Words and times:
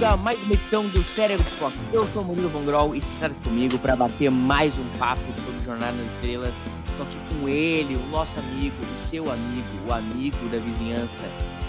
Bem-vindo 0.00 0.06
a 0.06 0.16
mais 0.16 0.42
uma 0.42 0.54
edição 0.54 0.88
do 0.88 1.04
Cérebro 1.04 1.46
Spock. 1.46 1.76
Eu 1.92 2.06
sou 2.08 2.24
Murilo 2.24 2.48
Von 2.48 2.64
Grol 2.64 2.94
e 2.94 2.98
está 2.98 3.28
comigo 3.44 3.78
para 3.78 3.94
bater 3.94 4.30
mais 4.30 4.76
um 4.78 4.98
papo 4.98 5.20
sobre 5.44 5.60
Jornada 5.62 5.92
nas 5.92 6.06
Estrelas. 6.14 6.54
Estou 6.88 7.06
aqui 7.06 7.34
com 7.34 7.48
ele, 7.48 7.96
o 7.96 8.06
nosso 8.06 8.38
amigo, 8.38 8.76
o 8.80 9.08
seu 9.08 9.30
amigo, 9.30 9.68
o 9.86 9.92
amigo 9.92 10.48
da 10.48 10.58
vizinhança, 10.58 11.22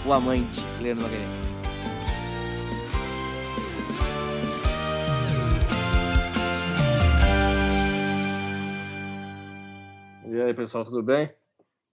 o 0.06 0.12
amante, 0.14 0.60
Leandro 0.80 1.04
Magalhães. 1.04 1.28
E 10.26 10.40
aí, 10.40 10.54
pessoal, 10.54 10.84
tudo 10.86 11.02
bem? 11.02 11.30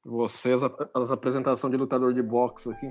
Vocês, 0.06 0.64
a, 0.64 0.68
a 0.68 1.14
apresentação 1.14 1.70
de 1.70 1.76
lutador 1.76 2.14
de 2.14 2.22
boxe 2.22 2.72
aqui 2.72 2.90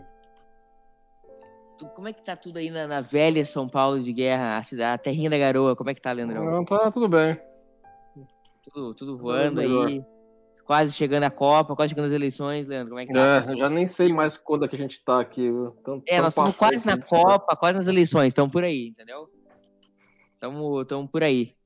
como 1.87 2.09
é 2.09 2.13
que 2.13 2.23
tá 2.23 2.37
tudo 2.37 2.59
aí 2.59 2.71
na, 2.71 2.87
na, 2.87 3.01
velha 3.01 3.45
São 3.45 3.69
Paulo 3.69 4.03
de 4.03 4.13
guerra, 4.13 4.57
a, 4.57 4.63
cidade, 4.63 4.95
a 4.95 4.99
terrinha 4.99 5.31
da 5.31 5.39
garoa? 5.39 5.77
Como 5.77 5.91
é 5.91 5.95
que 5.95 6.01
tá, 6.01 6.13
Leandrão? 6.13 6.45
Não, 6.45 6.65
tá 6.65 6.91
tudo 6.91 7.09
bem. 7.09 7.37
Tudo, 8.65 8.95
tudo 8.95 9.19
voando 9.19 9.61
aí. 9.61 10.03
Quase 10.65 10.93
chegando 10.93 11.25
a 11.25 11.31
Copa, 11.31 11.75
quase 11.75 11.91
chegando 11.91 12.09
as 12.09 12.13
eleições, 12.13 12.69
Leandro. 12.69 12.91
Como 12.91 13.01
é 13.01 13.07
que 13.07 13.13
tá? 13.13 13.47
É, 13.49 13.57
já 13.57 13.71
nem 13.71 13.87
sei 13.87 14.13
mais 14.13 14.37
quando 14.37 14.67
é 14.67 14.69
que 14.69 14.77
a 14.77 14.79
gente 14.79 15.03
tá 15.03 15.21
aqui. 15.21 15.51
Tão, 15.83 16.03
é, 16.07 16.21
nós 16.21 16.29
estamos 16.29 16.55
quase 16.55 16.87
na 16.87 16.99
Copa, 16.99 17.57
quase 17.57 17.79
nas 17.79 17.87
eleições, 17.87 18.29
estamos 18.29 18.53
por 18.53 18.63
aí, 18.63 18.89
entendeu? 18.89 19.31
Estamos 20.35 21.11
por 21.11 21.23
aí. 21.23 21.58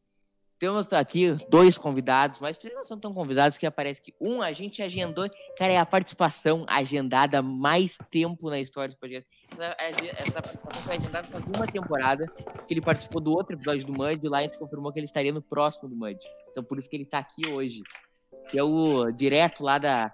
Temos 0.63 0.93
aqui 0.93 1.35
dois 1.49 1.77
convidados, 1.77 2.39
mas 2.39 2.57
eles 2.63 2.77
não 2.77 2.85
são 2.85 2.97
tão 2.97 3.13
convidados 3.13 3.59
que 3.59 3.67
aparece 3.67 4.01
que 4.01 4.15
um 4.21 4.41
a 4.41 4.53
gente 4.53 4.81
agendou, 4.81 5.29
cara, 5.59 5.73
é 5.73 5.77
a 5.77 5.85
participação 5.85 6.65
agendada 6.69 7.43
mais 7.43 7.99
tempo 8.13 8.49
na 8.49 8.61
história 8.61 8.95
do 8.95 8.97
podcast. 8.97 9.29
Essa, 9.59 10.41
participação 10.41 10.83
foi 10.85 10.97
agendada 10.99 11.27
faz 11.27 11.45
uma 11.47 11.67
temporada, 11.67 12.29
que 12.69 12.75
ele 12.75 12.81
participou 12.81 13.21
do 13.21 13.33
outro 13.33 13.57
episódio 13.57 13.85
do 13.85 13.93
Mud, 13.93 14.25
e 14.25 14.29
lá 14.29 14.39
a 14.39 14.43
gente 14.43 14.57
confirmou 14.57 14.93
que 14.93 15.01
ele 15.01 15.07
estaria 15.07 15.33
no 15.33 15.43
próximo 15.43 15.89
do 15.89 15.97
Mud. 15.97 16.17
Então 16.53 16.63
por 16.63 16.79
isso 16.79 16.89
que 16.89 16.95
ele 16.95 17.03
está 17.03 17.19
aqui 17.19 17.49
hoje. 17.49 17.83
Que 18.49 18.57
é 18.57 18.63
o 18.63 19.11
direto 19.11 19.65
lá 19.65 19.79
da, 19.79 20.13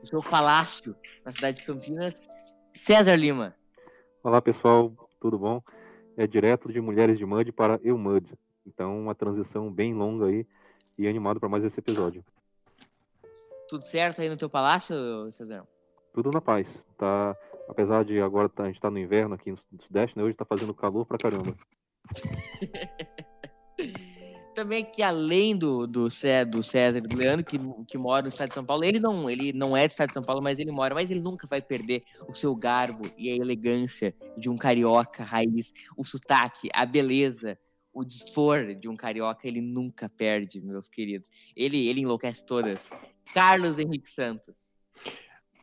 do 0.00 0.08
seu 0.08 0.22
palácio, 0.22 0.96
na 1.22 1.30
cidade 1.30 1.58
de 1.58 1.66
Campinas, 1.66 2.22
César 2.72 3.16
Lima. 3.16 3.54
Olá 4.24 4.40
pessoal, 4.40 4.94
tudo 5.20 5.38
bom? 5.38 5.62
É 6.16 6.26
direto 6.26 6.72
de 6.72 6.80
Mulheres 6.80 7.18
de 7.18 7.26
Mud 7.26 7.52
para 7.52 7.78
Eu 7.84 7.98
Mud. 7.98 8.32
Então, 8.66 8.98
uma 8.98 9.14
transição 9.14 9.72
bem 9.72 9.94
longa 9.94 10.26
aí 10.26 10.46
e 10.98 11.08
animado 11.08 11.40
para 11.40 11.48
mais 11.48 11.64
esse 11.64 11.78
episódio. 11.80 12.24
Tudo 13.68 13.84
certo 13.84 14.20
aí 14.20 14.28
no 14.28 14.36
teu 14.36 14.50
palácio, 14.50 14.96
Cezão? 15.32 15.66
Tudo 16.12 16.30
na 16.32 16.40
paz. 16.40 16.66
Tá, 16.98 17.36
apesar 17.68 18.04
de 18.04 18.20
agora 18.20 18.48
tá, 18.48 18.64
a 18.64 18.66
gente 18.66 18.80
tá 18.80 18.90
no 18.90 18.98
inverno 18.98 19.34
aqui 19.34 19.52
no 19.52 19.58
Sudeste, 19.86 20.18
né? 20.18 20.24
Hoje 20.24 20.36
tá 20.36 20.44
fazendo 20.44 20.74
calor 20.74 21.06
pra 21.06 21.18
caramba. 21.18 21.56
Também 24.54 24.84
que 24.84 25.02
além 25.02 25.56
do, 25.56 25.86
do, 25.86 26.10
César, 26.10 26.50
do 26.50 26.62
César 26.62 26.98
e 26.98 27.00
do 27.00 27.16
Leandro, 27.16 27.46
que, 27.46 27.58
que 27.86 27.96
mora 27.96 28.22
no 28.22 28.28
estado 28.28 28.48
de 28.48 28.54
São 28.54 28.64
Paulo, 28.64 28.84
ele 28.84 28.98
não, 28.98 29.30
ele 29.30 29.52
não 29.52 29.76
é 29.76 29.86
do 29.86 29.90
estado 29.90 30.08
de 30.08 30.14
São 30.14 30.22
Paulo, 30.22 30.42
mas 30.42 30.58
ele 30.58 30.72
mora, 30.72 30.94
mas 30.94 31.10
ele 31.10 31.20
nunca 31.20 31.46
vai 31.46 31.62
perder 31.62 32.02
o 32.28 32.34
seu 32.34 32.54
garbo 32.54 33.08
e 33.16 33.30
a 33.30 33.36
elegância 33.36 34.14
de 34.36 34.50
um 34.50 34.56
carioca 34.56 35.22
raiz, 35.22 35.72
o 35.96 36.04
sotaque, 36.04 36.68
a 36.74 36.84
beleza, 36.84 37.56
o 37.92 38.04
dispor 38.04 38.74
de 38.74 38.88
um 38.88 38.96
carioca, 38.96 39.46
ele 39.46 39.60
nunca 39.60 40.08
perde, 40.08 40.60
meus 40.60 40.88
queridos. 40.88 41.30
Ele, 41.56 41.88
ele 41.88 42.00
enlouquece 42.00 42.44
todas. 42.44 42.88
Carlos 43.34 43.78
Henrique 43.78 44.08
Santos. 44.08 44.70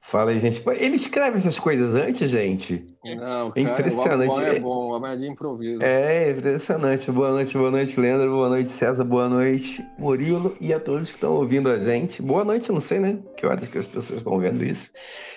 Fala 0.10 0.32
aí, 0.32 0.40
gente. 0.40 0.64
Ele 0.78 0.96
escreve 0.96 1.38
essas 1.38 1.60
coisas 1.60 1.94
antes, 1.94 2.30
gente? 2.30 2.96
Não, 3.04 3.52
é 3.54 3.60
impressionante. 3.60 4.32
O 4.32 4.42
é 4.42 4.58
bom, 4.58 5.06
é 5.06 5.18
de 5.18 5.28
improviso. 5.28 5.84
É, 5.84 6.32
impressionante. 6.32 7.12
Boa 7.12 7.32
noite, 7.32 7.58
boa 7.58 7.72
noite, 7.72 8.00
Leandro. 8.00 8.32
Boa 8.32 8.48
noite, 8.48 8.70
César. 8.70 9.04
Boa 9.04 9.28
noite, 9.28 9.86
Murilo. 10.00 10.56
E 10.62 10.74
a 10.74 10.80
todos 10.80 11.10
que 11.10 11.16
estão 11.16 11.34
ouvindo 11.34 11.70
a 11.70 11.78
gente. 11.80 12.22
Boa 12.22 12.46
noite, 12.46 12.72
não 12.72 12.80
sei, 12.80 13.00
né? 13.00 13.20
Que 13.36 13.46
horas 13.46 13.68
que 13.68 13.80
as 13.80 13.86
pessoas 13.86 14.20
estão 14.20 14.40
vendo 14.40 14.64
isso. 14.64 14.90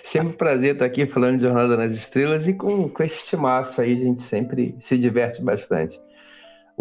Sempre 0.04 0.28
um 0.28 0.32
prazer 0.34 0.74
estar 0.74 0.84
aqui 0.84 1.04
falando 1.04 1.38
de 1.38 1.42
Jornada 1.42 1.76
nas 1.76 1.92
Estrelas 1.92 2.46
e 2.46 2.54
com, 2.54 2.88
com 2.88 3.02
esse 3.02 3.26
timaço 3.26 3.80
aí, 3.80 3.94
a 3.94 3.96
gente 3.96 4.22
sempre 4.22 4.76
se 4.78 4.96
diverte 4.96 5.42
bastante. 5.42 6.00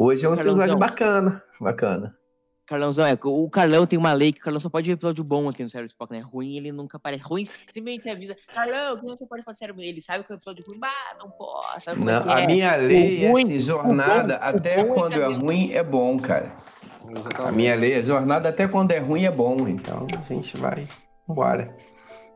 Hoje 0.02 0.26
é 0.26 0.30
um 0.30 0.34
Carlãozão. 0.34 0.64
episódio 0.64 0.80
bacana, 0.80 1.44
bacana. 1.60 2.16
Carlãozão, 2.66 3.06
é, 3.06 3.20
o 3.22 3.50
Carlão 3.50 3.86
tem 3.86 4.00
uma 4.00 4.14
lei 4.14 4.32
que 4.32 4.40
o 4.40 4.42
Carlão 4.42 4.58
só 4.62 4.70
pode 4.70 4.88
ver 4.88 4.94
episódio 4.94 5.26
bom 5.26 5.50
aqui 5.50 5.62
no 5.62 5.70
Sério 5.70 5.88
Spock, 5.88 6.14
né? 6.14 6.22
Ruim, 6.22 6.56
ele 6.56 6.72
nunca 6.72 6.96
aparece. 6.96 7.22
Ruim, 7.22 7.46
simplesmente 7.70 8.10
avisa, 8.10 8.34
Carlão, 8.56 8.96
que 8.96 9.06
você 9.06 9.26
pode 9.26 9.44
falar 9.44 9.58
sério? 9.58 9.76
Ele 9.78 10.00
sabe 10.00 10.24
que 10.24 10.32
é 10.32 10.36
o 10.36 10.38
episódio 10.38 10.64
ruim, 10.66 10.80
bah, 10.80 11.18
não 11.20 11.30
posso. 11.32 11.94
Não, 11.98 12.32
é 12.32 12.34
a 12.34 12.40
é. 12.40 12.48
minha 12.48 12.76
lei 12.78 13.26
é 13.26 13.32
assim, 13.32 13.60
jornada, 13.60 14.38
bom, 14.38 14.46
até 14.46 14.84
quando 14.86 15.14
é, 15.16 15.20
é 15.20 15.28
ruim, 15.28 15.72
é 15.74 15.84
bom, 15.84 16.18
cara. 16.18 16.56
Exatamente. 17.10 17.50
A 17.50 17.52
minha 17.52 17.76
lei 17.76 17.94
é 17.96 18.02
jornada, 18.02 18.48
até 18.48 18.70
quando 18.70 18.92
é 18.92 19.00
ruim, 19.00 19.26
é 19.26 19.32
bom. 19.32 19.68
Então, 19.68 20.08
a 20.18 20.34
gente 20.34 20.56
vai, 20.56 20.88
embora. 21.30 21.76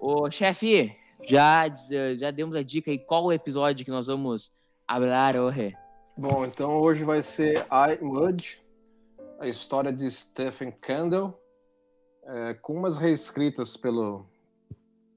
Ô, 0.01 0.29
chefe, 0.29 0.93
já, 1.25 1.63
já 2.17 2.29
demos 2.29 2.57
a 2.57 2.61
dica 2.61 2.91
aí, 2.91 2.99
qual 2.99 3.23
o 3.23 3.31
episódio 3.31 3.85
que 3.85 3.91
nós 3.91 4.07
vamos 4.07 4.51
hablar 4.85 5.37
hoje? 5.37 5.73
Bom, 6.15 6.45
então 6.45 6.77
hoje 6.77 7.03
vai 7.03 7.23
ser 7.23 7.65
I 7.71 8.03
Mud, 8.03 8.61
a 9.39 9.47
história 9.47 9.91
de 9.91 10.09
Stephen 10.11 10.71
Candle, 10.71 11.33
é, 12.23 12.53
com 12.53 12.73
umas 12.73 12.97
reescritas 12.97 13.75
pelo, 13.75 14.25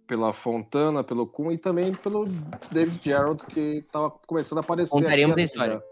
pela 0.07 0.33
Fontana, 0.33 1.05
pelo 1.05 1.27
Kuhn 1.27 1.53
e 1.53 1.59
também 1.59 1.95
pelo 1.95 2.27
David 2.73 2.99
Gerald, 3.03 3.45
que 3.47 3.79
estava 3.79 4.11
começando 4.27 4.59
a 4.59 4.61
aparecer. 4.63 4.91
Contaremos 4.91 5.37
a 5.37 5.43
história. 5.43 5.85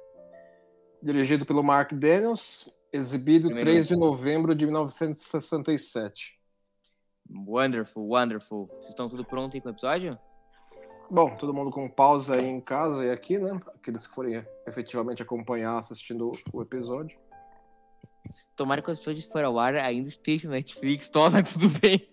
Dirigido 1.02 1.44
pelo 1.44 1.62
Mark 1.62 1.92
Daniels, 1.92 2.66
exibido 2.90 3.48
Primeiro 3.48 3.70
3 3.70 3.88
de 3.88 3.96
novembro 3.96 4.54
de 4.54 4.64
1967. 4.64 6.40
Wonderful, 7.30 8.08
wonderful. 8.08 8.68
Vocês 8.68 8.88
estão 8.88 9.08
tudo 9.08 9.22
pronto 9.22 9.54
aí 9.54 9.60
com 9.60 9.68
o 9.68 9.72
episódio? 9.72 10.18
Bom, 11.10 11.36
todo 11.36 11.54
mundo 11.54 11.70
com 11.70 11.88
pausa 11.88 12.36
aí 12.36 12.46
em 12.46 12.60
casa 12.60 13.04
e 13.04 13.10
aqui, 13.10 13.38
né? 13.38 13.60
Aqueles 13.74 14.06
que 14.06 14.14
forem 14.14 14.44
efetivamente 14.66 15.22
acompanhar 15.22 15.78
assistindo 15.78 16.32
o 16.52 16.62
episódio. 16.62 17.18
Tomara 18.56 18.80
que 18.80 18.90
o 18.90 18.92
episódio 18.92 19.22
for 19.28 19.44
ao 19.44 19.58
ar 19.58 19.74
ainda 19.74 20.08
esteja 20.08 20.48
no 20.48 20.54
Netflix, 20.54 21.08
tosa 21.08 21.42
tudo 21.42 21.68
bem. 21.80 22.08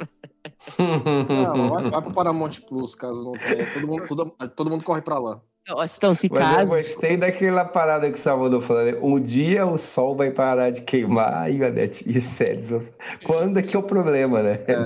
Não, 0.78 1.70
vai, 1.70 1.90
vai 1.90 2.02
pro 2.02 2.14
Paramount 2.14 2.60
Plus, 2.68 2.96
caso 2.96 3.24
não 3.24 3.34
tenha. 3.34 3.72
Todo 3.74 3.88
mundo, 3.88 4.08
todo, 4.08 4.32
todo 4.56 4.70
mundo 4.70 4.84
corre 4.84 5.02
pra 5.02 5.20
lá. 5.20 5.42
Então, 5.64 6.16
se 6.16 6.28
caso... 6.28 6.62
Eu 6.62 6.68
gostei 6.68 7.18
daquela 7.18 7.64
parada 7.64 8.12
que 8.12 8.18
o 8.18 8.22
Salvador 8.22 8.64
falou. 8.64 8.84
Né? 8.84 8.98
Um 9.02 9.20
dia 9.22 9.66
o 9.66 9.78
sol 9.78 10.16
vai 10.16 10.32
parar 10.32 10.72
de 10.72 10.82
queimar 10.82 11.52
e, 11.52 11.60
e 12.06 12.22
sério, 12.22 12.92
quando 13.26 13.60
é 13.60 13.62
que 13.62 13.76
é 13.76 13.80
o 13.80 13.84
problema, 13.84 14.42
né? 14.42 14.64
É, 14.68 14.80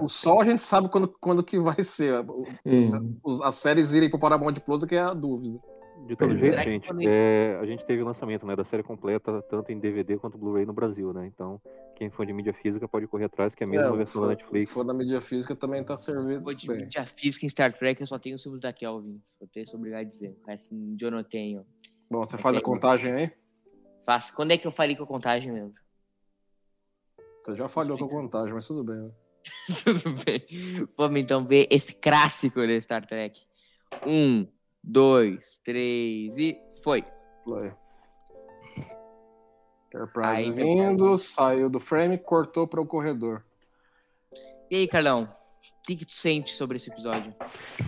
o, 0.00 0.04
o, 0.04 0.08
sol 0.08 0.40
a 0.40 0.44
gente 0.44 0.60
sabe 0.60 0.88
quando, 0.88 1.08
quando 1.20 1.42
que 1.42 1.58
vai 1.58 1.82
ser. 1.84 2.24
Hum. 2.66 3.16
As 3.42 3.54
séries 3.54 3.92
irem 3.92 4.10
pro 4.10 4.18
Paramount 4.18 4.54
Plus 4.54 4.84
que 4.84 4.96
é 4.96 5.00
a 5.00 5.14
dúvida. 5.14 5.58
De 6.08 6.16
todo 6.16 6.34
jeito, 6.38 6.56
gente, 6.62 6.88
é, 7.06 7.58
a 7.60 7.66
gente 7.66 7.84
teve 7.84 8.00
o 8.00 8.06
lançamento 8.06 8.46
né, 8.46 8.56
da 8.56 8.64
série 8.64 8.82
completa, 8.82 9.42
tanto 9.42 9.70
em 9.70 9.78
DVD 9.78 10.16
quanto 10.16 10.38
Blu-ray 10.38 10.64
no 10.64 10.72
Brasil, 10.72 11.12
né? 11.12 11.26
Então, 11.26 11.60
quem 11.96 12.08
for 12.08 12.24
de 12.24 12.32
mídia 12.32 12.54
física 12.54 12.88
pode 12.88 13.06
correr 13.06 13.26
atrás, 13.26 13.54
que 13.54 13.62
é 13.62 13.66
a 13.66 13.68
mesma 13.68 13.88
é, 13.88 13.96
versão 13.98 14.22
da 14.22 14.28
Netflix. 14.28 14.70
Se 14.70 14.74
for 14.74 14.84
da 14.84 14.94
mídia 14.94 15.20
física 15.20 15.54
também 15.54 15.84
tá 15.84 15.98
servindo. 15.98 16.42
For 16.42 16.54
de 16.54 16.66
bem. 16.66 16.78
mídia 16.78 17.04
física 17.04 17.44
em 17.44 17.48
Star 17.50 17.74
Trek, 17.74 18.00
eu 18.00 18.06
só 18.06 18.18
tenho 18.18 18.36
os 18.36 18.42
filmes 18.42 18.58
da 18.58 18.72
Kelvin. 18.72 19.20
Eu 19.38 19.46
tenho 19.48 19.66
obrigado 19.74 20.00
a 20.00 20.04
dizer. 20.04 20.34
Assim, 20.48 20.96
eu 20.98 21.10
não 21.10 21.22
tenho. 21.22 21.66
Bom, 22.10 22.24
você 22.24 22.38
faz 22.38 22.56
a 22.56 22.62
contagem 22.62 23.12
aí? 23.12 23.30
Faço. 24.06 24.34
Quando 24.34 24.52
é 24.52 24.56
que 24.56 24.66
eu 24.66 24.70
falei 24.70 24.96
com 24.96 25.04
a 25.04 25.06
contagem 25.06 25.52
mesmo? 25.52 25.74
Você 27.44 27.54
já 27.54 27.68
falhou 27.68 27.98
com 27.98 28.06
a 28.06 28.08
contagem, 28.08 28.54
mas 28.54 28.66
tudo 28.66 28.82
bem. 28.82 28.96
Né? 28.96 29.10
tudo 29.84 30.24
bem. 30.24 30.88
Vamos 30.96 31.20
então 31.20 31.44
ver 31.44 31.68
esse 31.70 31.92
clássico 31.92 32.66
de 32.66 32.80
Star 32.80 33.06
Trek. 33.06 33.42
Um 34.06 34.46
dois, 34.82 35.60
três 35.64 36.36
e 36.36 36.58
foi. 36.82 37.04
Foi. 37.44 37.72
Enterprise 39.88 40.26
aí, 40.26 40.50
vindo, 40.50 41.16
saiu 41.16 41.70
do 41.70 41.80
frame, 41.80 42.18
cortou 42.18 42.66
para 42.66 42.80
o 42.80 42.86
corredor. 42.86 43.42
E 44.70 44.76
aí, 44.76 44.88
Carlão? 44.88 45.24
O 45.24 45.86
que, 45.88 45.96
que 45.96 46.04
tu 46.04 46.12
sente 46.12 46.54
sobre 46.54 46.76
esse 46.76 46.90
episódio? 46.90 47.32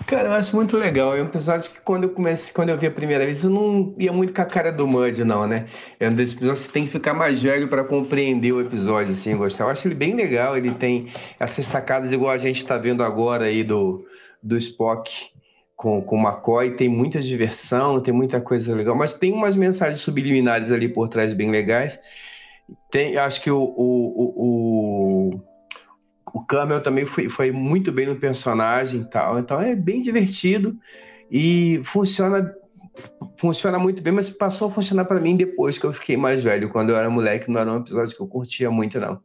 Cara, 0.07 0.29
eu 0.29 0.33
acho 0.33 0.57
muito 0.57 0.77
legal. 0.77 1.15
É 1.15 1.23
um 1.23 1.27
episódio 1.27 1.71
que 1.71 1.81
quando 1.83 2.05
eu 2.05 2.11
comecei, 2.11 2.53
quando 2.55 2.71
eu 2.71 2.79
vi 2.79 2.87
a 2.87 2.91
primeira 2.91 3.27
vez, 3.27 3.45
eu 3.45 3.51
não 3.51 3.95
ia 3.99 4.11
muito 4.13 4.33
com 4.33 4.41
a 4.41 4.47
cara 4.47 4.73
do 4.73 4.87
Mud, 4.87 5.23
não, 5.23 5.47
né? 5.47 5.69
É 5.99 6.09
um 6.09 6.15
desses 6.15 6.35
episódios 6.35 6.61
que 6.61 6.67
você 6.67 6.73
tem 6.73 6.87
que 6.87 6.93
ficar 6.93 7.13
mais 7.13 7.43
velho 7.43 7.69
para 7.69 7.85
compreender 7.85 8.53
o 8.53 8.61
episódio, 8.61 9.13
assim, 9.13 9.37
gostar. 9.37 9.65
Eu 9.65 9.69
acho 9.69 9.87
ele 9.87 9.95
bem 9.95 10.15
legal, 10.15 10.57
ele 10.57 10.75
tem 10.75 11.13
essas 11.39 11.67
sacadas 11.67 12.11
igual 12.11 12.31
a 12.31 12.39
gente 12.39 12.65
tá 12.65 12.79
vendo 12.79 13.03
agora 13.03 13.45
aí 13.45 13.63
do, 13.63 14.03
do 14.43 14.57
Spock 14.57 15.31
com, 15.81 16.03
com 16.03 16.17
o 16.17 16.21
McCoy, 16.21 16.77
tem 16.77 16.91
muita 16.91 17.23
diversão, 17.23 18.03
tem 18.03 18.13
muita 18.13 18.39
coisa 18.39 18.75
legal, 18.75 18.95
mas 18.95 19.15
tem 19.15 19.33
umas 19.33 19.57
mensagens 19.57 20.03
subliminares 20.03 20.71
ali 20.71 20.87
por 20.87 21.09
trás 21.09 21.33
bem 21.33 21.51
legais. 21.51 21.99
Tem, 22.91 23.17
acho 23.17 23.41
que 23.41 23.51
o, 23.51 23.63
o, 23.63 25.31
o, 25.33 25.41
o 26.35 26.45
Camel 26.45 26.83
também 26.83 27.07
foi, 27.07 27.31
foi 27.31 27.51
muito 27.51 27.91
bem 27.91 28.07
no 28.07 28.17
personagem 28.17 29.01
e 29.01 29.05
tal. 29.09 29.39
Então 29.39 29.59
é 29.59 29.75
bem 29.75 30.03
divertido 30.03 30.79
e 31.31 31.81
funciona 31.83 32.55
funciona 33.39 33.79
muito 33.79 34.03
bem, 34.03 34.13
mas 34.13 34.29
passou 34.29 34.69
a 34.69 34.73
funcionar 34.73 35.07
para 35.07 35.19
mim 35.19 35.35
depois 35.35 35.79
que 35.79 35.87
eu 35.87 35.95
fiquei 35.95 36.15
mais 36.15 36.45
velho. 36.45 36.71
Quando 36.71 36.91
eu 36.91 36.97
era 36.99 37.09
moleque, 37.09 37.51
não 37.51 37.59
era 37.59 37.73
um 37.73 37.81
episódio 37.81 38.15
que 38.15 38.21
eu 38.21 38.29
curtia 38.29 38.71
muito, 38.71 39.01
não. 39.01 39.19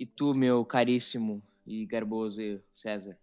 E 0.00 0.04
tu, 0.04 0.34
meu 0.34 0.64
caríssimo 0.64 1.40
e 1.64 1.86
garboso 1.86 2.40
César? 2.74 3.16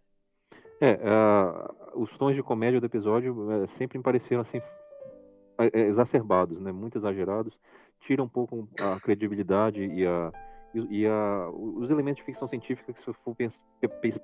É, 0.80 0.94
uh, 0.94 1.79
os 1.94 2.10
tons 2.18 2.34
de 2.34 2.42
comédia 2.42 2.80
do 2.80 2.86
episódio 2.86 3.34
uh, 3.34 3.68
sempre 3.78 3.98
me 3.98 4.04
pareceram 4.04 4.42
assim 4.42 4.58
uh, 4.58 5.76
exacerbados, 5.76 6.60
né? 6.60 6.72
Muito 6.72 6.98
exagerados. 6.98 7.58
Tira 8.00 8.22
um 8.22 8.28
pouco 8.28 8.68
a 8.80 8.98
credibilidade 9.00 9.84
e 9.84 10.06
a 10.06 10.32
e, 10.74 11.06
a, 11.06 11.50
os 11.50 11.90
elementos 11.90 12.18
de 12.18 12.24
ficção 12.24 12.48
científica 12.48 12.92
que 12.92 13.00
se 13.00 13.12
for 13.12 13.36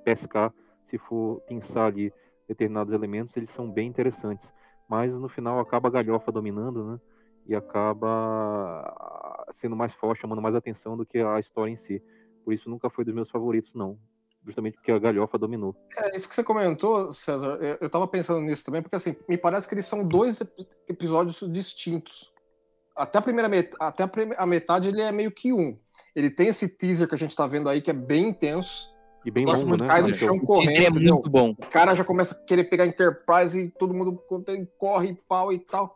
pescar, 0.03 0.53
se 0.89 0.97
for 0.97 1.41
pensar 1.41 1.87
ali 1.87 2.13
determinados 2.47 2.93
elementos, 2.93 3.35
eles 3.35 3.51
são 3.51 3.69
bem 3.69 3.87
interessantes. 3.87 4.49
Mas 4.87 5.11
no 5.11 5.27
final 5.27 5.59
acaba 5.59 5.89
a 5.89 5.91
galhofa 5.91 6.31
dominando, 6.31 6.85
né? 6.85 6.99
E 7.45 7.55
acaba 7.55 9.49
sendo 9.59 9.75
mais 9.75 9.93
forte, 9.95 10.21
chamando 10.21 10.41
mais 10.41 10.55
atenção 10.55 10.95
do 10.95 11.05
que 11.05 11.19
a 11.19 11.39
história 11.39 11.71
em 11.71 11.77
si. 11.77 12.01
Por 12.43 12.53
isso 12.53 12.69
nunca 12.69 12.89
foi 12.89 13.03
dos 13.03 13.13
meus 13.13 13.29
favoritos, 13.29 13.73
não. 13.73 13.97
Justamente 14.47 14.75
porque 14.75 14.93
a 14.93 14.97
galhofa 14.97 15.37
dominou. 15.37 15.75
É, 15.97 16.15
isso 16.15 16.29
que 16.29 16.33
você 16.33 16.41
comentou, 16.41 17.11
César, 17.11 17.59
eu 17.81 17.89
tava 17.89 18.07
pensando 18.07 18.39
nisso 18.39 18.63
também, 18.63 18.81
porque 18.81 18.95
assim, 18.95 19.13
me 19.27 19.37
parece 19.37 19.67
que 19.67 19.75
eles 19.75 19.85
são 19.85 20.07
dois 20.07 20.41
episódios 20.87 21.43
distintos. 21.51 22.33
Até 22.95 23.19
a 23.19 23.21
primeira 23.21 23.49
met... 23.49 23.69
até 23.77 24.09
a 24.37 24.45
metade 24.45 24.87
ele 24.87 25.01
é 25.01 25.11
meio 25.11 25.31
que 25.31 25.51
um. 25.51 25.77
Ele 26.15 26.31
tem 26.31 26.47
esse 26.47 26.69
teaser 26.69 27.09
que 27.09 27.13
a 27.13 27.17
gente 27.17 27.35
tá 27.35 27.45
vendo 27.45 27.67
aí, 27.67 27.81
que 27.81 27.91
é 27.91 27.93
bem 27.93 28.29
intenso. 28.29 28.89
E 29.25 29.29
bem 29.29 29.45
longo, 29.45 29.75
né? 29.75 29.85
Cai 29.85 30.01
no 30.01 30.13
chão 30.13 30.39
correndo. 30.39 30.97
É 30.97 31.11
muito 31.11 31.29
bom. 31.29 31.49
O 31.51 31.67
cara 31.67 31.93
já 31.93 32.05
começa 32.05 32.33
a 32.33 32.45
querer 32.45 32.63
pegar 32.63 32.85
Enterprise 32.85 33.59
e 33.59 33.69
todo 33.69 33.93
mundo 33.93 34.17
corre 34.77 35.13
pau 35.27 35.51
e 35.51 35.59
tal. 35.59 35.93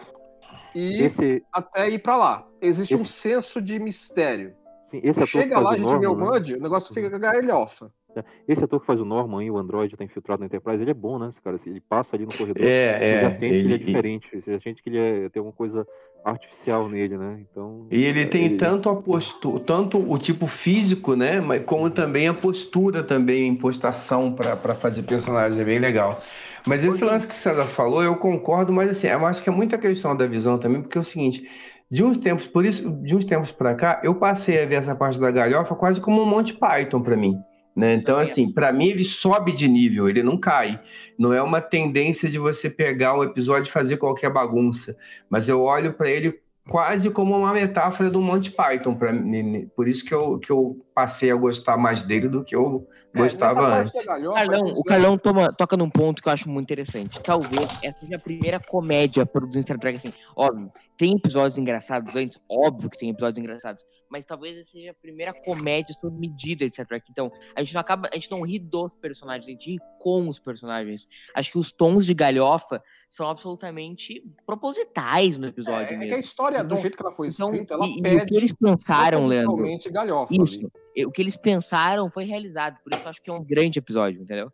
E 0.75 1.03
esse... 1.03 1.43
até 1.53 1.89
ir 1.89 1.99
para 1.99 2.17
lá. 2.17 2.47
Existe 2.61 2.93
esse... 2.93 3.01
um 3.01 3.05
senso 3.05 3.61
de 3.61 3.79
mistério. 3.79 4.53
Sim, 4.91 5.01
Chega 5.25 5.57
lá, 5.57 5.71
a 5.71 5.77
gente 5.77 5.97
vê 5.97 6.07
o 6.07 6.15
né? 6.15 6.25
Mud, 6.25 6.53
o 6.55 6.61
negócio 6.61 6.93
fica 6.93 7.17
galhofa. 7.17 7.89
É, 8.15 8.23
esse 8.47 8.63
ator 8.63 8.79
que 8.79 8.85
faz 8.85 8.99
o 8.99 9.05
Norman 9.05 9.43
e 9.43 9.51
o 9.51 9.57
Android 9.57 9.95
tá 9.95 10.03
infiltrado 10.03 10.41
na 10.41 10.47
Enterprise, 10.47 10.81
ele 10.81 10.91
é 10.91 10.95
bom, 10.95 11.17
né? 11.17 11.33
cara, 11.43 11.59
ele 11.65 11.79
passa 11.79 12.15
ali 12.15 12.25
no 12.25 12.35
corredor. 12.35 12.63
É, 12.63 12.97
você 12.97 13.05
é. 13.05 13.21
já 13.21 13.31
sente 13.31 13.45
ele... 13.45 13.61
que 13.61 13.67
ele 13.67 13.73
é 13.73 13.77
diferente. 13.77 14.27
Você 14.33 14.51
já 14.51 14.59
sente 14.59 14.83
que 14.83 14.89
ele 14.89 14.97
é, 14.97 15.29
tem 15.29 15.39
alguma 15.39 15.55
coisa 15.55 15.87
artificial 16.23 16.87
nele, 16.87 17.17
né? 17.17 17.39
Então. 17.51 17.87
E 17.89 18.03
ele 18.03 18.25
tem 18.27 18.45
ele... 18.45 18.57
tanto 18.57 18.89
a 18.89 18.95
postura, 18.95 19.63
tanto 19.63 19.97
o 19.97 20.17
tipo 20.17 20.47
físico, 20.47 21.15
né? 21.15 21.39
Mas 21.41 21.63
como 21.63 21.89
também 21.89 22.27
a 22.27 22.33
postura 22.33 23.03
também, 23.03 23.43
a 23.43 23.47
impostação 23.47 24.33
para 24.33 24.75
fazer 24.75 25.03
personagens 25.03 25.59
é 25.59 25.65
bem 25.65 25.79
legal. 25.79 26.21
Mas 26.65 26.85
esse 26.85 27.03
lance 27.03 27.27
que 27.27 27.33
o 27.33 27.37
César 27.37 27.65
falou, 27.67 28.03
eu 28.03 28.15
concordo, 28.17 28.71
mas 28.71 28.89
assim, 28.89 29.07
eu 29.07 29.25
acho 29.25 29.41
que 29.41 29.49
é 29.49 29.51
muita 29.51 29.77
questão 29.77 30.15
da 30.15 30.27
visão 30.27 30.59
também, 30.59 30.81
porque 30.81 30.97
é 30.97 31.01
o 31.01 31.03
seguinte. 31.03 31.43
De 31.89 32.03
uns 32.03 32.17
tempos, 32.17 32.47
por 32.47 32.63
isso, 32.63 32.89
de 33.03 33.15
uns 33.15 33.25
tempos 33.25 33.51
para 33.51 33.75
cá, 33.75 33.99
eu 34.03 34.15
passei 34.15 34.63
a 34.63 34.65
ver 34.65 34.75
essa 34.75 34.95
parte 34.95 35.19
da 35.19 35.29
galhofa 35.29 35.75
quase 35.75 35.99
como 35.99 36.21
um 36.21 36.25
Monty 36.25 36.53
Python 36.53 37.01
para 37.01 37.17
mim. 37.17 37.37
Né? 37.75 37.93
Então, 37.93 38.17
assim, 38.17 38.51
para 38.51 38.71
mim 38.71 38.87
ele 38.87 39.03
sobe 39.03 39.53
de 39.53 39.67
nível, 39.67 40.09
ele 40.09 40.21
não 40.21 40.37
cai. 40.37 40.79
Não 41.17 41.33
é 41.33 41.41
uma 41.41 41.61
tendência 41.61 42.29
de 42.29 42.37
você 42.37 42.69
pegar 42.69 43.17
um 43.17 43.23
episódio 43.23 43.69
e 43.69 43.71
fazer 43.71 43.97
qualquer 43.97 44.31
bagunça, 44.31 44.95
mas 45.29 45.47
eu 45.47 45.61
olho 45.61 45.93
para 45.93 46.09
ele 46.09 46.39
quase 46.69 47.09
como 47.09 47.35
uma 47.35 47.53
metáfora 47.53 48.09
do 48.09 48.21
Monty 48.21 48.51
Python 48.51 48.95
para 48.95 49.11
mim. 49.11 49.69
Por 49.75 49.87
isso 49.87 50.05
que 50.05 50.13
eu, 50.13 50.37
que 50.39 50.51
eu 50.51 50.85
passei 50.93 51.31
a 51.31 51.35
gostar 51.35 51.77
mais 51.77 52.01
dele 52.01 52.27
do 52.27 52.43
que 52.43 52.55
eu 52.55 52.87
é, 53.13 53.17
gostava 53.17 53.79
antes. 53.79 54.05
Carlão, 54.05 54.65
o 54.75 54.83
Carlão 54.83 55.17
toma, 55.17 55.53
toca 55.53 55.75
num 55.75 55.89
ponto 55.89 56.21
que 56.21 56.27
eu 56.27 56.33
acho 56.33 56.49
muito 56.49 56.65
interessante. 56.65 57.21
Talvez 57.21 57.71
essa 57.83 57.99
seja 57.99 58.15
a 58.15 58.19
primeira 58.19 58.59
comédia 58.59 59.25
produzida 59.25 59.59
em 59.59 59.63
Star 59.63 59.79
Trek, 59.79 59.97
assim, 59.97 60.13
óbvio, 60.35 60.71
tem 60.97 61.13
episódios 61.15 61.57
engraçados 61.57 62.15
antes, 62.15 62.39
óbvio 62.49 62.89
que 62.89 62.97
tem 62.97 63.09
episódios 63.09 63.39
engraçados, 63.39 63.83
mas 64.11 64.25
talvez 64.25 64.57
essa 64.57 64.71
seja 64.71 64.91
a 64.91 64.93
primeira 64.93 65.33
comédia 65.33 65.95
sob 65.99 66.19
medida 66.19 66.67
de 66.67 66.75
Star 66.75 66.85
Trek. 66.85 67.09
Então, 67.09 67.31
a 67.55 67.63
gente 67.63 67.73
não 67.73 67.81
acaba, 67.81 68.09
a 68.11 68.15
gente 68.15 68.29
não 68.29 68.41
ri 68.41 68.59
dos 68.59 68.93
personagens, 68.95 69.47
a 69.47 69.51
gente 69.51 69.71
ri 69.71 69.79
com 69.99 70.27
os 70.27 70.37
personagens. 70.37 71.07
Acho 71.33 71.53
que 71.53 71.57
os 71.57 71.71
tons 71.71 72.05
de 72.05 72.13
galhofa 72.13 72.83
são 73.09 73.29
absolutamente 73.29 74.21
propositais 74.45 75.37
no 75.37 75.47
episódio 75.47 75.93
é, 75.93 75.97
mesmo. 75.97 76.03
É 76.03 76.07
que 76.07 76.13
a 76.15 76.19
história, 76.19 76.57
então, 76.57 76.67
do 76.67 76.81
jeito 76.81 76.97
que 76.97 77.03
ela 77.03 77.13
foi 77.13 77.29
então, 77.29 77.49
escrita, 77.51 77.73
ela 77.75 77.87
e, 77.87 78.01
pede... 78.01 78.15
E 78.15 78.21
o 78.21 78.25
que 78.25 78.35
eles 78.35 78.53
pensaram, 78.53 79.25
Leandro... 79.25 79.91
galhofa. 79.91 80.33
Isso. 80.33 80.59
Ali. 80.59 81.05
O 81.05 81.11
que 81.11 81.21
eles 81.21 81.37
pensaram 81.37 82.09
foi 82.09 82.25
realizado, 82.25 82.77
por 82.83 82.91
isso 82.91 83.01
que 83.01 83.07
eu 83.07 83.09
acho 83.09 83.21
que 83.21 83.29
é 83.29 83.33
um 83.33 83.43
grande 83.43 83.79
episódio, 83.79 84.21
entendeu? 84.21 84.51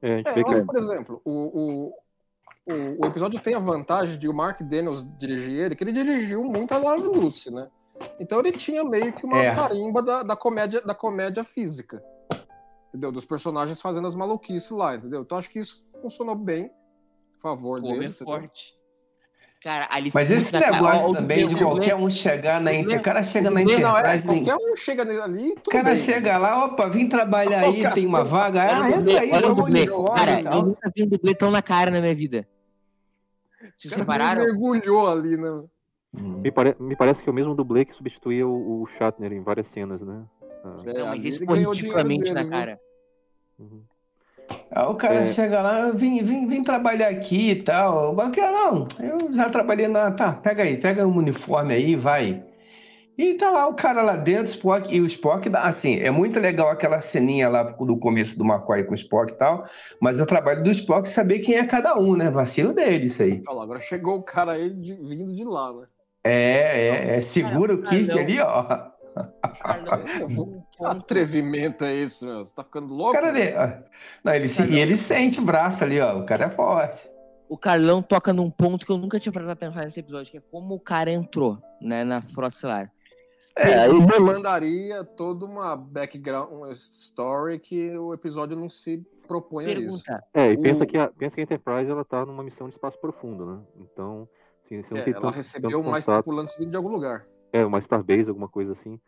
É, 0.00 0.20
é 0.20 0.22
que... 0.22 0.62
por 0.62 0.76
exemplo, 0.76 1.20
o, 1.24 1.32
o, 1.32 1.92
o, 2.66 3.02
o, 3.02 3.06
episódio 3.06 3.40
tem 3.40 3.54
a 3.54 3.58
vantagem 3.58 4.16
de 4.16 4.28
o 4.28 4.34
Mark 4.34 4.60
Daniels 4.60 5.02
dirigir 5.18 5.58
ele, 5.58 5.74
que 5.74 5.82
ele 5.82 5.92
dirigiu 5.92 6.44
muito 6.44 6.72
a 6.72 6.78
Love 6.78 7.08
Lucy, 7.08 7.50
né? 7.50 7.68
Então 8.18 8.40
ele 8.40 8.52
tinha 8.52 8.84
meio 8.84 9.12
que 9.12 9.24
uma 9.24 9.38
é. 9.38 9.54
carimba 9.54 10.02
da, 10.02 10.22
da, 10.22 10.36
comédia, 10.36 10.80
da 10.80 10.94
comédia 10.94 11.44
física. 11.44 12.02
Entendeu? 12.88 13.10
Dos 13.10 13.24
personagens 13.24 13.80
fazendo 13.80 14.06
as 14.06 14.14
maluquices 14.14 14.70
lá, 14.70 14.94
entendeu? 14.94 15.22
Então 15.22 15.36
acho 15.36 15.50
que 15.50 15.58
isso 15.58 15.76
funcionou 16.00 16.36
bem. 16.36 16.70
Por 17.34 17.40
favor, 17.40 17.80
Pô, 17.80 17.88
dele. 17.88 18.06
É 18.06 18.10
forte. 18.10 18.74
Cara, 19.64 19.88
ali 19.90 20.10
Mas 20.12 20.30
esse 20.30 20.52
negócio 20.52 21.06
cara, 21.08 21.14
também 21.14 21.48
de 21.48 21.56
qualquer 21.56 21.94
um 21.96 22.10
chegar 22.10 22.60
na 22.60 22.74
Inter. 22.74 23.00
O 23.00 23.02
cara 23.02 23.22
chega 23.22 23.50
na 23.50 23.62
Enterprise. 23.62 23.82
Não, 24.26 24.34
é, 24.34 24.44
qualquer 24.44 24.56
um 24.56 24.76
chega 24.76 25.24
ali. 25.24 25.52
O 25.52 25.70
cara 25.70 25.84
bem. 25.84 25.98
chega 25.98 26.36
lá, 26.36 26.66
opa, 26.66 26.86
vim 26.90 27.08
trabalhar 27.08 27.60
aí, 27.60 27.80
cara, 27.80 27.94
tem 27.94 28.06
uma 28.06 28.22
vaga. 28.22 28.62
Ah, 28.62 28.90
entra 28.90 29.20
aí, 29.20 29.30
olha 29.32 29.50
o 29.50 29.54
dublê. 29.54 29.86
Cara, 29.86 30.40
eu 30.54 30.62
nunca 30.62 30.92
vi 30.94 31.02
um 31.04 31.06
dublê 31.06 31.34
tão 31.34 31.50
na 31.50 31.62
cara 31.62 31.90
na 31.90 31.98
minha 31.98 32.14
vida. 32.14 32.46
Se 33.78 33.88
separaram? 33.88 34.42
mergulhou 34.42 35.10
ali, 35.10 35.38
né? 35.38 35.64
Uhum. 36.18 36.40
Me, 36.40 36.50
pare... 36.50 36.76
me, 36.78 36.96
parece 36.96 37.22
que 37.22 37.28
é 37.28 37.32
o 37.32 37.34
mesmo 37.34 37.54
dublê 37.54 37.84
que 37.84 37.94
substituía 37.94 38.46
o, 38.46 38.82
o 38.82 38.86
Shatner 38.98 39.32
em 39.32 39.42
várias 39.42 39.66
cenas, 39.68 40.00
né? 40.00 40.22
Ah. 40.64 40.76
Não, 40.84 41.06
mas 41.06 41.24
isso 41.24 41.44
positivamente 41.44 42.32
na 42.32 42.48
cara. 42.48 42.80
Uhum. 43.58 43.82
Ah, 44.70 44.88
o 44.90 44.94
cara 44.94 45.20
é... 45.20 45.26
chega 45.26 45.62
lá, 45.62 45.90
vim, 45.90 46.22
vim, 46.22 46.46
vim 46.46 46.62
trabalhar 46.62 47.08
aqui 47.08 47.50
e 47.50 47.62
tal. 47.62 48.12
O 48.12 48.14
banqueiro, 48.14 48.52
não, 48.52 48.88
eu 49.00 49.32
já 49.32 49.48
trabalhei 49.48 49.88
na. 49.88 50.10
Tá, 50.10 50.32
pega 50.32 50.62
aí, 50.62 50.76
pega 50.76 51.06
um 51.06 51.16
uniforme 51.16 51.74
aí, 51.74 51.96
vai. 51.96 52.42
E 53.16 53.34
tá 53.34 53.48
lá 53.48 53.68
o 53.68 53.74
cara 53.74 54.02
lá 54.02 54.16
dentro, 54.16 54.46
Spock, 54.46 54.92
e 54.92 55.00
o 55.00 55.06
Spock, 55.06 55.48
assim, 55.54 56.00
é 56.00 56.10
muito 56.10 56.40
legal 56.40 56.68
aquela 56.68 57.00
ceninha 57.00 57.48
lá 57.48 57.62
do 57.62 57.96
começo 57.96 58.36
do 58.36 58.44
McCoy 58.44 58.82
com 58.82 58.90
o 58.90 58.96
Spock 58.96 59.32
e 59.32 59.36
tal, 59.36 59.64
mas 60.00 60.18
é 60.18 60.24
o 60.24 60.26
trabalho 60.26 60.64
do 60.64 60.70
Spock 60.72 61.08
saber 61.08 61.38
quem 61.38 61.54
é 61.54 61.64
cada 61.64 61.96
um, 61.96 62.16
né? 62.16 62.28
Vacilo 62.28 62.72
dele, 62.72 63.06
isso 63.06 63.22
aí. 63.22 63.40
Agora 63.46 63.78
chegou 63.78 64.16
o 64.16 64.22
cara 64.22 64.52
aí 64.52 64.68
de, 64.68 64.94
vindo 64.94 65.32
de 65.32 65.44
lá, 65.44 65.72
né? 65.72 65.86
É, 66.24 66.88
é, 66.88 67.18
é 67.18 67.22
segura 67.22 67.74
o 67.74 67.82
kick 67.82 68.10
ali, 68.18 68.40
ó. 68.40 68.64
que 70.72 70.84
atrevimento 70.84 71.84
é 71.84 71.94
esse, 71.94 72.24
meu? 72.24 72.44
Você 72.44 72.54
tá 72.54 72.64
ficando 72.64 72.92
louco? 72.92 73.12
Cara, 73.12 73.28
ele, 73.28 73.84
não, 74.24 74.34
ele, 74.34 74.48
se, 74.48 74.62
e 74.64 74.78
ele 74.78 74.96
sente 74.96 75.38
o 75.38 75.44
braço 75.44 75.84
ali, 75.84 76.00
ó. 76.00 76.18
O 76.18 76.26
cara 76.26 76.46
é 76.46 76.50
forte. 76.50 77.08
O 77.48 77.58
Carlão 77.58 78.02
toca 78.02 78.32
num 78.32 78.50
ponto 78.50 78.86
que 78.86 78.90
eu 78.90 78.98
nunca 78.98 79.20
tinha 79.20 79.32
parado 79.32 79.54
pra 79.54 79.68
pensar 79.68 79.84
nesse 79.84 80.00
episódio, 80.00 80.32
que 80.32 80.38
é 80.38 80.42
como 80.50 80.74
o 80.74 80.80
cara 80.80 81.12
entrou, 81.12 81.58
né, 81.80 82.02
na 82.02 82.22
Frota 82.22 82.54
Estelar. 82.54 82.90
É, 83.56 83.80
aí 83.80 84.06
demandaria 84.06 85.04
toda 85.04 85.44
uma 85.44 85.76
background 85.76 86.50
uma 86.50 86.72
story 86.72 87.58
que 87.58 87.96
o 87.96 88.14
episódio 88.14 88.56
não 88.56 88.70
se 88.70 89.06
propõe 89.28 89.66
Pergunta. 89.66 90.12
a 90.12 90.16
isso. 90.16 90.24
É, 90.32 90.52
e 90.52 90.56
o... 90.56 90.60
pensa, 90.60 90.86
que 90.86 90.96
a, 90.96 91.08
pensa 91.08 91.34
que 91.34 91.40
a 91.42 91.44
Enterprise 91.44 91.90
ela 91.90 92.04
tá 92.04 92.24
numa 92.24 92.42
missão 92.42 92.68
de 92.68 92.74
espaço 92.74 92.98
profundo, 92.98 93.44
né? 93.44 93.60
Então, 93.76 94.28
Sim, 94.76 94.82
você 94.82 94.94
não 94.94 95.00
é, 95.00 95.04
tem 95.04 95.12
ela 95.12 95.22
tanto, 95.22 95.34
recebeu 95.34 95.70
tanto 95.70 95.90
mais 95.90 96.06
tripulantes 96.06 96.56
vindo 96.58 96.70
de 96.70 96.76
algum 96.76 96.90
lugar. 96.90 97.26
É, 97.52 97.64
uma 97.64 97.78
Starbase, 97.78 98.28
alguma 98.28 98.48
coisa 98.48 98.72
assim. 98.72 98.98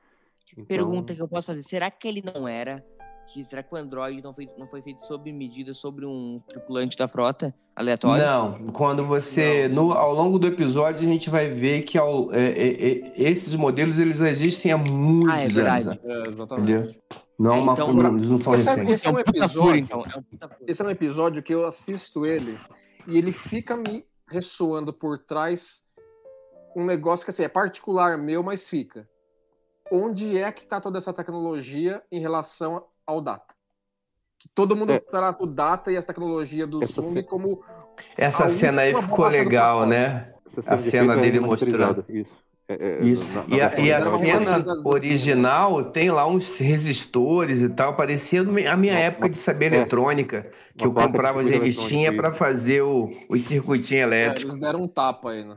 Então... 0.52 0.64
Pergunta 0.64 1.14
que 1.14 1.20
eu 1.20 1.28
posso 1.28 1.48
fazer: 1.48 1.62
será 1.62 1.90
que 1.90 2.06
ele 2.06 2.22
não 2.22 2.46
era? 2.46 2.84
Que, 3.32 3.44
será 3.44 3.60
que 3.60 3.74
o 3.74 3.76
Android 3.76 4.22
não 4.22 4.32
foi, 4.32 4.48
não 4.56 4.68
foi 4.68 4.80
feito 4.82 5.04
sob 5.04 5.32
medida 5.32 5.74
sobre 5.74 6.06
um 6.06 6.40
tripulante 6.48 6.96
da 6.96 7.08
frota 7.08 7.52
aleatório? 7.74 8.24
Não, 8.24 8.68
quando 8.68 9.04
você. 9.04 9.66
Não. 9.66 9.88
No, 9.88 9.92
ao 9.92 10.14
longo 10.14 10.38
do 10.38 10.46
episódio, 10.46 11.00
a 11.00 11.10
gente 11.10 11.28
vai 11.28 11.50
ver 11.50 11.82
que 11.82 11.98
ao, 11.98 12.32
é, 12.32 12.50
é, 12.50 12.92
é, 12.92 13.12
esses 13.16 13.52
modelos 13.56 13.98
eles 13.98 14.20
existem 14.20 14.70
há 14.70 14.78
muitos 14.78 15.28
ah, 15.28 15.40
é 15.40 15.48
verdade. 15.48 15.88
anos. 15.88 16.04
É, 16.04 16.28
exatamente. 16.28 16.72
Entendeu? 16.72 16.96
Não, 17.38 17.54
É, 17.54 17.58
uma, 17.58 17.72
então- 17.72 17.92
não, 17.92 18.16
eles 18.16 18.28
não 18.28 18.38
Esse 18.38 18.68
é- 18.68 18.74
recentes. 18.74 18.94
esse 18.94 19.06
é 19.08 19.10
um 19.10 19.18
episódio. 19.18 19.76
então. 19.76 20.04
É 20.04 20.46
um. 20.46 20.48
Esse 20.66 20.82
é 20.82 20.84
um 20.84 20.90
episódio 20.90 21.42
que 21.42 21.52
eu 21.52 21.66
assisto 21.66 22.24
ele 22.24 22.56
e 23.08 23.18
ele 23.18 23.32
fica 23.32 23.76
me 23.76 24.04
ressoando 24.28 24.92
por 24.92 25.18
trás 25.18 25.86
um 26.74 26.84
negócio 26.84 27.24
que 27.24 27.30
assim, 27.30 27.44
é 27.44 27.48
particular 27.48 28.18
meu, 28.18 28.42
mas 28.42 28.68
fica. 28.68 29.08
Onde 29.90 30.36
é 30.36 30.50
que 30.52 30.64
está 30.64 30.80
toda 30.80 30.98
essa 30.98 31.12
tecnologia 31.12 32.02
em 32.10 32.20
relação 32.20 32.86
ao 33.06 33.20
data? 33.20 33.54
Que 34.38 34.48
todo 34.48 34.76
mundo 34.76 34.92
É. 34.92 34.98
trata 34.98 35.42
o 35.42 35.46
data 35.46 35.90
e 35.90 35.96
a 35.96 36.02
tecnologia 36.02 36.66
do 36.66 36.82
Essa 36.82 37.00
Zoom 37.00 37.22
como 37.22 37.64
Essa 38.16 38.50
cena 38.50 38.82
aí 38.82 38.94
ficou 38.94 39.26
legal, 39.26 39.86
né? 39.86 40.34
A 40.66 40.78
cena 40.78 41.14
é 41.14 41.20
dele 41.20 41.40
remasterizada, 41.40 42.04
Isso. 42.08 42.45
É, 42.68 42.74
é, 42.74 43.04
Isso. 43.04 43.24
na- 43.26 43.46
na 43.46 43.56
E 43.56 43.60
a, 43.60 43.64
e 43.78 43.92
a 43.92 43.98
original, 43.98 44.02
cena 44.02 44.16
remasterizada 44.18 44.82
do 44.82 44.88
original 44.88 45.84
tem 45.92 46.10
lá 46.10 46.26
uns 46.26 46.48
resistores 46.58 47.60
e 47.62 47.68
tal, 47.68 47.94
parecia 47.94 48.40
a 48.40 48.44
minha 48.44 48.92
Uma- 48.94 48.98
época 49.00 49.28
de 49.28 49.38
saber 49.38 49.72
é. 49.72 49.76
eletrônica, 49.76 50.50
que 50.76 50.84
eu 50.84 50.92
comprava 50.92 51.40
as 51.42 51.48
revistinhas 51.48 52.16
para 52.16 52.32
fazer 52.32 52.82
o, 52.82 53.08
os 53.30 53.42
circuitinhos 53.42 53.92
é, 53.92 54.04
elétricos. 54.04 54.42
eles 54.54 54.56
deram 54.56 54.82
um 54.82 54.88
tapa 54.88 55.30
aí, 55.30 55.44
né? 55.44 55.56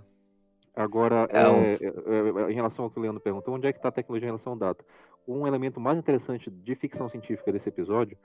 Agora, 0.75 1.27
É 1.31 1.39
é, 1.39 1.73
é, 1.81 2.47
é, 2.47 2.51
em 2.51 2.55
relação 2.55 2.85
ao 2.85 2.91
que 2.91 2.99
o 2.99 3.01
Leandro 3.01 3.19
perguntou, 3.19 3.55
onde 3.55 3.67
é 3.67 3.73
que 3.73 3.79
está 3.79 3.89
a 3.89 3.91
tecnologia 3.91 4.27
em 4.27 4.31
relação 4.31 4.53
ao 4.53 4.59
data? 4.59 4.85
Um 5.27 5.45
elemento 5.45 5.79
mais 5.79 5.97
interessante 5.97 6.49
de 6.49 6.75
ficção 6.75 7.09
científica 7.09 7.51
desse 7.51 7.69
episódio 7.69 8.17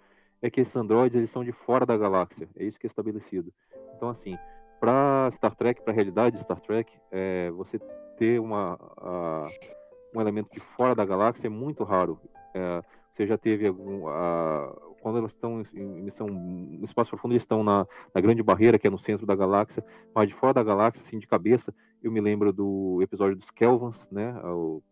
é 0.43 0.51
que 0.51 0.61
esses 0.61 0.77
androides 0.77 1.17
eles 1.17 1.31
são 1.31 1.43
de 1.43 1.53
fora 1.53 1.85
da 1.87 1.97
galáxia. 1.97 2.47
É 2.57 2.65
isso 2.65 2.79
que 2.79 2.87
é 2.87 2.89
estabelecido. 2.91 3.51
Então, 3.97 4.09
assim, 4.11 4.37
para 4.79 5.31
Star 5.33 5.55
Trek, 5.57 5.83
para 5.83 5.93
a 5.93 5.95
realidade 5.95 6.37
de 6.37 6.43
Star 6.45 6.61
Trek, 6.61 6.93
é, 7.11 7.51
você 7.51 7.81
ter 8.17 8.41
uma, 8.41 8.79
a- 8.99 9.49
um 10.15 10.21
elemento 10.21 10.51
de 10.53 10.61
fora 10.61 10.95
da 10.95 11.05
galáxia 11.05 11.47
é 11.47 11.51
muito 11.51 11.85
raro. 11.85 12.19
É, 12.55 12.83
você 13.13 13.27
já 13.27 13.37
teve 13.39 13.67
algum. 13.67 14.07
a- 14.09 14.75
quando 15.01 15.19
elas 15.19 15.33
estão 15.33 15.63
em, 15.75 15.85
missão 16.03 16.27
no 16.27 16.85
espaço 16.87 17.11
profundo, 17.11 17.33
eles 17.33 17.43
estão 17.43 17.63
na, 17.63 17.87
na 18.15 18.21
grande 18.23 18.43
barreira, 18.43 18.79
que 18.79 18.87
é 18.87 18.91
no 18.91 18.99
centro 18.99 19.27
da 19.27 19.37
galáxia, 19.37 19.85
mas 20.15 20.29
de 20.29 20.35
fora 20.35 20.55
da 20.55 20.63
galáxia, 20.63 21.03
assim, 21.07 21.19
de 21.19 21.27
cabeça, 21.27 21.75
eu 22.03 22.11
me 22.11 22.23
lembro 22.23 22.53
do 22.55 23.01
episódio 23.03 23.37
dos 23.37 23.51
Kelvans, 23.51 23.97
né? 24.11 24.35
O, 24.45 24.83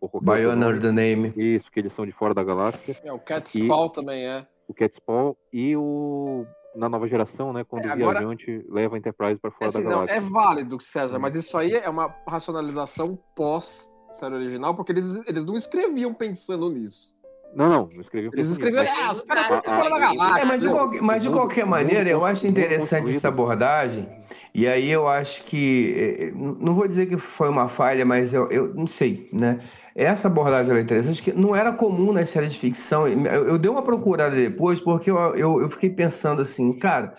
the 0.81 0.93
Name. 0.93 1.33
Isso, 1.35 1.71
que 1.73 1.81
eles 1.81 1.95
são 1.95 2.05
de 2.05 2.12
fora 2.12 2.35
da 2.35 2.45
galáxia. 2.45 2.95
É, 3.02 3.11
o 3.12 3.19
Catspaw 3.19 3.88
também 3.88 4.26
é. 4.26 4.47
O 4.69 4.75
Catspaw 4.75 5.35
e 5.50 5.75
o. 5.76 6.47
Na 6.75 6.88
nova 6.88 7.07
geração, 7.07 7.52
né? 7.52 7.64
Quando 7.64 7.85
É, 7.85 7.88
o 7.88 7.93
agora- 7.93 8.21
viajante 8.21 8.64
leva 8.71 8.95
a 8.97 8.99
Enterprise 8.99 9.38
para 9.38 9.50
fora 9.50 9.69
Assim, 9.69 9.79
da 9.83 9.85
não, 9.85 9.91
galáxia. 10.07 10.17
é 10.17 10.21
válido, 10.21 10.81
César, 10.81 11.19
mas 11.19 11.35
isso 11.35 11.57
aí 11.59 11.75
é 11.75 11.88
uma 11.88 12.14
racionalização 12.26 13.19
pós 13.37 13.91
série 14.11 14.35
original, 14.35 14.75
porque 14.75 14.93
eles, 14.93 15.21
eles 15.26 15.45
não 15.45 15.55
escreviam 15.57 16.12
pensando 16.12 16.71
nisso. 16.71 17.14
Não, 17.55 17.69
não, 17.69 17.88
não 17.95 18.00
escrevi. 18.00 18.31
Eles 18.33 18.49
escreviam, 18.50 18.83
mas- 18.85 18.99
ah, 18.99 19.11
os 19.11 19.23
caras 19.23 19.47
são 19.47 19.61
de 19.61 19.64
fora 19.67 19.91
da 19.91 19.97
É, 19.97 20.00
galáxia. 20.00 20.41
É, 20.41 20.45
mas 20.47 20.61
de, 20.61 20.69
qualquer, 20.69 21.02
mas 21.02 21.23
de 21.23 21.29
qualquer 21.31 21.67
maneira, 21.67 22.09
eu 22.09 22.25
acho 22.25 22.47
interessante 22.47 23.14
essa 23.14 23.29
abordagem. 23.29 24.09
E 24.55 24.67
aí 24.67 24.91
eu 24.91 25.09
acho 25.09 25.45
que, 25.45 25.95
eh, 25.97 26.25
eh, 26.27 26.33
não 26.35 26.75
vou 26.75 26.87
dizer 26.87 27.07
que 27.07 27.17
foi 27.17 27.49
uma 27.49 27.69
falha, 27.71 28.05
mas 28.05 28.35
eu, 28.35 28.51
eu 28.51 28.75
não 28.75 28.87
sei, 28.87 29.29
né? 29.33 29.61
Essa 29.95 30.29
abordagem 30.29 30.71
era 30.71 30.81
interessante, 30.83 31.23
que 31.23 31.33
não 31.33 31.57
era 31.57 31.73
comum 31.73 32.13
nas 32.13 32.29
séries 32.31 32.53
de 32.53 32.59
ficção. 32.61 33.09
Eu, 33.09 33.47
eu 33.49 33.59
dei 33.59 33.71
uma 33.71 33.83
procurada 33.83 34.37
depois, 34.37 34.79
porque 34.81 35.11
eu, 35.11 35.17
eu, 35.37 35.61
eu 35.63 35.71
fiquei 35.71 35.89
pensando 35.91 36.43
assim, 36.43 36.73
cara, 36.79 37.15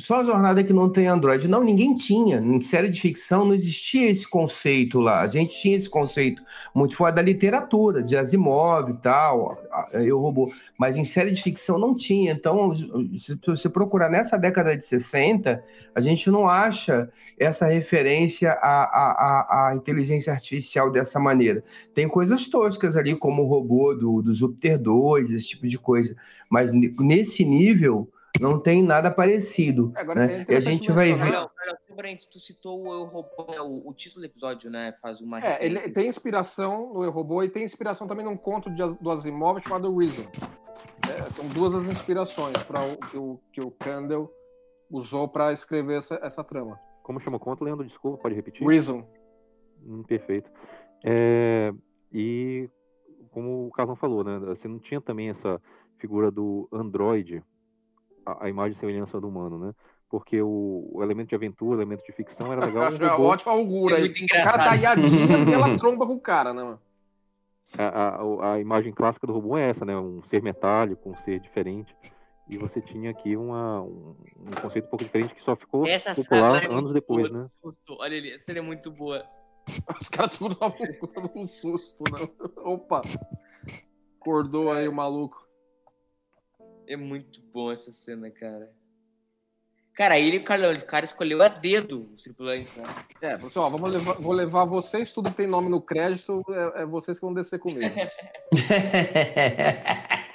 só 0.00 0.16
a 0.20 0.24
jornada 0.24 0.64
que 0.64 0.72
não 0.72 0.90
tem 0.90 1.06
Android. 1.06 1.46
Não, 1.46 1.62
ninguém 1.62 1.94
tinha. 1.94 2.38
Em 2.38 2.60
série 2.60 2.88
de 2.88 3.00
ficção 3.00 3.44
não 3.44 3.54
existia 3.54 4.10
esse 4.10 4.28
conceito 4.28 5.00
lá. 5.00 5.20
A 5.22 5.26
gente 5.26 5.56
tinha 5.60 5.76
esse 5.76 5.88
conceito 5.88 6.42
muito 6.74 6.96
fora 6.96 7.12
da 7.12 7.22
literatura, 7.22 8.02
de 8.02 8.16
Asimov 8.16 8.90
e 8.90 8.96
tal, 9.00 9.58
eu 9.92 10.18
robô. 10.18 10.50
Mas 10.78 10.96
em 10.96 11.04
série 11.04 11.30
de 11.30 11.42
ficção 11.42 11.78
não 11.78 11.96
tinha. 11.96 12.32
Então, 12.32 12.74
se 12.76 13.38
você 13.46 13.68
procurar 13.68 14.10
nessa 14.10 14.36
década 14.36 14.76
de 14.76 14.84
60, 14.84 15.62
a 15.94 16.00
gente 16.00 16.28
não 16.30 16.48
acha 16.48 17.08
essa 17.38 17.66
referência 17.66 18.52
à, 18.52 18.84
à, 18.84 19.68
à- 19.70 19.74
inteligência 19.76 20.32
artificial 20.32 20.90
dessa 20.90 21.18
maneira. 21.20 21.62
Tem 21.94 22.08
coisas 22.08 22.46
toscas 22.48 22.96
ali, 22.96 23.16
como 23.16 23.42
o 23.44 23.46
robô 23.46 23.94
do, 23.94 24.20
do 24.20 24.34
Júpiter 24.34 24.78
2, 24.78 25.30
esse 25.30 25.46
tipo 25.48 25.66
de 25.68 25.78
coisa. 25.78 26.14
Mas 26.50 26.70
ne- 26.72 26.90
nesse 26.98 27.44
nível, 27.44 28.10
não 28.40 28.58
tem 28.58 28.82
nada 28.82 29.10
parecido. 29.10 29.92
Agora, 29.94 30.26
né? 30.26 30.32
é 30.32 30.36
E 30.36 30.38
a 30.38 30.42
interessante 30.42 30.76
gente 30.76 30.92
vai 30.92 31.12
ver. 31.12 31.48
um 31.90 31.96
parênteses, 31.96 32.28
tu 32.30 32.38
citou 32.38 32.82
o 32.82 32.92
Eu 32.92 33.04
Robô, 33.04 33.46
né? 33.50 33.60
O, 33.60 33.88
o 33.88 33.94
título 33.94 34.22
do 34.22 34.26
episódio, 34.26 34.70
né? 34.70 34.92
Faz 35.00 35.20
uma 35.20 35.40
É, 35.40 35.64
ele 35.64 35.80
tem 35.90 36.08
inspiração 36.08 36.92
no 36.92 37.04
Eu 37.04 37.10
Robô 37.10 37.42
e 37.42 37.48
tem 37.48 37.64
inspiração 37.64 38.06
também 38.06 38.24
num 38.24 38.36
conto 38.36 38.70
de, 38.70 38.82
do 39.00 39.10
Asimov 39.10 39.60
chamado 39.60 39.96
Reason. 39.96 40.26
É, 41.08 41.30
são 41.30 41.46
duas 41.48 41.74
as 41.74 41.88
inspirações 41.88 42.56
para 42.64 42.84
o 42.84 42.96
que 42.96 43.16
o 43.16 43.40
que 43.52 43.60
o 43.60 43.70
Candle 43.70 44.30
usou 44.90 45.28
para 45.28 45.52
escrever 45.52 45.98
essa, 45.98 46.18
essa 46.22 46.42
trama. 46.42 46.78
Como 47.02 47.20
chama 47.20 47.36
o 47.36 47.40
conto, 47.40 47.64
Leandro? 47.64 47.86
Desculpa, 47.86 48.22
pode 48.22 48.34
repetir? 48.34 48.66
Reason. 48.66 49.06
Hum, 49.84 50.02
perfeito. 50.02 50.50
É, 51.04 51.72
e 52.12 52.68
como 53.30 53.66
o 53.66 53.70
Carlão 53.70 53.96
falou, 53.96 54.24
né? 54.24 54.38
Você 54.40 54.66
não 54.66 54.78
tinha 54.78 55.00
também 55.00 55.28
essa 55.28 55.60
figura 55.98 56.30
do 56.30 56.68
androide, 56.72 57.42
a, 58.26 58.44
a 58.46 58.48
imagem 58.48 58.76
e 58.76 58.80
semelhança 58.80 59.20
do 59.20 59.28
humano, 59.28 59.58
né? 59.58 59.72
Porque 60.08 60.40
o, 60.42 60.88
o 60.92 61.02
elemento 61.02 61.28
de 61.30 61.34
aventura, 61.34 61.76
o 61.78 61.80
elemento 61.80 62.04
de 62.04 62.12
ficção 62.12 62.52
era 62.52 62.64
legal. 62.66 62.84
Acho 62.84 63.02
é 63.02 63.08
robô- 63.08 63.24
ótima 63.24 63.52
augura 63.52 63.98
É 63.98 64.02
aí. 64.02 64.08
O 64.10 64.28
cara 64.28 64.58
tá 64.64 64.74
iadinhas 64.76 65.48
e 65.48 65.52
ela 65.54 65.76
tromba 65.78 66.06
com 66.06 66.14
o 66.14 66.20
cara, 66.20 66.52
né, 66.52 66.62
mano? 66.62 66.80
a, 67.78 67.84
a, 67.84 68.52
a 68.54 68.60
imagem 68.60 68.92
clássica 68.92 69.26
do 69.26 69.32
robô 69.32 69.56
é 69.56 69.70
essa, 69.70 69.84
né? 69.84 69.96
Um 69.96 70.22
ser 70.24 70.42
metálico, 70.42 71.10
um 71.10 71.16
ser 71.18 71.40
diferente. 71.40 71.94
E 72.48 72.56
você 72.56 72.80
tinha 72.80 73.10
aqui 73.10 73.36
uma, 73.36 73.82
um, 73.82 74.14
um 74.38 74.50
conceito 74.62 74.86
um 74.86 74.88
pouco 74.90 75.04
diferente 75.04 75.34
que 75.34 75.42
só 75.42 75.56
ficou 75.56 75.86
Essa 75.86 76.14
popular 76.14 76.62
é 76.62 76.66
anos 76.66 76.92
depois, 76.92 77.28
boa, 77.28 77.42
né? 77.42 77.48
susto. 77.60 77.96
Olha 77.98 78.16
ali, 78.16 78.30
essa 78.30 78.52
é 78.52 78.60
muito 78.60 78.90
boa. 78.90 79.24
Os 80.00 80.08
caras 80.08 80.38
tudo 80.38 80.54
puta 80.54 81.22
de 81.22 81.38
um 81.38 81.44
susto, 81.46 82.04
né? 82.04 82.28
Opa! 82.58 83.02
Acordou 84.20 84.70
aí 84.72 84.86
o 84.86 84.92
maluco. 84.92 85.45
É 86.86 86.96
muito 86.96 87.40
bom 87.52 87.72
essa 87.72 87.92
cena, 87.92 88.30
cara. 88.30 88.68
Cara, 89.94 90.18
ele, 90.18 90.40
Carlão, 90.40 90.74
o 90.74 90.84
cara 90.84 91.06
escolheu 91.06 91.42
a 91.42 91.48
dedo 91.48 92.10
os 92.14 92.22
tripulantes, 92.22 92.74
né? 92.76 92.84
É, 93.22 93.30
falou 93.38 93.48
assim, 93.48 93.60
vamos 93.60 93.90
levar, 93.90 94.12
vou 94.14 94.34
levar 94.34 94.64
vocês, 94.66 95.10
tudo 95.10 95.30
que 95.30 95.38
tem 95.38 95.46
nome 95.46 95.70
no 95.70 95.80
crédito, 95.80 96.42
é, 96.50 96.82
é 96.82 96.86
vocês 96.86 97.18
que 97.18 97.24
vão 97.24 97.32
descer 97.32 97.58
comigo. 97.58 97.90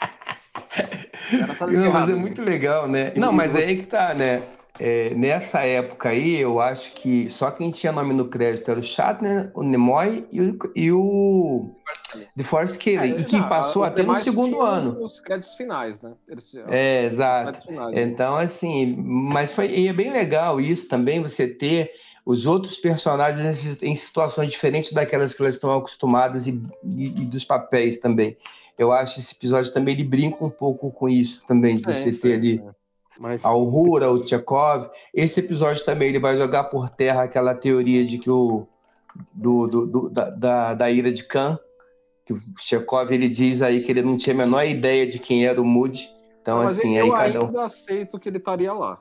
O 1.32 1.40
cara 1.40 1.56
tá 1.56 1.68
Não, 1.68 1.74
mas 1.74 1.86
ligado, 1.86 2.12
é 2.12 2.16
né? 2.16 2.20
muito 2.20 2.42
legal, 2.42 2.88
né? 2.88 3.14
Não, 3.16 3.32
mas 3.32 3.56
aí 3.56 3.78
que 3.78 3.88
tá, 3.88 4.14
né? 4.14 4.44
É, 4.84 5.14
nessa 5.14 5.60
época 5.60 6.10
aí, 6.10 6.38
eu 6.38 6.60
acho 6.60 6.92
que 6.94 7.30
só 7.30 7.52
quem 7.52 7.70
tinha 7.70 7.92
nome 7.92 8.16
no 8.16 8.28
crédito 8.28 8.72
era 8.72 8.80
o 8.80 8.84
Shatner, 8.84 9.52
o 9.54 9.62
Nimoy 9.62 10.26
e 10.32 10.42
o, 10.42 10.58
e 10.76 10.92
o 10.92 11.76
The 12.36 12.44
Force 12.44 12.80
Kelly. 12.80 13.14
É, 13.14 13.22
e 13.22 13.26
que 13.26 13.38
não, 13.38 13.48
passou 13.48 13.84
até 13.84 14.02
no 14.02 14.16
segundo 14.16 14.60
ano. 14.60 15.00
Os 15.04 15.20
créditos 15.20 15.54
finais, 15.54 16.02
né? 16.02 16.14
Eles, 16.28 16.52
É, 16.68 17.06
os 17.06 17.14
exato. 17.14 17.62
finais, 17.62 17.92
né? 17.92 18.02
Então, 18.02 18.36
assim, 18.38 18.96
mas 18.98 19.52
foi 19.52 19.68
e 19.68 19.88
é 19.88 19.94
bem 19.94 20.12
legal 20.12 20.60
isso 20.60 20.88
também, 20.88 21.22
você 21.22 21.48
ter 21.48 21.92
os 22.26 22.48
outros 22.48 22.76
personagens 22.76 23.78
em 23.84 23.96
situações 23.96 24.52
diferentes 24.52 24.92
daquelas 24.94 25.36
que 25.36 25.44
elas 25.44 25.54
estão 25.54 25.72
acostumadas 25.78 26.48
e, 26.48 26.60
e- 26.84 27.06
e 27.22 27.26
dos 27.26 27.44
papéis 27.46 27.98
também. 27.98 28.36
Eu 28.80 28.92
acho 28.92 29.20
esse 29.20 29.36
episódio 29.36 29.72
também 29.72 29.94
ele 29.94 30.04
brinca 30.04 30.44
um 30.44 30.50
pouco 30.50 30.90
com 30.92 31.08
isso 31.08 31.44
também, 31.46 31.76
de 31.76 31.84
você 31.84 32.12
Sim, 32.12 32.20
ter 32.20 32.34
ali. 32.34 32.64
Mas 33.20 33.44
a 33.46 33.54
Uhura, 33.56 34.10
o 34.12 34.24
Tchekov. 34.24 34.90
Esse 35.14 35.40
episódio 35.40 35.84
também 35.86 36.10
ele 36.10 36.20
vai 36.20 36.38
jogar 36.38 36.66
por 36.66 36.90
terra 36.90 37.24
aquela 37.24 37.54
teoria 37.54 38.06
de 38.06 38.18
que 38.18 38.30
o 38.30 38.66
do, 39.34 39.68
do- 39.68 39.86
do- 39.88 40.10
da, 40.10 40.30
da, 40.30 40.74
da 40.74 40.90
ira 40.92 41.12
de 41.12 41.24
Khan, 41.26 41.60
que 42.26 42.34
o 42.34 42.40
Tchekov 42.58 43.12
ele 43.12 43.28
diz 43.30 43.62
aí 43.62 43.82
que 43.82 43.92
ele 43.92 44.02
não 44.02 44.18
tinha 44.18 44.34
a 44.34 44.38
menor 44.38 44.64
ideia 44.64 45.06
de 45.06 45.20
quem 45.20 45.46
era 45.46 45.62
o 45.62 45.66
Moody. 45.66 46.10
Então, 46.42 46.58
Mas 46.58 46.80
assim, 46.80 46.98
eu 46.98 47.14
aí 47.16 47.34
cada 47.34 47.44
um. 47.44 47.48
ainda 47.48 47.64
aceito 47.64 48.18
que 48.20 48.28
ele 48.30 48.38
estaria 48.38 48.74
lá. 48.74 49.00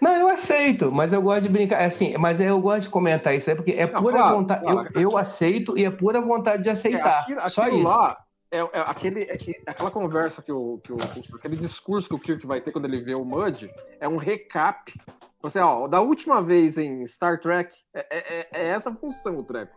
Não, 0.00 0.16
eu 0.16 0.28
aceito, 0.28 0.90
mas 0.90 1.12
eu 1.12 1.22
gosto 1.22 1.42
de 1.44 1.48
brincar, 1.48 1.80
é 1.80 1.84
assim, 1.84 2.12
mas 2.18 2.40
eu 2.40 2.60
gosto 2.60 2.82
de 2.82 2.88
comentar 2.88 3.36
isso 3.36 3.48
aí, 3.48 3.54
porque 3.54 3.70
é 3.70 3.86
Não, 3.86 4.02
pura 4.02 4.18
claro, 4.18 4.36
vontade, 4.36 4.60
claro. 4.64 4.88
eu, 4.96 5.00
eu 5.12 5.16
aceito 5.16 5.78
e 5.78 5.84
é 5.84 5.90
pura 5.92 6.20
vontade 6.20 6.64
de 6.64 6.68
É, 6.68 6.72
aceitar, 6.72 7.20
aquilo, 7.20 7.40
só 7.48 7.62
aquilo 7.62 7.78
isso. 7.78 7.88
lá 7.88 8.18
é, 8.52 8.58
é 8.58 8.80
aquele, 8.86 9.22
é- 9.22 9.62
aquela 9.66 9.90
conversa 9.90 10.42
que 10.42 10.52
o, 10.52 10.78
que 10.78 10.92
o. 10.92 10.96
Aquele 11.34 11.56
discurso 11.56 12.08
que 12.08 12.14
o 12.14 12.18
Kirk 12.18 12.46
vai 12.46 12.60
ter 12.60 12.70
quando 12.72 12.84
ele 12.84 13.00
vê 13.00 13.14
o 13.14 13.24
Mud 13.24 13.68
é 13.98 14.08
um 14.08 14.16
recap. 14.16 14.92
Você, 15.40 15.58
ó, 15.58 15.88
da 15.88 16.00
última 16.00 16.40
vez 16.40 16.78
em 16.78 17.04
Star 17.06 17.40
Trek, 17.40 17.74
é, 17.92 18.06
é- 18.40 18.48
é 18.52 18.66
essa 18.68 18.90
a 18.90 18.94
função 18.94 19.38
o 19.38 19.42
treco. 19.44 19.74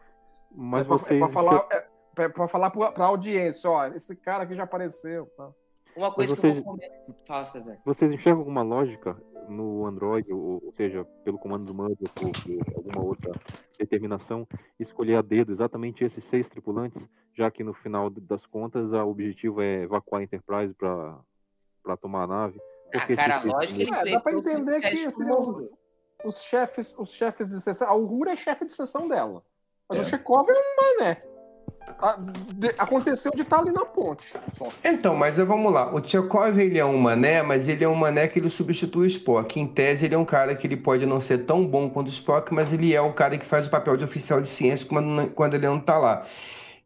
mas 0.53 0.81
é, 0.83 0.85
pra, 0.85 0.97
vocês, 0.97 1.15
é 1.15 1.19
pra 1.19 1.29
falar, 1.29 1.67
é 1.71 1.87
pra, 2.13 2.29
pra 2.29 2.47
falar 2.47 2.69
pra, 2.69 2.91
pra 2.91 3.05
audiência, 3.07 3.69
ó, 3.69 3.85
esse 3.87 4.15
cara 4.15 4.43
aqui 4.43 4.55
já 4.55 4.63
apareceu. 4.63 5.25
Tá? 5.35 5.49
Uma 5.95 6.11
coisa 6.11 6.33
Mas 6.35 6.39
que 6.41 6.47
eu 6.47 6.53
vou 6.55 6.63
comentar. 6.63 6.99
Fala, 7.25 7.45
César. 7.45 7.77
vocês 7.85 8.11
enxergam 8.11 8.39
alguma 8.39 8.61
lógica 8.61 9.17
no 9.47 9.85
Android, 9.85 10.31
ou, 10.31 10.61
ou 10.65 10.73
seja, 10.75 11.03
pelo 11.23 11.37
comando 11.39 11.65
do 11.65 11.73
Mud 11.73 11.95
ou 12.01 12.09
por, 12.09 12.31
por 12.31 12.75
alguma 12.77 13.03
outra 13.03 13.31
determinação, 13.77 14.47
escolher 14.79 15.15
a 15.15 15.21
dedo 15.21 15.51
exatamente 15.51 16.03
esses 16.03 16.23
seis 16.25 16.47
tripulantes, 16.47 17.01
já 17.33 17.49
que 17.51 17.63
no 17.63 17.73
final 17.73 18.09
das 18.09 18.45
contas 18.45 18.91
o 18.91 19.07
objetivo 19.09 19.61
é 19.61 19.83
evacuar 19.83 20.21
a 20.21 20.23
Enterprise 20.23 20.73
para 20.73 21.97
tomar 22.01 22.23
a 22.23 22.27
nave. 22.27 22.59
Ah, 22.93 23.15
cara, 23.15 23.43
lógico 23.43 23.77
que 23.77 23.83
ele 23.83 23.91
É, 23.93 24.01
fez. 24.01 24.13
dá 24.13 24.19
pra 24.21 24.31
todo 24.31 24.47
entender 24.49 24.75
que 24.75 24.81
teste 24.89 25.07
esse- 25.07 25.25
com- 25.27 25.69
Os 26.23 26.41
chefes, 26.43 26.97
os 26.97 27.11
chefes 27.11 27.49
de 27.49 27.59
sessão. 27.61 27.87
A 27.87 27.95
Uhura 27.95 28.31
é 28.31 28.35
chefe 28.35 28.65
de 28.65 28.71
sessão 28.73 29.07
dela. 29.07 29.43
Mas 29.87 29.99
É. 29.99 30.01
o 30.01 30.05
Chekhov 30.05 30.49
é 30.49 30.53
um 30.53 30.99
mané. 30.99 31.23
De- 32.53 32.75
aconteceu 32.77 33.31
de 33.35 33.41
estar 33.41 33.59
ali 33.59 33.71
na 33.71 33.85
ponte. 33.85 34.33
Só. 34.53 34.67
Então, 34.83 35.15
mas 35.15 35.37
vamos 35.37 35.71
lá. 35.73 35.93
O 35.93 36.01
Tchekov, 36.01 36.59
ele 36.59 36.77
é 36.77 36.85
um 36.85 36.97
mané, 36.97 37.41
mas 37.41 37.67
ele 37.67 37.83
é 37.83 37.87
um 37.87 37.95
mané 37.95 38.27
que 38.27 38.39
ele 38.39 38.49
substitui 38.49 39.03
o 39.03 39.07
Spock. 39.07 39.59
Em 39.59 39.67
tese, 39.67 40.05
ele 40.05 40.15
é 40.15 40.17
um 40.17 40.25
cara 40.25 40.55
que 40.55 40.67
ele 40.67 40.77
pode 40.77 41.05
não 41.05 41.21
ser 41.21 41.45
tão 41.45 41.65
bom 41.65 41.89
quanto 41.89 42.07
o 42.07 42.11
Spock, 42.11 42.53
mas 42.53 42.71
ele 42.73 42.93
é 42.93 43.01
o 43.01 43.13
cara 43.13 43.37
que 43.37 43.45
faz 43.45 43.67
o 43.67 43.69
papel 43.69 43.97
de 43.97 44.03
oficial 44.03 44.41
de 44.41 44.49
ciência 44.49 44.87
quando, 44.87 45.29
quando 45.31 45.53
ele 45.55 45.65
não 45.67 45.79
tá 45.79 45.97
lá. 45.97 46.25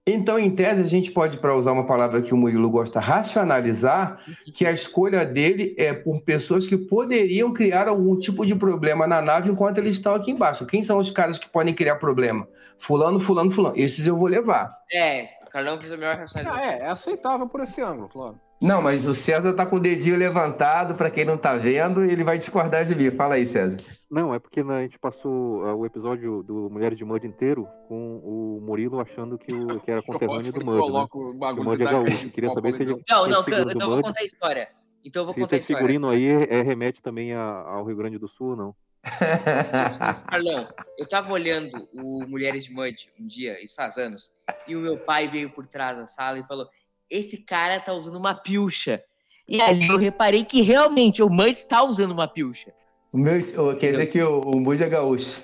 Então, 0.07 0.39
em 0.39 0.49
tese, 0.49 0.81
a 0.81 0.85
gente 0.85 1.11
pode, 1.11 1.37
para 1.37 1.55
usar 1.55 1.71
uma 1.71 1.85
palavra 1.85 2.21
que 2.21 2.33
o 2.33 2.37
Murilo 2.37 2.69
gosta, 2.71 2.99
racionalizar 2.99 4.19
que 4.55 4.65
a 4.65 4.71
escolha 4.71 5.23
dele 5.23 5.75
é 5.77 5.93
por 5.93 6.21
pessoas 6.21 6.65
que 6.65 6.75
poderiam 6.77 7.53
criar 7.53 7.87
algum 7.87 8.17
tipo 8.17 8.43
de 8.45 8.55
problema 8.55 9.05
na 9.05 9.21
nave 9.21 9.51
enquanto 9.51 9.77
eles 9.77 9.97
estão 9.97 10.15
aqui 10.15 10.31
embaixo. 10.31 10.65
Quem 10.65 10.81
são 10.81 10.97
os 10.97 11.11
caras 11.11 11.37
que 11.37 11.47
podem 11.49 11.75
criar 11.75 11.97
problema? 11.97 12.47
Fulano, 12.79 13.19
fulano, 13.19 13.51
fulano. 13.51 13.77
Esses 13.77 14.07
eu 14.07 14.17
vou 14.17 14.27
levar. 14.27 14.73
É, 14.91 15.25
o 15.45 15.49
Carlão 15.51 15.77
fez 15.79 15.91
a 15.91 15.97
melhor 15.97 16.15
Ah, 16.15 16.19
racionalização. 16.19 16.69
é, 16.71 16.79
é 16.79 16.87
aceitável 16.89 17.47
por 17.47 17.61
esse 17.61 17.79
ângulo, 17.81 18.09
claro. 18.09 18.39
Não, 18.61 18.81
mas 18.81 19.05
o 19.05 19.13
César 19.13 19.53
tá 19.53 19.65
com 19.65 19.75
o 19.75 19.79
dedinho 19.79 20.17
levantado, 20.17 20.95
para 20.95 21.11
quem 21.11 21.23
não 21.23 21.37
tá 21.37 21.55
vendo, 21.55 22.03
ele 22.03 22.23
vai 22.23 22.37
discordar 22.39 22.83
de 22.83 22.95
mim. 22.95 23.11
Fala 23.11 23.35
aí, 23.35 23.45
César. 23.45 23.77
Não, 24.09 24.33
é 24.33 24.39
porque 24.39 24.63
né, 24.63 24.79
a 24.79 24.81
gente 24.81 24.97
passou 24.97 25.63
ah, 25.65 25.75
o 25.75 25.85
episódio 25.85 26.41
do 26.41 26.67
Mulheres 26.69 26.97
de 26.97 27.05
Mud 27.05 27.25
inteiro 27.25 27.67
com 27.87 28.17
o 28.17 28.59
Murilo 28.61 28.99
achando 28.99 29.37
que, 29.37 29.53
o, 29.53 29.79
que 29.79 29.91
era 29.91 30.01
conterrâneo 30.03 30.51
do 30.51 30.65
Mud. 30.65 30.75
Né? 30.75 30.81
coloca 30.81 31.17
o 31.17 31.63
Mud 31.63 31.81
é 31.81 31.85
da- 31.85 31.91
gaúcho. 31.91 32.29
Queria 32.31 32.51
saber 32.51 32.75
se 32.75 32.81
ele. 32.81 33.03
Não, 33.07 33.27
não, 33.27 33.41
esse 33.41 33.71
então 33.75 33.87
eu 33.87 33.93
vou 33.93 34.01
contar 34.01 34.21
a 34.21 34.25
história. 34.25 34.69
Então 35.05 35.21
eu 35.21 35.25
vou 35.27 35.35
se 35.35 35.39
contar 35.41 35.55
a 35.55 35.57
esse 35.57 35.71
história. 35.71 35.87
figurino 35.87 36.09
aí 36.09 36.25
é, 36.25 36.61
remete 36.63 37.01
também 37.03 37.33
a- 37.33 37.61
ao 37.61 37.85
Rio 37.85 37.95
Grande 37.95 38.17
do 38.17 38.27
Sul, 38.27 38.55
não? 38.55 38.75
Carlão, 40.27 40.67
eu 40.97 41.07
tava 41.07 41.31
olhando 41.31 41.71
o 41.93 42.25
Mulheres 42.27 42.65
de 42.65 42.73
Mud 42.73 42.95
um 43.19 43.27
dia, 43.27 43.63
isso 43.63 43.75
faz 43.75 43.95
anos, 43.97 44.31
e 44.67 44.75
o 44.75 44.79
meu 44.79 44.97
pai 44.97 45.27
veio 45.27 45.49
por 45.51 45.67
trás 45.67 45.97
da 45.97 46.07
sala 46.07 46.39
e 46.39 46.43
falou: 46.43 46.67
Esse 47.09 47.37
cara 47.37 47.79
tá 47.79 47.93
usando 47.93 48.15
uma 48.15 48.33
pilcha. 48.33 49.03
E 49.47 49.61
ali 49.61 49.87
eu 49.87 49.97
reparei 49.97 50.43
que 50.43 50.61
realmente 50.61 51.23
o 51.23 51.29
Mud 51.29 51.51
está 51.51 51.81
usando 51.83 52.11
uma 52.11 52.27
pilcha. 52.27 52.73
O 53.11 53.17
meu, 53.17 53.39
quer 53.77 53.91
dizer 53.91 54.07
que 54.07 54.21
o, 54.21 54.39
o 54.41 54.59
Mude 54.59 54.83
é 54.83 54.89
gaúcho. 54.89 55.41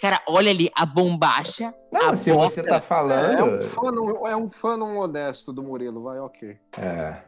Cara, 0.00 0.20
olha 0.28 0.50
ali 0.50 0.70
a 0.74 0.84
bombacha. 0.84 1.72
Não, 1.92 2.10
a 2.10 2.16
se 2.16 2.30
você 2.32 2.60
boca. 2.62 2.68
tá 2.68 2.74
É, 2.76 2.78
é 2.78 2.80
falando. 2.82 3.56
um 3.56 3.60
fã 3.60 3.90
não, 3.92 4.26
é 4.26 4.36
um 4.36 4.50
fã 4.50 4.76
não 4.76 4.94
modesto 4.94 5.52
do 5.52 5.62
Murilo, 5.62 6.02
vai, 6.02 6.18
ok. 6.18 6.56
É. 6.76 7.22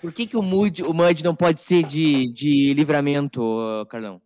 Por 0.00 0.12
que, 0.12 0.26
que 0.26 0.36
o, 0.36 0.42
Mud, 0.42 0.82
o 0.82 0.92
Mud 0.92 1.24
não 1.24 1.34
pode 1.34 1.62
ser 1.62 1.82
de, 1.82 2.30
de 2.32 2.74
livramento, 2.74 3.42
Carlão? 3.88 4.20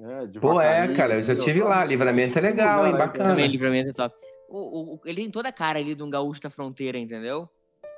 É, 0.00 0.26
de 0.26 0.38
Pô, 0.38 0.60
é, 0.60 0.94
cara, 0.94 1.14
eu 1.16 1.22
já 1.24 1.34
tive 1.34 1.60
lá. 1.60 1.84
Livramento 1.84 2.38
é 2.38 2.40
legal, 2.40 2.86
hein? 2.86 2.92
Aí, 2.92 2.98
Bacana. 2.98 3.30
Também 3.30 3.48
livramento 3.48 3.90
é 3.90 3.92
top. 3.92 4.14
O, 4.48 4.94
o- 4.94 5.00
ele 5.04 5.22
tem 5.22 5.30
toda 5.32 5.48
a 5.48 5.52
cara 5.52 5.80
ali 5.80 5.94
de 5.96 6.02
um 6.04 6.08
gaúcho 6.08 6.40
da 6.40 6.48
fronteira, 6.48 6.96
entendeu? 6.96 7.48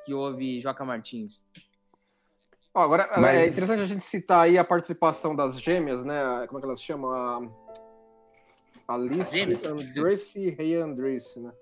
Que 0.06 0.14
ouve 0.14 0.60
Joca 0.62 0.82
Martins. 0.84 1.44
Ó, 2.74 2.80
agora, 2.80 3.08
Mas- 3.18 3.36
é 3.36 3.46
interessante 3.48 3.82
a 3.82 3.86
gente 3.86 4.04
citar 4.04 4.42
aí 4.42 4.56
a 4.56 4.64
participação 4.64 5.34
das 5.34 5.60
gêmeas, 5.60 6.04
né? 6.04 6.46
Como 6.46 6.58
é 6.58 6.60
que 6.60 6.66
elas 6.66 6.82
chamam? 6.82 7.10
A 8.86 8.94
Alice? 8.94 9.40
Andresse 9.66 10.56
e 10.58 10.74
Andresse, 10.74 11.40
né? 11.40 11.52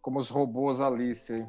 Como 0.00 0.18
os 0.18 0.28
robôs 0.28 0.80
Alice. 0.80 1.46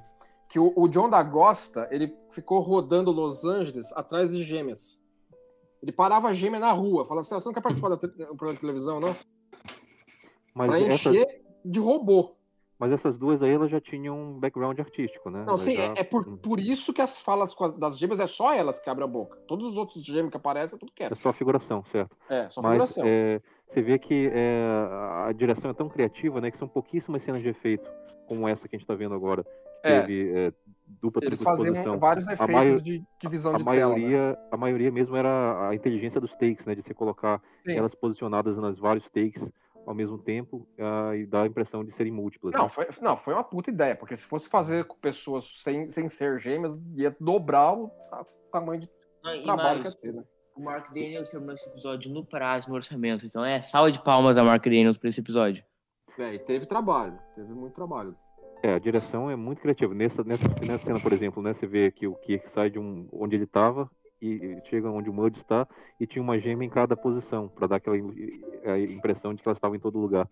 Que 0.48 0.60
o, 0.60 0.72
o 0.76 0.88
John 0.88 1.10
da 1.10 1.24
Costa, 1.26 1.88
ele 1.92 2.16
ficou 2.32 2.60
rodando 2.60 3.12
Los 3.12 3.44
Angeles 3.44 3.92
atrás 3.94 4.32
de 4.32 4.44
gêmeas. 4.44 5.02
Ele 5.82 5.92
parava 5.92 6.30
a 6.30 6.34
gêmea 6.34 6.60
na 6.60 6.72
rua, 6.72 7.06
falando 7.06 7.22
assim, 7.22 7.36
"Ah, 7.36 7.40
você 7.40 7.48
não 7.48 7.54
quer 7.54 7.62
participar 7.62 7.90
do 7.90 7.98
programa 8.00 8.54
de 8.54 8.60
televisão, 8.60 9.00
não? 9.00 9.16
Mas 10.54 10.70
Pra 10.70 10.80
encher 10.80 11.44
de 11.64 11.80
robô. 11.80 12.35
Mas 12.80 12.92
essas 12.92 13.18
duas 13.18 13.42
aí 13.42 13.52
elas 13.52 13.72
já 13.72 13.80
tinham 13.80 14.18
um 14.18 14.40
background 14.40 14.78
artístico, 14.80 15.30
né? 15.30 15.40
Não, 15.40 15.50
Elas 15.50 15.62
sim, 15.62 15.76
já- 15.76 15.84
é, 15.84 15.94
é 16.00 16.04
por, 16.04 16.38
por 16.38 16.60
isso 16.60 16.94
que 16.94 17.02
as 17.02 17.22
falas 17.22 17.56
das 17.78 17.98
gêmeas 17.98 18.20
é 18.20 18.28
só 18.28 18.54
elas 18.54 18.80
que 18.80 18.90
abrem 18.90 19.06
a 19.06 19.12
boca. 19.12 19.38
Todos 19.48 19.68
os 19.68 19.78
outros 19.78 20.04
gêmeos 20.04 20.30
que 20.32 20.38
aparecem 20.38 20.76
é 20.76 20.80
tudo 20.80 20.92
É 20.92 20.96
quieto. 20.96 21.16
só 21.18 21.32
figuração, 21.32 21.84
certo? 21.92 22.16
É, 22.30 22.50
só 22.50 22.62
Mas 22.62 22.72
figuração. 22.72 23.04
é, 23.08 23.42
você 23.70 23.82
vê 23.82 23.98
que 24.00 24.30
é, 24.34 24.64
a 25.28 25.32
direção 25.32 25.72
é 25.72 25.74
tão 25.74 25.88
criativa, 25.90 26.40
né? 26.42 26.52
Que 26.52 26.58
são 26.58 26.68
pouquíssimas 26.68 27.24
cenas 27.24 27.42
de 27.42 27.50
efeito, 27.50 27.90
como 28.28 28.48
essa 28.48 28.68
que 28.68 28.76
a 28.76 28.78
gente 28.78 28.84
está 28.84 28.96
vendo 28.96 29.16
agora. 29.16 29.44
Que 29.84 29.92
É. 29.92 30.02
teve 30.02 30.32
é, 30.36 30.54
dupla, 31.02 31.24
Eles 31.24 31.42
faziam 31.42 32.00
vários 32.00 32.28
efeitos 32.28 32.56
maio- 32.56 32.82
de, 32.82 33.04
de 33.20 33.28
visão 33.30 33.54
A 33.54 33.58
de 33.58 33.64
tela. 33.64 33.76
né? 33.94 34.00
maioria, 34.02 34.40
a 34.52 34.58
maioria 34.58 34.92
mesmo 34.92 35.16
era 35.16 35.70
a 35.70 35.76
inteligência 35.76 36.20
dos 36.20 36.32
takes, 36.34 36.66
né? 36.66 36.74
De 36.76 36.82
você 36.82 36.94
colocar 36.94 37.40
Sim. 37.68 37.76
elas 37.78 37.94
posicionadas 37.96 38.58
nas 38.58 38.78
vários 38.80 39.06
takes 39.10 39.42
ao 39.86 39.94
mesmo 39.94 40.18
tempo 40.18 40.68
ah, 40.80 41.16
e 41.16 41.26
dar 41.26 41.44
a 41.44 41.48
impressão 41.48 41.84
de 41.84 41.92
serem 41.94 42.12
múltiplas. 42.12 42.54
Não, 42.54 42.64
né? 42.64 42.70
foi, 42.70 42.88
não, 43.02 43.16
foi 43.16 43.34
uma 43.34 43.44
puta 43.44 43.70
ideia, 43.70 43.96
porque 43.96 44.16
se 44.16 44.26
fosse 44.26 44.50
fazer 44.50 44.86
com 44.86 44.98
pessoas 44.98 45.62
sem, 45.62 45.90
sem 45.92 46.10
ser 46.10 46.40
gêmeas, 46.40 46.80
ia 46.96 47.16
dobrar 47.20 47.74
o 47.74 47.90
ta- 48.10 48.26
tamanho 48.52 48.82
de 48.82 48.90
Não, 49.24 49.44
trabalho 49.44 49.80
que 49.80 49.84
mais, 49.84 49.94
ia 49.94 50.02
ter, 50.02 50.14
né? 50.14 50.24
o 50.56 50.64
Mark 50.64 50.88
Daniels 50.88 51.30
terminou 51.30 51.54
esse 51.56 51.68
episódio 51.70 52.12
no 52.12 52.26
prazo, 52.26 52.70
no 52.70 52.76
orçamento. 52.76 53.26
Então 53.26 53.44
é 53.44 53.62
salva 53.62 53.92
de 53.92 54.02
palmas 54.02 54.38
a 54.38 54.44
Mark 54.44 54.64
Daniels 54.64 54.98
pra 54.98 55.10
esse 55.10 55.20
episódio. 55.20 55.64
É, 56.18 56.34
e 56.36 56.40
teve 56.40 56.66
trabalho, 56.66 57.20
teve 57.36 57.54
muito 57.54 57.74
trabalho. 57.74 58.16
É, 58.64 58.74
a 58.74 58.80
direção 58.80 59.30
é 59.30 59.36
muito 59.36 59.62
criativa. 59.62 59.94
Nessa, 59.94 60.24
nessa, 60.24 60.48
nessa 60.66 60.86
cena, 60.86 61.00
por 61.00 61.12
exemplo, 61.14 61.44
né, 61.44 61.54
você 61.54 61.68
vê 61.68 61.92
que 61.92 62.08
o 62.08 62.16
Kirk 62.16 62.50
sai 62.50 62.70
de 62.70 62.80
um, 62.80 63.08
onde 63.12 63.36
ele 63.36 63.44
estava 63.44 63.92
e 64.22 64.58
chega 64.70 64.90
onde 64.90 65.10
o 65.10 65.14
Mud 65.14 65.38
está 65.38 65.68
e 66.00 66.08
tinha 66.08 66.22
uma 66.22 66.40
gema 66.40 66.64
em 66.64 66.70
cada 66.70 66.96
posição 66.96 67.48
para 67.48 67.68
dar 67.68 67.76
aquela 67.78 67.98
impressão 67.98 69.34
de 69.34 69.42
que 69.42 69.48
elas 69.48 69.58
estavam 69.58 69.76
em 69.76 69.80
todo 69.80 70.00
lugar. 70.00 70.30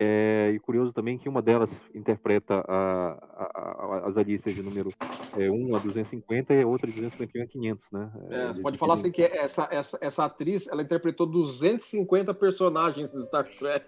É, 0.00 0.52
e 0.54 0.60
curioso 0.60 0.92
também 0.92 1.18
que 1.18 1.28
uma 1.28 1.42
delas 1.42 1.68
interpreta 1.92 2.62
a, 2.68 3.18
a- 3.34 4.00
a- 4.04 4.08
as 4.08 4.16
Alícias 4.16 4.54
de 4.54 4.62
número 4.62 4.90
é, 5.36 5.50
1 5.50 5.74
a 5.74 5.80
250 5.80 6.54
e 6.54 6.62
a 6.62 6.66
outra 6.68 6.86
de 6.86 6.92
251 6.92 7.42
a 7.42 7.46
500, 7.48 7.90
né? 7.90 8.12
É, 8.30 8.44
eles 8.44 8.56
você 8.56 8.62
pode 8.62 8.78
falar 8.78 8.94
assim 8.94 9.10
que 9.10 9.22
essa, 9.22 9.68
essa, 9.72 9.98
essa 10.00 10.24
atriz, 10.24 10.68
ela 10.68 10.82
interpretou 10.82 11.26
250 11.26 12.32
personagens 12.32 13.10
de 13.10 13.26
Star 13.26 13.44
Trek. 13.56 13.86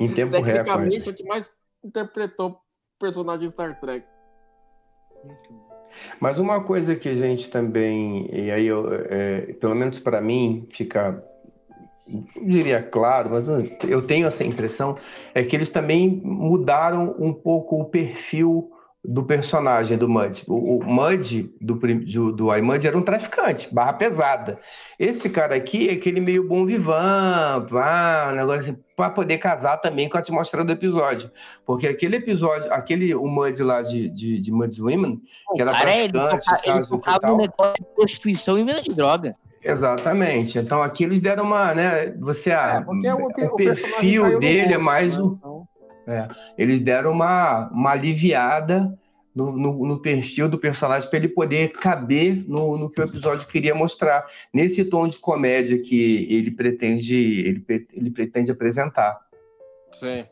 Em 0.00 0.12
tempo 0.12 0.32
Tecnicamente, 0.32 0.96
recorde. 0.96 1.10
a 1.10 1.12
que 1.14 1.24
mais 1.24 1.52
interpretou 1.84 2.60
personagem 2.98 3.46
de 3.46 3.52
Star 3.52 3.78
Trek. 3.78 4.04
Mas 6.18 6.38
uma 6.38 6.60
coisa 6.60 6.94
que 6.94 7.08
a 7.08 7.14
gente 7.14 7.50
também, 7.50 8.28
e 8.32 8.50
aí 8.50 8.66
eu, 8.66 8.86
é, 8.92 9.52
pelo 9.60 9.74
menos 9.74 9.98
para 9.98 10.20
mim, 10.20 10.66
fica, 10.72 11.22
diria 12.42 12.82
claro, 12.82 13.30
mas 13.30 13.48
eu 13.48 14.02
tenho 14.02 14.26
essa 14.26 14.44
impressão, 14.44 14.96
é 15.34 15.42
que 15.42 15.54
eles 15.54 15.68
também 15.68 16.20
mudaram 16.24 17.14
um 17.18 17.32
pouco 17.32 17.80
o 17.80 17.84
perfil 17.84 18.70
do 19.02 19.24
personagem 19.24 19.96
do 19.96 20.08
Mud. 20.08 20.42
O, 20.46 20.76
o 20.78 20.84
Mud 20.84 21.50
do, 21.60 21.76
prim- 21.76 22.00
do, 22.04 22.32
do 22.32 22.54
iMud 22.54 22.86
era 22.86 22.96
um 22.96 23.02
traficante, 23.02 23.72
barra 23.72 23.94
pesada. 23.94 24.58
Esse 24.98 25.30
cara 25.30 25.54
aqui 25.54 25.88
é 25.88 25.92
aquele 25.92 26.20
meio 26.20 26.46
bom 26.46 26.66
vivan, 26.66 27.66
pá, 27.70 28.28
um 28.30 28.36
negócio 28.36 28.60
assim, 28.60 28.76
para 28.94 29.10
poder 29.10 29.38
casar 29.38 29.78
também 29.78 30.08
com 30.08 30.18
a 30.18 30.20
atmosfera 30.20 30.64
do 30.64 30.72
episódio. 30.72 31.30
Porque 31.64 31.86
aquele 31.86 32.16
episódio, 32.16 32.70
aquele 32.72 33.14
o 33.14 33.26
Mud 33.26 33.58
lá 33.62 33.80
de, 33.80 34.10
de, 34.10 34.38
de 34.38 34.52
Mud's 34.52 34.78
Women, 34.78 35.20
que 35.54 35.62
era 35.62 35.72
cara, 35.72 35.96
ele, 35.96 36.12
traficante, 36.12 36.68
ele 36.68 36.86
tocava 36.86 37.32
um 37.32 37.38
negócio 37.38 37.74
de 37.82 37.94
prostituição 37.94 38.58
e 38.58 38.64
venda 38.64 38.82
de 38.82 38.94
droga. 38.94 39.34
Exatamente. 39.62 40.58
Então 40.58 40.82
aqui 40.82 41.04
eles 41.04 41.20
deram 41.20 41.44
uma, 41.44 41.74
né? 41.74 42.12
Você, 42.18 42.50
ah, 42.50 42.84
É, 43.04 43.14
o, 43.14 43.18
o, 43.18 43.26
o 43.26 43.56
perfil 43.56 44.38
dele 44.38 44.74
é 44.74 44.78
mais 44.78 45.16
né? 45.16 45.22
um. 45.22 45.34
Então, 45.38 45.68
Eles 46.56 46.80
deram 46.80 47.12
uma, 47.12 47.68
uma 47.70 47.90
aliviada 47.90 48.98
no, 49.34 49.52
no, 49.52 49.86
no 49.86 50.02
perfil 50.02 50.48
do 50.48 50.58
personagem 50.58 51.08
para 51.08 51.18
ele 51.18 51.28
poder 51.28 51.72
caber 51.72 52.44
no, 52.48 52.76
no 52.76 52.90
que 52.90 53.00
o 53.00 53.04
episódio 53.04 53.46
queria 53.46 53.74
mostrar, 53.74 54.26
nesse 54.52 54.84
tom 54.84 55.08
de 55.08 55.18
comédia 55.18 55.80
que 55.80 56.26
ele 56.32 56.50
pretende, 56.50 57.14
ele, 57.14 57.64
ele 57.92 58.10
pretende 58.10 58.50
apresentar. 58.50 59.18
sim. 59.92 60.24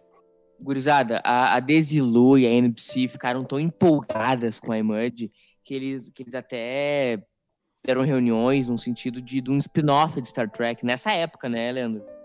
Gurizada, 0.61 1.21
a, 1.25 1.55
a 1.55 1.61
Desilu 1.61 2.37
e 2.37 2.45
a 2.45 2.51
NPC 2.51 3.07
ficaram 3.07 3.45
tão 3.45 3.61
empolgadas 3.61 4.59
com 4.59 4.73
a 4.73 4.79
Imud 4.79 5.31
que 5.63 5.73
eles, 5.73 6.09
que 6.09 6.25
eles 6.25 6.35
até 6.35 7.23
fizeram 7.81 8.03
reuniões 8.03 8.69
no 8.69 8.77
sentido 8.77 9.23
de, 9.23 9.41
de 9.41 9.51
um 9.53 9.57
spin-off 9.59 10.21
de 10.21 10.29
Star 10.29 10.51
Trek 10.51 10.85
nessa 10.85 11.13
época, 11.13 11.49
né, 11.49 11.71
Leandro? 11.71 12.18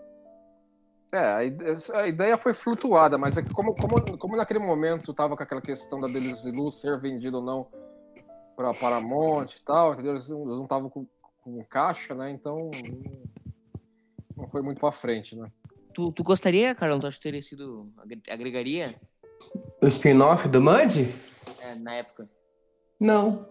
É, 1.14 1.20
a 1.20 1.44
ide- 1.44 1.64
a 1.94 2.08
ideia 2.08 2.38
foi 2.40 2.56
flutuada, 2.56 3.20
mas 3.20 3.38
é 3.38 3.44
que 3.44 3.54
como, 3.54 3.76
como, 3.76 4.18
como 4.18 4.36
naquele 4.36 4.58
momento 4.60 5.14
tava 5.14 5.38
com 5.38 5.44
aquela 5.44 5.62
questão 5.62 6.02
da 6.02 6.08
Desilu 6.08 6.72
ser 6.72 7.00
vendido 7.00 7.38
ou 7.38 7.44
não 7.44 7.68
para 8.56 8.74
Paramount 8.74 9.46
e 9.56 9.62
tal, 9.64 9.94
entendeu? 9.94 10.14
Eles 10.14 10.28
não 10.30 10.64
estavam 10.64 10.90
com, 10.90 11.06
com 11.44 11.64
caixa, 11.66 12.16
né? 12.16 12.32
Então 12.32 12.72
não- 14.36 14.48
foi 14.48 14.64
muito 14.64 14.80
para 14.80 14.92
frente, 14.92 15.36
né? 15.36 15.52
Tu, 15.94 16.12
tu 16.12 16.24
gostaria, 16.24 16.74
Carlão? 16.74 17.00
Tu 17.00 17.06
acha 17.06 17.18
que 17.18 17.24
teria 17.24 17.42
sido. 17.44 17.92
agre- 18.00 18.22
agregaria 18.28 18.96
O 19.80 19.86
spin-off 19.88 20.48
do 20.48 20.60
Mud? 20.60 21.14
é, 21.60 21.76
na 21.76 21.94
época? 21.94 22.28
Não. 23.00 23.48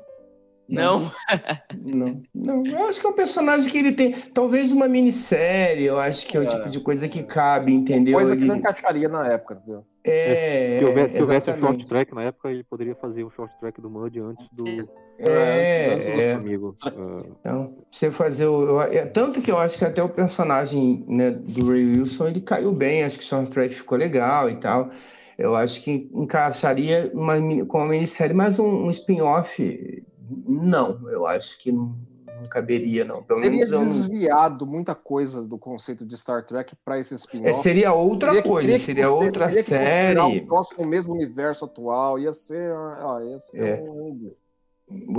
Não? 0.73 1.11
Não, 1.85 2.23
não. 2.35 2.67
Eu 2.67 2.87
acho 2.89 3.01
que 3.01 3.07
é 3.07 3.11
um 3.11 3.15
personagem 3.15 3.71
que 3.71 3.77
ele 3.79 3.93
tem. 3.93 4.13
Talvez 4.35 4.73
uma 4.73 4.87
minissérie, 4.89 5.85
eu 5.85 5.99
acho 5.99 6.27
que 6.27 6.37
é 6.37 6.41
o 6.41 6.45
É. 6.45 6.47
tipo 6.47 6.71
de 6.71 6.81
coisa 6.81 7.09
que 7.09 7.23
cabe, 7.23 7.73
entendeu? 7.73 8.15
Coisa 8.15 8.35
que 8.37 8.43
Ele- 8.43 8.49
não 8.49 8.57
encaixaria 8.57 9.09
na 9.09 9.27
época, 9.27 9.55
entendeu? 9.55 9.85
É, 10.05 10.79
Se 10.79 10.85
houvesse, 10.85 11.15
se 11.15 11.21
houvesse 11.21 11.51
um 11.51 11.59
short 11.61 11.87
track 11.87 12.15
na 12.15 12.23
época, 12.25 12.51
ele 12.51 12.65
poderia 12.65 12.95
fazer 12.97 13.25
um 13.25 13.31
short 13.31 13.53
track 13.61 13.81
do 13.81 13.89
Mud 13.91 14.19
antes 14.21 14.47
do 14.53 14.65
É, 15.19 15.95
antes- 15.95 16.09
antes 16.09 16.21
é. 16.25 16.33
amigo. 16.35 16.75
ah, 16.85 16.91
Então, 17.41 17.75
você 17.91 18.11
fazer 18.11 18.47
o. 18.47 18.63
eu- 18.63 18.83
é, 18.83 19.07
tanto 19.07 19.41
que 19.41 19.51
eu 19.51 19.59
acho 19.59 19.77
que 19.79 19.85
até 19.85 20.03
o 20.03 20.09
personagem 20.09 21.05
né, 21.09 21.31
do 21.31 21.69
Ray 21.69 21.85
Wilson 21.85 22.29
ele 22.29 22.41
caiu 22.41 22.73
bem, 22.73 23.05
acho 23.05 23.19
que 23.19 23.25
o 23.25 23.29
short 23.29 23.51
track 23.51 23.75
ficou 23.75 23.97
legal 23.99 24.49
e 24.51 24.57
tal. 24.57 24.91
Eu 25.39 25.55
acho 25.57 25.81
que 25.83 26.09
encaixaria 26.15 27.11
uma, 27.15 27.37
com 27.67 27.79
uma 27.79 27.87
minissérie, 27.89 28.35
mas 28.35 28.59
um, 28.59 28.87
um 28.87 28.91
spin-off, 28.91 30.05
não, 30.47 31.09
eu 31.11 31.27
acho 31.27 31.59
que 31.59 31.71
não, 31.73 31.95
não 32.41 32.49
caberia, 32.49 33.05
não. 33.05 33.23
Pelo 33.23 33.41
Teria 33.41 33.65
menos 33.67 33.81
eu 33.81 33.87
desviado 33.87 34.67
muita 34.67 34.95
coisa 34.95 35.43
do 35.43 35.57
conceito 35.59 36.05
de 36.05 36.17
Star 36.17 36.45
Trek 36.45 36.75
para 36.85 36.99
esse 36.99 37.15
é, 37.15 37.17
spin-off. 37.17 37.63
seria 37.63 37.93
outra 37.93 38.29
Teria 38.31 38.43
que- 38.43 38.49
coisa, 38.49 38.67
teria 38.67 38.79
que 38.79 38.85
seria 38.85 39.11
outra 39.11 39.47
teria 39.47 39.63
que 39.63 39.69
série. 39.69 40.19
o 40.41 40.47
próximo 40.47 40.87
mesmo 40.87 41.13
universo 41.15 41.65
atual. 41.65 42.19
Ia 42.19 42.33
ser. 42.33 42.73
ah, 42.73 43.21
ia 43.25 43.39
ser 43.39 43.63
É. 43.63 43.81
um- 43.83 44.33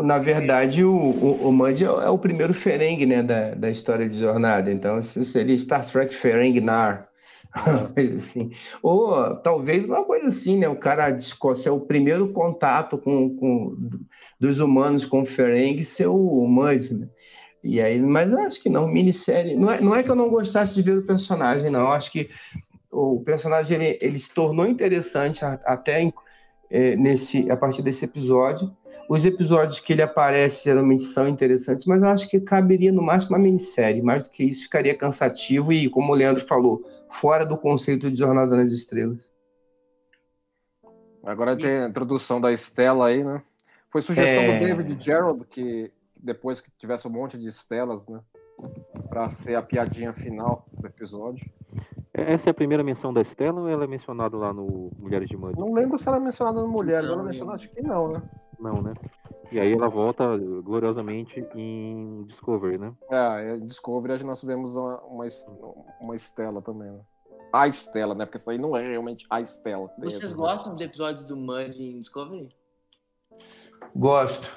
Na 0.03 0.19
verdade, 0.19 0.83
o, 0.83 0.91
o, 0.93 1.47
o 1.47 1.51
Mud 1.51 1.83
é 1.83 1.89
o- 1.89 2.15
é 2.15 2.17
primeiro 2.19 2.53
Ferengue, 2.53 3.05
né, 3.07 3.23
da, 3.23 3.55
da 3.55 3.69
história 3.71 4.07
de 4.07 4.19
jornada. 4.19 4.71
Então, 4.71 5.01
seria 5.01 5.57
Star 5.57 5.89
Trek 5.89 6.13
Ferengi 6.13 6.61
Nar. 6.61 7.07
Assim. 8.17 8.51
Ou 8.81 9.35
talvez 9.37 9.85
uma 9.85 10.03
coisa 10.03 10.27
assim, 10.27 10.57
né? 10.57 10.67
O 10.67 10.75
cara 10.75 11.09
é 11.65 11.71
o 11.71 11.79
primeiro 11.81 12.29
contato 12.29 12.97
com, 12.97 13.35
com, 13.35 13.77
dos 14.39 14.59
humanos 14.59 15.05
com 15.05 15.21
o 15.21 15.25
Ferengi 15.25 15.85
ser 15.85 16.07
o 16.07 16.47
Mud, 16.47 16.93
né? 16.93 17.07
E 17.63 17.79
aí, 17.79 17.99
mas 17.99 18.33
acho 18.33 18.61
que 18.61 18.69
não, 18.69 18.87
minissérie. 18.87 19.55
Não 19.55 19.71
é, 19.71 19.79
não 19.79 19.95
é 19.95 20.03
que 20.03 20.11
eu 20.11 20.15
não 20.15 20.29
gostasse 20.29 20.75
de 20.75 20.81
ver 20.81 20.97
o 20.97 21.05
personagem, 21.05 21.69
não. 21.69 21.91
Acho 21.91 22.11
que 22.11 22.29
o 22.91 23.21
personagem 23.21 23.81
ele, 23.81 23.97
ele 24.01 24.19
se 24.19 24.33
tornou 24.33 24.67
interessante 24.67 25.45
até 25.45 26.11
eh, 26.69 26.95
nesse, 26.97 27.49
a 27.49 27.55
partir 27.55 27.81
desse 27.81 28.03
episódio. 28.03 28.75
Os 29.13 29.23
episódios 29.23 29.79
que 29.79 29.93
ele 29.93 30.01
aparece 30.01 30.63
geralmente 30.63 31.03
são 31.03 31.27
interessantes, 31.27 31.85
mas 31.85 32.01
eu 32.01 32.09
acho 32.09 32.27
que 32.27 32.39
caberia 32.39 32.91
no 32.91 33.03
máximo 33.03 33.35
uma 33.35 33.43
minissérie. 33.43 34.01
Mais 34.01 34.23
do 34.23 34.31
que 34.31 34.43
isso, 34.43 34.63
ficaria 34.63 34.97
cansativo 34.97 35.71
e, 35.71 35.87
como 35.87 36.11
o 36.11 36.15
Leandro 36.15 36.43
falou, 36.47 36.81
fora 37.11 37.45
do 37.45 37.55
conceito 37.55 38.09
de 38.09 38.17
Jornada 38.17 38.55
nas 38.55 38.71
Estrelas. 38.71 39.31
Agora 41.23 41.55
tem 41.55 41.83
a 41.83 41.87
introdução 41.87 42.41
da 42.41 42.51
Estela 42.51 43.05
aí, 43.05 43.23
né? 43.23 43.43
Foi 43.87 44.01
sugestão 44.01 44.45
É. 44.45 44.59
do 44.59 44.65
David 44.65 45.05
Gerald 45.05 45.45
que 45.45 45.91
depois 46.17 46.59
que 46.59 46.71
tivesse 46.71 47.07
um 47.07 47.11
monte 47.11 47.37
de 47.37 47.47
estelas, 47.47 48.07
né? 48.07 48.19
Pra 49.09 49.29
ser 49.29 49.53
a 49.53 49.61
piadinha 49.61 50.11
final 50.11 50.65
do 50.73 50.87
episódio. 50.87 51.47
Essa 52.11 52.49
é 52.49 52.51
a 52.51 52.55
primeira 52.55 52.83
menção 52.83 53.13
da 53.13 53.21
Estela 53.21 53.61
ou 53.61 53.69
ela 53.69 53.83
é 53.83 53.87
mencionada 53.87 54.35
lá 54.35 54.51
no 54.51 54.91
Mulheres 54.97 55.29
de 55.29 55.37
Mud? 55.37 55.55
Não 55.55 55.71
lembro 55.71 55.99
se 55.99 56.07
ela 56.07 56.17
é 56.17 56.19
mencionada 56.19 56.59
no 56.59 56.67
Mulheres, 56.67 57.05
Não, 57.05 57.13
ela 57.13 57.21
é 57.21 57.25
mencionada, 57.27 57.55
acho 57.57 57.69
que 57.69 57.81
não, 57.83 58.07
né? 58.07 58.23
Não, 58.63 58.81
né? 58.81 58.93
E 59.51 59.59
aí 59.59 59.73
ela 59.73 59.89
volta 59.89 60.23
gloriosamente 60.63 61.45
em 61.53 62.23
Discovery, 62.27 62.77
né? 62.77 62.93
É, 63.11 63.55
em 63.57 63.65
Discovery 63.65 64.23
nós 64.23 64.39
tivemos 64.39 64.75
uma, 64.75 65.01
uma, 65.01 65.25
uma 65.99 66.15
Estela 66.15 66.61
também, 66.61 66.89
né? 66.89 66.99
A 67.51 67.67
Estela, 67.67 68.15
né? 68.15 68.25
Porque 68.25 68.37
isso 68.37 68.49
aí 68.49 68.57
não 68.57 68.75
é 68.75 68.87
realmente 68.87 69.27
a 69.29 69.41
Estela. 69.41 69.91
Vocês 69.99 70.23
esse- 70.23 70.33
gostam 70.33 70.71
dos 70.73 70.81
episódios 70.81 71.23
do 71.23 71.35
Mud 71.35 71.75
em 71.77 71.99
Discovery? 71.99 72.47
Gosto. 73.95 74.51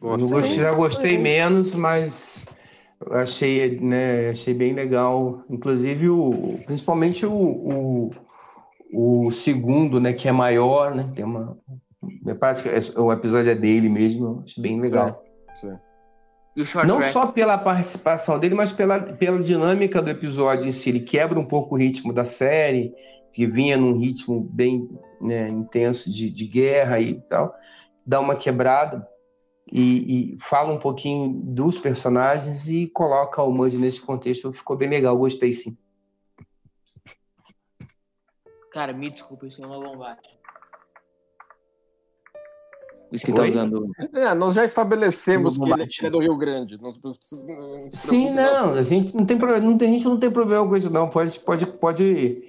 Gosto. 0.00 0.24
Eu 0.24 0.30
gostei- 0.40 0.54
já 0.54 0.72
gostei 0.72 1.18
menos, 1.18 1.74
mas 1.74 2.28
achei, 3.10 3.78
né, 3.78 4.30
achei 4.30 4.52
bem 4.54 4.72
legal. 4.74 5.44
Inclusive, 5.48 6.08
o, 6.08 6.58
principalmente 6.66 7.24
o, 7.24 8.10
o, 8.92 9.26
o 9.26 9.30
segundo, 9.30 10.00
né, 10.00 10.12
que 10.12 10.26
é 10.28 10.32
maior, 10.32 10.94
né? 10.94 11.12
Tem 11.14 11.24
uma. 11.24 11.56
Parece 12.38 12.62
que 12.62 12.68
é- 12.68 13.00
o 13.00 13.12
episódio 13.12 13.50
é 13.50 13.54
dele 13.54 13.88
mesmo, 13.88 14.26
eu 14.26 14.42
achei 14.44 14.62
bem 14.62 14.80
legal. 14.80 15.22
Sim. 15.54 15.76
Short 16.64 16.86
Não 16.86 16.98
Track? 16.98 17.12
só 17.12 17.26
pela 17.26 17.56
participação 17.56 18.38
dele, 18.38 18.54
mas 18.54 18.72
pela, 18.72 19.00
pela 19.00 19.42
dinâmica 19.42 20.02
do 20.02 20.10
episódio 20.10 20.66
em 20.66 20.72
si. 20.72 20.90
Ele 20.90 21.00
quebra 21.00 21.38
um 21.38 21.44
pouco 21.44 21.74
o 21.74 21.78
ritmo 21.78 22.12
da 22.12 22.24
série, 22.24 22.92
que 23.32 23.46
vinha 23.46 23.76
num 23.76 23.98
ritmo 23.98 24.40
bem 24.40 24.88
né, 25.20 25.48
intenso 25.48 26.10
de, 26.10 26.28
de 26.30 26.46
guerra 26.46 27.00
e 27.00 27.20
tal. 27.22 27.54
Dá 28.04 28.20
uma 28.20 28.34
quebrada 28.34 29.06
e, 29.70 30.34
e 30.34 30.38
fala 30.40 30.72
um 30.72 30.78
pouquinho 30.78 31.32
dos 31.32 31.78
personagens 31.78 32.68
e 32.68 32.88
coloca 32.88 33.42
o 33.42 33.52
Mud 33.52 33.76
nesse 33.78 34.00
contexto. 34.00 34.52
Ficou 34.52 34.76
bem 34.76 34.88
legal, 34.88 35.16
gostei 35.16 35.54
sim. 35.54 35.76
Cara, 38.72 38.92
me 38.92 39.10
desculpa, 39.10 39.46
isso 39.46 39.62
é 39.62 39.66
uma 39.66 39.80
bombagem. 39.80 40.39
Isso 43.12 43.26
que 43.26 43.32
tá 43.32 43.42
usando. 43.42 43.90
É, 44.12 44.34
nós 44.34 44.54
já 44.54 44.64
estabelecemos 44.64 45.58
que 45.58 45.70
ele, 45.70 45.88
é 46.02 46.10
do 46.10 46.20
Rio 46.20 46.36
Grande. 46.36 46.80
Não, 46.80 46.92
não 47.02 47.90
Sim, 47.90 48.30
não, 48.30 48.74
a 48.74 48.82
gente 48.82 49.14
não 49.14 49.26
tem 49.26 49.36
problema, 49.36 49.64
não 49.64 49.76
tem, 49.76 49.88
a 49.88 49.92
gente 49.92 50.04
não 50.04 50.18
tem 50.18 50.30
problema 50.30 50.66
com 50.66 50.76
isso, 50.76 50.90
não. 50.90 51.08
Pode, 51.10 51.40
pode, 51.40 51.66
pode 51.66 52.44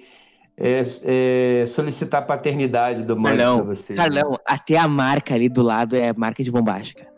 é, 0.56 0.84
é, 1.02 1.66
solicitar 1.66 2.22
a 2.22 2.24
paternidade 2.24 3.02
do 3.04 3.20
Carlão, 3.20 3.56
para 3.58 3.74
você. 3.74 3.94
Carlão, 3.94 4.38
até 4.46 4.76
a 4.76 4.86
marca 4.86 5.34
ali 5.34 5.48
do 5.48 5.62
lado 5.62 5.96
é 5.96 6.12
marca 6.12 6.44
de 6.44 6.50
bombagem, 6.50 6.94
cara. 6.94 7.12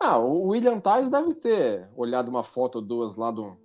Ah, 0.00 0.18
o 0.18 0.48
William 0.48 0.78
Tais 0.78 1.08
deve 1.08 1.34
ter 1.34 1.88
olhado 1.96 2.28
uma 2.28 2.42
foto 2.42 2.76
ou 2.76 2.82
duas 2.82 3.16
lá 3.16 3.30
do, 3.30 3.56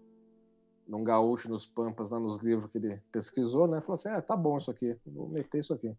de 0.87 0.95
um 0.95 1.03
gaúcho 1.03 1.49
nos 1.49 1.65
Pampas, 1.65 2.11
lá 2.11 2.19
nos 2.19 2.41
livros 2.41 2.69
que 2.71 2.77
ele 2.77 3.01
pesquisou, 3.11 3.67
né? 3.67 3.81
Falou 3.81 3.95
assim: 3.95 4.09
é, 4.09 4.21
tá 4.21 4.35
bom 4.35 4.57
isso 4.57 4.71
aqui, 4.71 4.95
vou 5.05 5.27
meter 5.27 5.59
isso 5.59 5.73
aqui. 5.73 5.91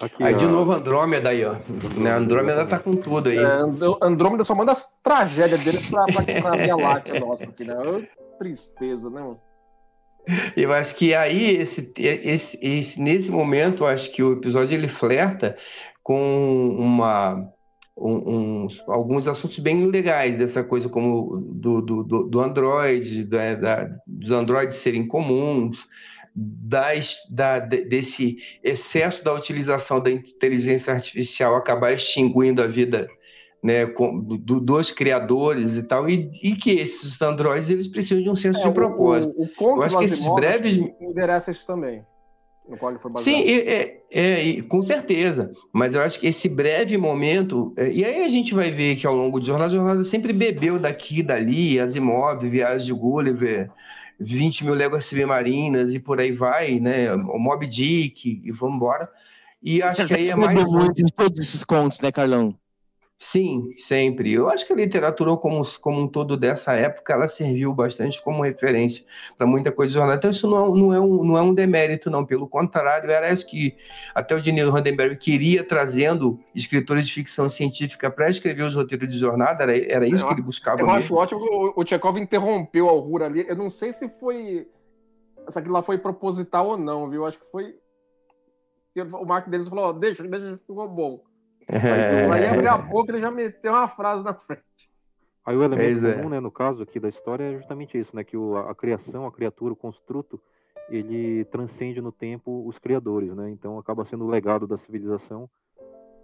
Aqui, 0.00 0.22
Aí 0.22 0.34
de 0.34 0.44
a- 0.44 0.48
novo 0.48 0.72
Andrômeda 0.72 1.28
aí, 1.30 1.44
ó. 1.44 1.54
Né, 1.96 2.10
Andrômeda 2.10 2.66
tá 2.66 2.78
com 2.78 2.92
tudo 2.96 3.28
aí. 3.30 3.38
É, 3.38 3.44
And- 3.44 3.78
Andrômeda 4.02 4.42
só 4.44 4.54
manda 4.54 4.72
as 4.72 4.98
tragédias 5.02 5.60
deles 5.60 5.86
pra, 5.86 6.04
pra, 6.04 6.22
pra 6.24 6.50
Via 6.56 6.76
Láctea 6.76 7.20
nossa 7.20 7.44
aqui, 7.50 7.64
né? 7.64 7.74
Tristeza, 8.38 9.08
né, 9.10 9.20
mano? 9.20 9.38
Eu 10.56 10.72
acho 10.72 10.94
que 10.96 11.14
aí, 11.14 11.56
esse, 11.56 11.92
esse, 11.98 12.58
esse- 12.62 13.00
nesse 13.00 13.30
momento, 13.30 13.84
eu 13.84 13.86
acho 13.88 14.10
que 14.10 14.22
o 14.22 14.32
episódio 14.32 14.74
ele 14.74 14.88
flerta 14.88 15.56
com 16.02 16.74
uma, 16.78 17.46
um- 17.96 18.64
uns- 18.64 18.82
alguns 18.88 19.28
assuntos 19.28 19.58
bem 19.58 19.86
legais 19.86 20.36
dessa 20.38 20.64
coisa 20.64 20.88
como 20.88 21.36
do, 21.52 21.80
do, 21.82 22.02
do, 22.02 22.22
do 22.24 22.40
Android, 22.40 23.24
da, 23.24 23.54
da- 23.54 23.88
dos 24.06 24.30
Androids 24.32 24.78
serem 24.78 25.06
comuns, 25.06 25.78
das, 26.34 27.16
da, 27.30 27.58
de- 27.60 27.84
desse 27.84 28.36
excesso 28.62 29.22
da 29.24 29.32
utilização 29.34 30.00
da 30.00 30.10
inteligência 30.10 30.92
artificial 30.92 31.54
acabar 31.54 31.92
extinguindo 31.92 32.60
a 32.62 32.66
vida 32.66 33.06
né, 33.62 33.86
com- 33.86 34.18
do- 34.20 34.60
dos 34.60 34.90
criadores 34.90 35.76
e 35.76 35.82
tal, 35.82 36.06
e, 36.10 36.28
e 36.42 36.54
que 36.54 36.72
esses 36.72 37.20
androides 37.22 37.70
eles 37.70 37.88
precisam 37.88 38.22
de 38.22 38.28
um 38.28 38.36
senso 38.36 38.58
É, 38.60 38.62
de 38.64 38.68
o- 38.68 38.72
propósito. 38.74 39.34
O, 39.38 39.44
o 39.44 39.48
conto 39.48 39.78
Eu 39.78 39.82
acho 39.84 39.98
que 39.98 40.04
esses 40.04 40.28
breves- 40.34 40.76
endereça 41.00 41.50
isso 41.50 41.66
também. 41.66 42.02
No 42.68 42.76
qual 42.78 42.90
ele 42.92 42.98
foi 42.98 43.10
baseado. 43.10 43.34
Sim, 43.36 43.42
é, 43.42 44.02
é- 44.10 44.58
é, 44.58 44.62
com 44.62 44.82
certeza. 44.82 45.52
Mas 45.72 45.94
eu 45.94 46.00
acho 46.02 46.18
que 46.18 46.26
esse 46.26 46.48
breve 46.48 46.96
momento. 46.98 47.72
é, 47.76 47.90
e 47.90 48.02
aí 48.04 48.24
a 48.24 48.28
gente 48.28 48.54
vai 48.54 48.70
ver 48.72 48.96
que 48.96 49.06
ao 49.06 49.14
longo 49.14 49.38
de 49.40 49.46
jornada, 49.46 49.72
a 49.72 49.76
jornada 49.76 50.02
sempre 50.04 50.32
bebeu 50.32 50.78
daqui 50.78 51.20
e 51.20 51.22
dali, 51.22 51.78
Asimov, 51.78 52.42
Viagem 52.48 52.86
de 52.86 52.92
Gulliver, 52.92 53.70
20 54.20 54.64
mil 54.64 54.74
léguas 54.74 55.04
submarinas 55.04 55.92
e 55.94 55.98
por 55.98 56.20
aí 56.20 56.32
vai, 56.32 56.78
né? 56.78 57.12
O 57.14 57.38
Mob 57.38 57.66
Dick 57.66 58.42
e 58.44 58.50
vamos 58.52 58.76
embora. 58.76 59.10
E 59.62 59.82
acho 59.82 60.06
que 60.06 60.14
aí 60.14 60.28
é 60.28 60.36
mais. 60.36 60.62
Muito 60.64 61.00
em 61.00 61.06
todos 61.06 61.40
esses 61.40 61.64
contos, 61.64 62.00
né, 62.00 62.12
Carlão? 62.12 62.54
Sim, 63.20 63.70
sempre. 63.78 64.32
Eu 64.32 64.50
acho 64.50 64.66
que 64.66 64.72
a 64.72 64.76
literatura 64.76 65.34
como, 65.36 65.62
como 65.80 66.00
um 66.02 66.08
todo 66.08 66.36
dessa 66.36 66.74
época, 66.74 67.12
ela 67.14 67.26
serviu 67.26 67.72
bastante 67.72 68.22
como 68.22 68.42
referência 68.42 69.04
para 69.38 69.46
muita 69.46 69.72
coisa 69.72 69.92
de 69.92 69.98
jornal. 69.98 70.16
Então 70.16 70.30
isso 70.30 70.46
não, 70.48 70.56
é 70.58 70.68
um- 70.68 70.74
não, 70.76 70.94
é 70.94 71.00
um, 71.00 71.24
não 71.24 71.38
é 71.38 71.42
um 71.42 71.54
demérito, 71.54 72.10
não. 72.10 72.26
Pelo 72.26 72.46
contrário, 72.46 73.10
era 73.10 73.32
isso 73.32 73.46
que 73.46 73.76
até 74.14 74.34
o 74.34 74.42
Diniz 74.42 74.68
Roddenberry 74.68 75.16
queria, 75.16 75.64
trazendo 75.66 76.38
escritores 76.54 77.06
de 77.06 77.14
ficção 77.14 77.48
científica 77.48 78.10
para 78.10 78.28
escrever 78.28 78.62
os 78.64 78.74
roteiros 78.74 79.08
de 79.08 79.16
jornada, 79.18 79.62
era, 79.62 79.78
era 79.78 80.06
isso 80.06 80.22
Eu- 80.22 80.28
que 80.28 80.34
ele 80.34 80.42
buscava 80.42 80.80
Eu 80.82 80.86
mesmo. 80.86 80.98
acho 80.98 81.14
ótimo 81.14 81.40
que 81.40 81.48
o, 81.48 81.72
o 81.80 81.84
Tchekov 81.84 82.18
interrompeu 82.18 82.88
a 82.88 82.92
Aurora 82.92 83.26
ali. 83.26 83.46
Eu 83.48 83.56
não 83.56 83.70
sei 83.70 83.92
se 83.92 84.06
foi. 84.08 84.68
Se 85.48 85.58
aquilo 85.58 85.74
lá 85.74 85.82
foi 85.82 85.96
proposital 85.98 86.68
ou 86.68 86.76
não, 86.76 87.08
viu? 87.08 87.24
Acho 87.24 87.38
que 87.38 87.50
foi. 87.50 87.74
O 88.96 89.24
Marco 89.24 89.48
deles 89.50 89.68
falou: 89.68 89.86
ó, 89.86 89.92
deixa, 89.92 90.22
deixa, 90.24 90.58
ficou 90.58 90.88
bom. 90.88 91.22
É. 91.68 92.30
Aí 92.32 92.46
abrir 92.48 92.68
a 92.68 92.78
boca 92.78 93.12
ele 93.12 93.20
já 93.20 93.30
meteu 93.30 93.72
uma 93.72 93.88
frase 93.88 94.24
na 94.24 94.34
frente. 94.34 94.62
Aí 95.46 95.54
o 95.56 95.62
elemento 95.62 96.00
Pois 96.00 96.12
é. 96.12 96.16
comum, 96.16 96.28
né, 96.30 96.40
no 96.40 96.50
caso 96.50 96.82
aqui 96.82 96.98
da 96.98 97.08
história, 97.08 97.44
é 97.44 97.56
justamente 97.56 97.98
isso, 97.98 98.14
né? 98.16 98.24
Que 98.24 98.36
o, 98.36 98.56
a, 98.56 98.70
a 98.70 98.74
criação, 98.74 99.26
a 99.26 99.32
criatura, 99.32 99.74
o 99.74 99.76
construto, 99.76 100.40
ele 100.88 101.44
transcende 101.46 102.00
no 102.00 102.10
tempo 102.12 102.66
os 102.66 102.78
criadores, 102.78 103.34
né? 103.34 103.50
Então 103.50 103.78
acaba 103.78 104.04
sendo 104.06 104.24
o 104.24 104.28
legado 104.30 104.66
da 104.66 104.78
civilização 104.78 105.48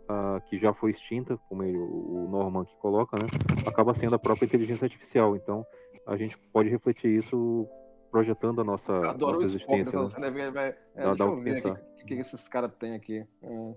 ah, 0.09 0.41
que 0.49 0.59
já 0.59 0.73
foi 0.73 0.91
extinta, 0.93 1.39
como 1.49 1.63
ele- 1.63 1.77
o 1.79 2.27
Norman 2.31 2.63
aqui 2.63 2.75
coloca, 2.79 3.17
né? 3.19 3.27
Acaba 3.67 3.95
sendo 3.95 4.15
a 4.15 4.19
própria 4.19 4.47
inteligência 4.47 4.85
artificial. 4.87 5.37
Então 5.37 5.65
a 6.07 6.17
gente 6.17 6.37
pode 6.53 6.69
refletir 6.71 7.09
isso 7.11 7.69
projetando 8.11 8.61
a 8.61 8.65
nossa, 8.65 8.91
Eu 8.91 9.11
adoro 9.11 9.33
nossa 9.41 9.43
o 9.43 9.45
existência. 9.45 10.01
né? 10.01 10.07
cena. 10.07 10.31
vai- 10.31 10.51
vai- 10.51 10.69
é, 10.69 10.75
Dá- 10.97 11.05
deixa 11.11 11.17
dá 11.19 11.25
eu 11.25 11.33
o 11.33 11.37
que 11.37 11.43
ver 11.45 11.63
pensar. 11.63 11.75
o 11.81 11.97
que, 11.97 12.05
que 12.07 12.15
esses 12.15 12.49
caras 12.49 12.73
têm 12.75 12.95
aqui. 12.95 13.25
É, 13.43 13.75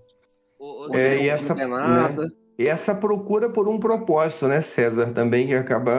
Ô, 0.64 0.88
ô, 0.88 0.96
É, 0.96 1.22
e 1.22 1.28
essa- 1.28 1.54
nada. 1.54 2.32
E 2.58 2.66
essa 2.68 2.94
procura 2.94 3.50
por 3.50 3.68
um 3.68 3.78
propósito, 3.78 4.46
né, 4.46 4.60
César, 4.60 5.12
também 5.12 5.48
que 5.48 5.54
acaba 5.54 5.90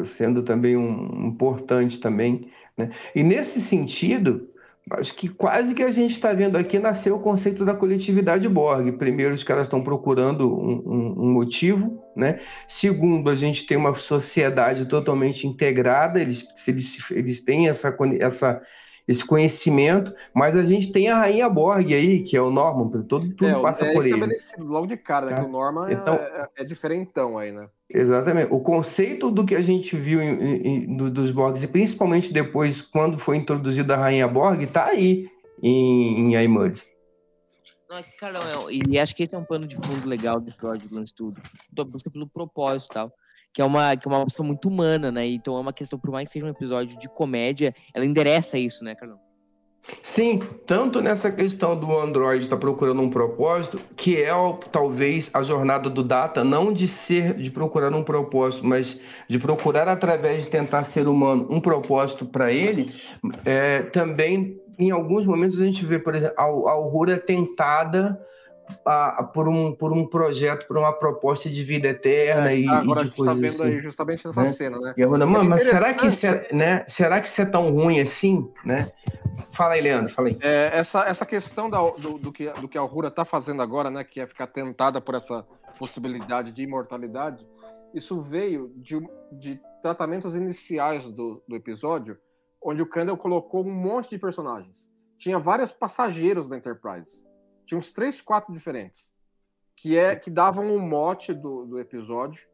eh, 0.00 0.04
sendo 0.04 0.42
também 0.42 0.76
um 0.76 1.26
importante 1.26 1.98
também, 1.98 2.50
né? 2.76 2.90
E 3.14 3.22
nesse 3.22 3.62
sentido, 3.62 4.46
acho 4.90 5.14
que 5.16 5.26
quase 5.28 5.74
que 5.74 5.82
a 5.82 5.90
gente 5.90 6.12
está 6.12 6.34
vendo 6.34 6.56
aqui 6.56 6.78
nasceu 6.78 7.16
o 7.16 7.20
conceito 7.20 7.64
da 7.64 7.74
coletividade 7.74 8.46
Borg. 8.46 8.92
Primeiro, 8.98 9.34
os 9.34 9.42
caras 9.42 9.64
estão 9.64 9.82
procurando 9.82 10.46
um, 10.54 10.82
um- 10.86 11.14
um 11.28 11.32
motivo, 11.32 11.98
né? 12.14 12.40
Segundo, 12.68 13.30
a 13.30 13.34
gente 13.34 13.66
tem 13.66 13.76
uma 13.78 13.94
sociedade 13.94 14.84
totalmente 14.86 15.46
integrada, 15.46 16.20
eles, 16.20 16.46
eles, 16.68 17.10
eles 17.10 17.40
têm 17.40 17.68
essa, 17.68 17.96
essa, 18.20 18.60
esse 19.06 19.24
conhecimento, 19.24 20.12
mas 20.34 20.56
a 20.56 20.64
gente 20.64 20.90
tem 20.90 21.08
a 21.08 21.18
Rainha 21.18 21.48
Borg 21.48 21.92
aí, 21.94 22.22
que 22.24 22.36
é 22.36 22.40
o 22.42 22.50
Norman, 22.50 22.90
todo, 23.02 23.28
tudo 23.34 23.46
é, 23.46 23.60
passa 23.60 23.84
é 23.86 23.92
por 23.92 24.04
ele. 24.06 24.34
logo 24.58 24.86
de 24.86 24.96
cara, 24.96 25.26
né? 25.26 25.32
Tá. 25.32 25.42
Que 25.42 25.48
o 25.48 25.52
Norman 25.52 25.92
Então- 25.92 26.14
é, 26.14 26.48
é, 26.58 26.62
é 26.62 26.64
diferentão 26.64 27.38
aí, 27.38 27.52
né? 27.52 27.68
Exatamente. 27.88 28.52
O 28.52 28.58
conceito 28.60 29.30
do 29.30 29.46
que 29.46 29.54
a 29.54 29.62
gente 29.62 29.94
viu 29.96 30.20
em- 30.20 30.66
em- 30.66 30.96
do- 30.96 31.10
dos 31.10 31.30
Borgs, 31.30 31.62
e 31.62 31.68
principalmente 31.68 32.32
depois, 32.32 32.82
quando 32.82 33.16
foi 33.16 33.36
introduzida 33.36 33.94
a 33.94 33.98
Rainha 33.98 34.26
Borg, 34.26 34.62
está 34.62 34.86
aí 34.86 35.28
em, 35.62 36.32
em 36.32 36.36
Aimud. 36.36 36.82
Não, 37.88 37.98
é 37.98 38.00
é- 38.00 38.78
e 38.90 38.98
acho 38.98 39.14
que 39.14 39.22
esse 39.22 39.34
é 39.36 39.38
um 39.38 39.44
pano 39.44 39.68
de 39.68 39.76
fundo 39.76 40.08
legal 40.08 40.40
do 40.40 40.50
do 40.50 40.94
Lance 40.94 41.14
Tudo. 41.14 41.40
Da 41.72 41.84
busca 41.84 42.10
pelo 42.10 42.26
propósito 42.28 42.90
e 42.90 42.94
tal. 42.94 43.12
Que 43.56 43.62
é, 43.62 43.64
uma, 43.64 43.96
que 43.96 44.06
é 44.06 44.10
uma 44.10 44.22
busca 44.22 44.42
muito 44.42 44.68
humana, 44.68 45.10
né? 45.10 45.26
Então 45.26 45.56
é 45.56 45.60
uma 45.60 45.72
questão, 45.72 45.98
por 45.98 46.10
mais 46.10 46.28
que 46.28 46.34
seja 46.34 46.44
um 46.44 46.50
episódio 46.50 46.98
de 46.98 47.08
comédia, 47.08 47.74
ela 47.94 48.04
endereça 48.04 48.58
isso, 48.58 48.84
né, 48.84 48.94
Carlão? 48.94 49.18
Sim, 50.02 50.42
tanto 50.66 51.00
nessa 51.00 51.30
questão 51.30 51.74
do 51.74 51.98
Android 51.98 52.44
estar 52.44 52.58
procurando 52.58 53.00
um 53.00 53.08
propósito, 53.08 53.80
que 53.96 54.20
é 54.20 54.30
talvez 54.70 55.30
a 55.32 55.42
jornada 55.42 55.88
do 55.88 56.04
Data, 56.04 56.44
não 56.44 56.70
de 56.70 56.86
ser, 56.86 57.32
de 57.32 57.50
procurar 57.50 57.94
um 57.94 58.04
propósito, 58.04 58.66
mas 58.66 59.00
de 59.26 59.38
procurar 59.38 59.88
através 59.88 60.44
de 60.44 60.50
tentar 60.50 60.84
ser 60.84 61.08
humano 61.08 61.46
um 61.48 61.58
propósito 61.58 62.26
para 62.26 62.52
ele, 62.52 62.92
é, 63.46 63.84
também 63.84 64.60
em 64.78 64.90
alguns 64.90 65.24
momentos 65.24 65.58
a 65.58 65.64
gente 65.64 65.82
vê, 65.86 65.98
por 65.98 66.14
exemplo, 66.14 66.34
a, 66.36 66.42
a 66.42 66.72
Aurora 66.72 67.16
tentada 67.16 68.20
a- 68.84 69.20
a- 69.20 69.22
por, 69.22 69.48
um, 69.48 69.74
por 69.74 69.92
um 69.92 70.06
projeto, 70.06 70.66
por 70.66 70.76
uma 70.76 70.92
proposta 70.92 71.48
de 71.48 71.62
vida 71.64 71.88
eterna 71.88 72.50
É, 72.52 72.60
e, 72.60 72.68
agora 72.68 73.00
e 73.00 73.02
a 73.02 73.04
de 73.04 73.08
gente 73.10 73.24
tá 73.24 73.32
coisas 73.34 73.40
vendo 73.40 73.62
assim. 73.62 73.74
aí 73.74 73.80
justamente 73.80 74.26
nessa 74.26 74.40
né? 74.42 74.46
cena, 74.48 74.78
né? 74.78 74.94
E 74.96 75.02
a 75.02 75.06
Rona, 75.06 75.26
mano, 75.26 75.48
mas 75.50 75.62
será 75.62 75.94
que, 75.94 76.06
isso 76.06 76.18
interessante. 76.26 76.52
é, 76.52 76.56
né? 76.56 76.84
será 76.88 77.20
que 77.20 77.28
isso 77.28 77.40
é 77.40 77.46
tão 77.46 77.70
ruim 77.72 78.00
assim, 78.00 78.50
né? 78.64 78.90
Fala 79.52 79.74
aí, 79.74 79.80
Leandro, 79.80 80.12
fala 80.14 80.28
aí. 80.28 80.38
É, 80.40 80.70
essa, 80.78 81.04
essa 81.06 81.24
questão 81.24 81.70
da- 81.70 81.90
do, 81.90 82.18
do 82.18 82.32
que, 82.32 82.50
do 82.54 82.68
que 82.68 82.76
a 82.76 82.80
Aurora 82.80 83.10
tá 83.10 83.24
fazendo 83.24 83.62
agora, 83.62 83.90
né? 83.90 84.04
Que 84.04 84.20
é 84.20 84.26
ficar 84.26 84.46
tentada 84.46 85.00
por 85.00 85.14
essa 85.14 85.46
possibilidade 85.78 86.52
de 86.52 86.62
imortalidade, 86.62 87.46
isso 87.94 88.20
veio 88.20 88.72
de, 88.76 88.98
de 89.32 89.60
tratamentos 89.82 90.34
iniciais 90.34 91.04
do, 91.10 91.42
do 91.48 91.54
episódio, 91.56 92.18
onde 92.62 92.82
o 92.82 92.86
Kandel 92.86 93.16
colocou 93.16 93.64
um 93.64 93.70
monte 93.72 94.10
de 94.10 94.18
personagens. 94.18 94.90
Tinha 95.18 95.38
vários 95.38 95.72
passageiros 95.72 96.48
da 96.48 96.56
Enterprise. 96.56 97.24
Tinha 97.66 97.78
uns 97.78 97.92
três, 97.92 98.20
quatro 98.22 98.52
diferentes. 98.52 99.14
Que, 99.76 99.96
é, 99.98 100.16
que 100.16 100.30
davam 100.30 100.74
o 100.74 100.80
mote 100.80 101.34
do, 101.34 101.66
do 101.66 101.78
episódio. 101.78 102.46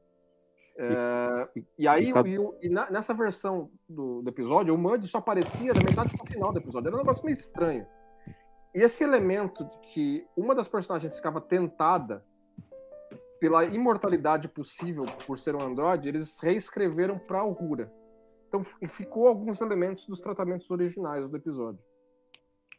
É, 0.76 1.48
e 1.78 1.86
aí, 1.86 2.06
e 2.06 2.12
e 2.30 2.38
o- 2.38 2.58
e 2.62 2.68
na- 2.68 2.90
nessa 2.90 3.12
versão 3.14 3.70
do, 3.88 4.22
do 4.22 4.28
episódio, 4.30 4.74
o 4.74 4.78
Mud 4.78 5.06
só 5.06 5.18
aparecia 5.18 5.72
da 5.74 5.80
metade 5.82 6.16
pro 6.16 6.26
final 6.26 6.52
do 6.52 6.58
episódio. 6.58 6.88
Era 6.88 6.96
um 6.96 7.00
negócio 7.00 7.24
meio 7.24 7.36
estranho. 7.36 7.86
E 8.74 8.80
esse 8.80 9.04
elemento 9.04 9.64
de 9.64 9.78
que 9.92 10.26
uma 10.36 10.54
das 10.54 10.66
personagens 10.66 11.14
ficava 11.14 11.40
tentada 11.40 12.24
pela 13.38 13.64
imortalidade 13.66 14.48
possível 14.48 15.04
por 15.26 15.38
ser 15.38 15.54
um 15.54 15.60
androide, 15.60 16.08
eles 16.08 16.38
reescreveram 16.38 17.18
para 17.18 17.40
Aurora. 17.40 17.92
Então 18.48 18.62
ficou 18.88 19.28
alguns 19.28 19.60
elementos 19.60 20.06
dos 20.06 20.20
tratamentos 20.20 20.70
originais 20.70 21.28
do 21.28 21.36
episódio. 21.36 21.80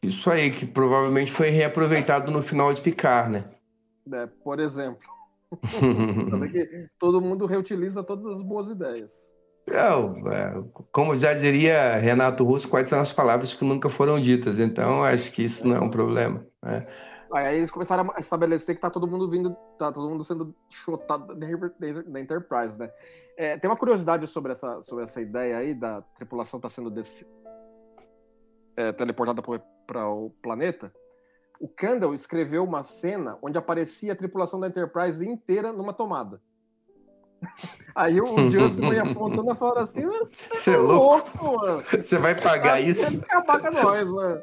Isso 0.08 0.30
aí, 0.30 0.50
que 0.52 0.66
provavelmente 0.66 1.32
foi 1.32 1.50
reaproveitado 1.50 2.30
no 2.30 2.42
final 2.42 2.72
de 2.72 2.80
Picard, 2.80 3.32
né? 3.32 3.44
né? 4.06 4.28
Por 4.42 4.60
exemplo, 4.60 5.08
todo 6.98 7.20
mundo 7.20 7.46
reutiliza 7.46 8.02
todas 8.02 8.36
as 8.36 8.42
boas 8.42 8.68
ideias. 8.68 9.32
Não, 9.66 10.30
é, 10.30 10.62
como 10.92 11.16
já 11.16 11.32
diria 11.32 11.96
Renato 11.96 12.44
Russo, 12.44 12.68
quais 12.68 12.88
são 12.88 13.00
as 13.00 13.10
palavras 13.10 13.54
que 13.54 13.64
nunca 13.64 13.88
foram 13.88 14.20
ditas? 14.20 14.58
Então, 14.58 15.02
acho 15.02 15.32
que 15.32 15.44
isso 15.44 15.66
não 15.66 15.76
é 15.76 15.80
um 15.80 15.90
problema. 15.90 16.46
né? 16.62 16.86
Aí 17.32 17.56
eles 17.56 17.70
começaram 17.70 18.12
a 18.14 18.20
estabelecer 18.20 18.76
que 18.76 18.80
tá 18.80 18.90
todo 18.90 19.08
mundo 19.08 19.28
vindo, 19.28 19.56
tá 19.76 19.90
todo 19.90 20.08
mundo 20.08 20.22
sendo 20.22 20.54
chutado 20.70 21.34
da, 21.34 22.20
Enterprise, 22.20 22.78
né? 22.78 22.90
É, 23.36 23.56
tem 23.58 23.68
uma 23.68 23.76
curiosidade 23.76 24.26
sobre 24.28 24.52
essa, 24.52 24.80
sobre 24.82 25.02
essa 25.02 25.20
ideia 25.20 25.56
aí 25.56 25.74
da 25.74 26.00
tripulação 26.16 26.60
tá 26.60 26.68
sendo 26.68 26.90
desse, 26.90 27.26
é, 28.76 28.92
teleportada 28.92 29.42
para 29.86 30.08
o 30.08 30.30
planeta. 30.42 30.92
O 31.60 31.68
Kandel 31.68 32.12
escreveu 32.14 32.64
uma 32.64 32.82
cena 32.82 33.38
onde 33.42 33.56
aparecia 33.56 34.12
a 34.12 34.16
tripulação 34.16 34.58
da 34.60 34.66
Enterprise 34.68 35.26
inteira 35.26 35.72
numa 35.72 35.92
tomada. 35.92 36.40
Aí 37.94 38.20
o 38.20 38.50
Justin 38.50 38.88
e 38.92 38.98
a 38.98 39.14
Fontana 39.14 39.54
falaram 39.54 39.82
assim: 39.82 40.06
Você 40.06 40.36
Você 40.50 40.70
é 40.70 40.76
louco? 40.76 41.44
louco, 41.44 41.58
mano. 41.66 41.82
Você 42.04 42.18
vai 42.18 42.34
pagar 42.40 42.80
isso? 42.80 43.04
Você 43.04 43.16
acabar 43.16 43.60
com 43.60 43.70
nós, 43.70 44.12
né? 44.12 44.42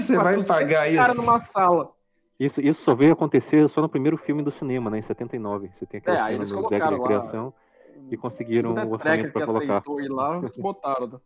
Você 0.00 0.16
vai 0.16 0.34
400 0.34 0.46
pagar 0.48 0.94
cara 0.94 1.12
isso? 1.12 1.20
numa 1.20 1.40
sala. 1.40 1.92
Isso, 2.38 2.60
isso 2.60 2.82
só 2.82 2.94
veio 2.94 3.12
acontecer 3.12 3.68
só 3.70 3.80
no 3.80 3.88
primeiro 3.88 4.16
filme 4.18 4.42
do 4.42 4.50
cinema, 4.50 4.90
né? 4.90 4.98
Em 4.98 5.02
79. 5.02 5.70
Você 5.72 5.86
tem 5.86 5.98
aquela 5.98 6.16
É, 6.16 6.20
aí 6.20 6.26
cena 6.32 6.38
eles 6.38 6.52
colocaram 6.52 6.98
lá. 6.98 7.06
criação 7.06 7.54
e 8.10 8.16
conseguiram 8.16 8.74
o 8.74 8.92
orçamento 8.92 9.26
que 9.26 9.32
para 9.32 9.46
colocar. 9.46 9.76
aceitou 9.78 10.00
ir 10.00 10.08
lá, 10.08 10.38
eles 10.38 10.56
botaram. 10.56 11.20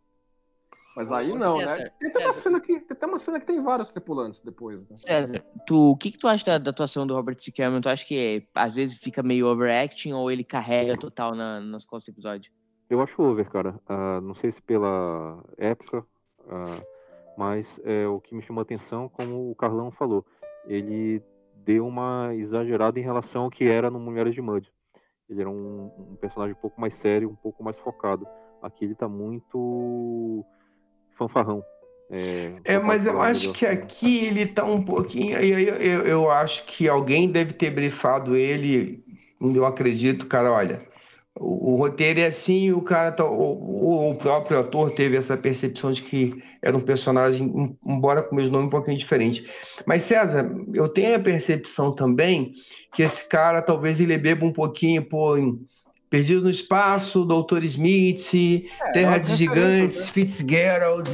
Mas 0.99 1.13
aí 1.13 1.33
não, 1.33 1.59
César, 1.59 1.77
né? 1.77 1.89
Tem 1.97 2.09
até, 2.09 2.19
uma 2.19 2.33
César. 2.33 2.41
cena 2.41 2.59
que, 2.59 2.79
tem 2.81 2.97
até 2.97 3.05
uma 3.05 3.19
cena 3.19 3.39
que 3.39 3.45
tem 3.45 3.61
vários 3.61 3.87
tripulantes 3.87 4.41
depois, 4.41 4.85
né? 4.89 4.97
César, 4.97 5.45
tu, 5.65 5.91
o 5.91 5.95
que, 5.95 6.11
que 6.11 6.17
tu 6.17 6.27
acha 6.27 6.43
da, 6.43 6.57
da 6.57 6.71
atuação 6.71 7.07
do 7.07 7.15
Robert 7.15 7.37
C. 7.39 7.53
Cameron? 7.53 7.79
Tu 7.79 7.87
acha 7.87 8.05
que 8.05 8.45
às 8.53 8.75
vezes 8.75 8.99
fica 8.99 9.23
meio 9.23 9.47
overacting 9.47 10.11
ou 10.11 10.29
ele 10.29 10.43
carrega 10.43 10.97
total 10.97 11.33
na, 11.33 11.61
nas 11.61 11.85
costas 11.85 12.13
do 12.13 12.17
episódio? 12.17 12.51
Eu 12.89 12.99
acho 12.99 13.21
over, 13.21 13.49
cara. 13.49 13.79
Ah, 13.87 14.19
não 14.19 14.35
sei 14.35 14.51
se 14.51 14.61
pela 14.61 15.41
época, 15.57 16.05
ah, 16.49 16.81
mas 17.37 17.65
é 17.85 18.05
o 18.05 18.19
que 18.19 18.35
me 18.35 18.41
chamou 18.41 18.59
a 18.59 18.63
atenção, 18.63 19.07
como 19.07 19.49
o 19.49 19.55
Carlão 19.55 19.91
falou, 19.91 20.25
ele 20.65 21.23
deu 21.63 21.87
uma 21.87 22.35
exagerada 22.35 22.99
em 22.99 23.03
relação 23.03 23.43
ao 23.43 23.49
que 23.49 23.63
era 23.63 23.89
no 23.89 24.01
Mulheres 24.01 24.35
de 24.35 24.41
Mud. 24.41 24.69
Ele 25.29 25.39
era 25.39 25.49
um, 25.49 25.93
um 25.97 26.17
personagem 26.17 26.57
um 26.57 26.61
pouco 26.61 26.81
mais 26.81 26.93
sério, 26.95 27.29
um 27.29 27.37
pouco 27.37 27.63
mais 27.63 27.77
focado. 27.77 28.27
Aqui 28.61 28.83
ele 28.83 28.95
tá 28.95 29.07
muito 29.07 30.45
fanfarrão. 31.19 31.63
É, 32.11 32.51
É, 32.63 32.79
mas 32.79 33.05
eu 33.05 33.21
acho 33.21 33.51
que 33.53 33.65
aqui 33.65 34.25
ele 34.25 34.47
tá 34.47 34.63
um 34.63 34.81
pouquinho. 34.81 35.37
Eu, 35.37 35.59
eu, 35.59 36.07
eu 36.07 36.31
acho 36.31 36.65
que 36.65 36.87
alguém 36.87 37.31
deve 37.31 37.53
ter 37.53 37.69
brifado 37.69 38.35
ele. 38.35 39.03
Eu 39.39 39.65
acredito, 39.65 40.25
cara, 40.25 40.51
olha. 40.51 40.79
O, 41.39 41.73
o 41.73 41.77
roteiro 41.77 42.19
é 42.19 42.25
assim, 42.27 42.71
o 42.71 42.81
cara 42.81 43.11
tá, 43.11 43.23
o, 43.25 44.09
o 44.11 44.15
próprio 44.15 44.59
ator 44.59 44.91
teve 44.91 45.15
essa 45.15 45.37
percepção 45.37 45.91
de 45.91 46.01
que 46.01 46.33
era 46.61 46.75
um 46.75 46.81
personagem, 46.81 47.47
em- 47.47 47.77
embora 47.85 48.23
com 48.23 48.33
o 48.33 48.35
mesmo 48.35 48.51
nome 48.51 48.65
um 48.67 48.69
pouquinho 48.69 48.97
diferente. 48.97 49.45
Mas 49.85 50.03
César, 50.03 50.49
eu 50.73 50.89
tenho 50.89 51.15
a 51.15 51.19
percepção 51.19 51.93
também 51.95 52.53
que 52.93 53.03
esse 53.03 53.27
cara 53.29 53.61
talvez 53.61 53.99
ele 53.99 54.17
beba 54.17 54.45
um 54.45 54.51
pouquinho 54.51 55.05
por 55.07 55.37
em 55.39 55.59
Perdido 56.09 56.41
no 56.41 56.49
Espaço, 56.49 57.23
Doutor 57.23 57.63
Smith, 57.63 58.31
Terra 58.93 59.15
as 59.15 59.27
de 59.27 59.35
Gigantes, 59.35 60.07
né? 60.07 60.11
Fitzgerald, 60.11 61.09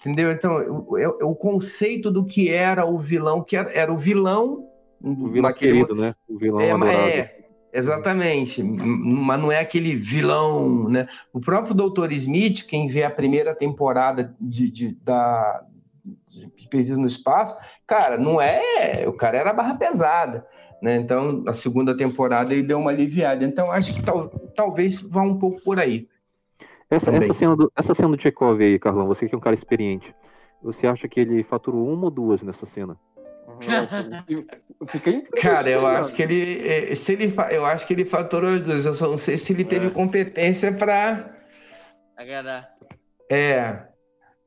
entendeu? 0.00 0.30
Então, 0.32 0.52
o, 0.88 0.96
o- 0.96 1.30
o 1.32 1.34
conceito 1.36 2.10
do 2.10 2.24
que 2.24 2.48
era 2.48 2.86
o 2.86 2.98
vilão, 2.98 3.42
que 3.42 3.54
era, 3.56 3.70
era 3.72 3.92
o 3.92 3.98
vilão, 3.98 4.66
O 5.02 5.28
vilão 5.28 5.42
naquele 5.50 5.72
querido, 5.72 5.94
né? 5.94 6.14
O 6.28 6.38
vilão 6.38 6.60
é, 6.60 6.70
adorado. 6.70 7.08
é, 7.10 7.36
exatamente, 7.72 8.62
mas 8.62 9.40
não 9.40 9.52
é 9.52 9.60
aquele 9.60 9.94
vilão, 9.96 10.88
né? 10.88 11.06
O 11.34 11.40
próprio 11.40 11.74
Dr. 11.74 12.10
Smith, 12.12 12.64
quem 12.66 12.88
vê 12.88 13.02
a 13.04 13.10
primeira 13.10 13.54
temporada 13.54 14.34
de, 14.40 14.70
de- 14.70 14.94
da 15.04 15.62
de 16.28 16.68
Perdido 16.68 16.98
no 16.98 17.06
Espaço, 17.06 17.54
cara, 17.86 18.16
não 18.16 18.40
é, 18.40 19.04
o 19.06 19.12
cara 19.12 19.36
era 19.36 19.52
barra 19.52 19.74
pesada, 19.74 20.46
né? 20.82 20.96
Então, 20.96 21.32
na 21.32 21.52
segunda 21.52 21.96
temporada 21.96 22.52
ele 22.52 22.62
deu 22.62 22.78
uma 22.78 22.90
aliviada. 22.90 23.44
Então, 23.44 23.70
acho 23.70 23.94
que 23.94 24.02
tal, 24.02 24.28
talvez 24.54 25.00
vá 25.00 25.22
um 25.22 25.38
pouco 25.38 25.60
por 25.62 25.78
aí. 25.78 26.08
Essa, 26.90 27.10
essa, 27.14 27.34
cena 27.34 27.56
do, 27.56 27.72
essa 27.76 27.94
cena 27.94 28.16
do 28.16 28.20
Chekhov 28.20 28.60
aí, 28.60 28.78
Carlão, 28.78 29.06
você 29.06 29.28
que 29.28 29.34
é 29.34 29.38
um 29.38 29.40
cara 29.40 29.54
experiente, 29.54 30.12
você 30.62 30.86
acha 30.86 31.06
que 31.08 31.20
ele 31.20 31.44
faturou 31.44 31.88
uma 31.88 32.06
ou 32.06 32.10
duas 32.10 32.42
nessa 32.42 32.66
cena? 32.66 32.96
Eu 34.80 34.86
fiquei 34.86 35.22
Cara, 35.22 35.68
eu 35.68 35.86
acho 35.86 36.12
que 36.12 36.22
ele, 36.22 36.66
é, 36.66 36.94
se 36.94 37.12
ele, 37.12 37.34
eu 37.50 37.64
acho 37.64 37.86
que 37.86 37.92
ele 37.92 38.04
faturou 38.04 38.50
as 38.50 38.62
duas. 38.62 38.86
Eu 38.86 38.94
só 38.94 39.08
não 39.08 39.18
sei 39.18 39.36
se 39.36 39.52
ele 39.52 39.64
teve 39.64 39.88
é. 39.88 39.90
competência 39.90 40.72
para 40.72 41.36
agradar. 42.16 42.70
É, 43.28 43.76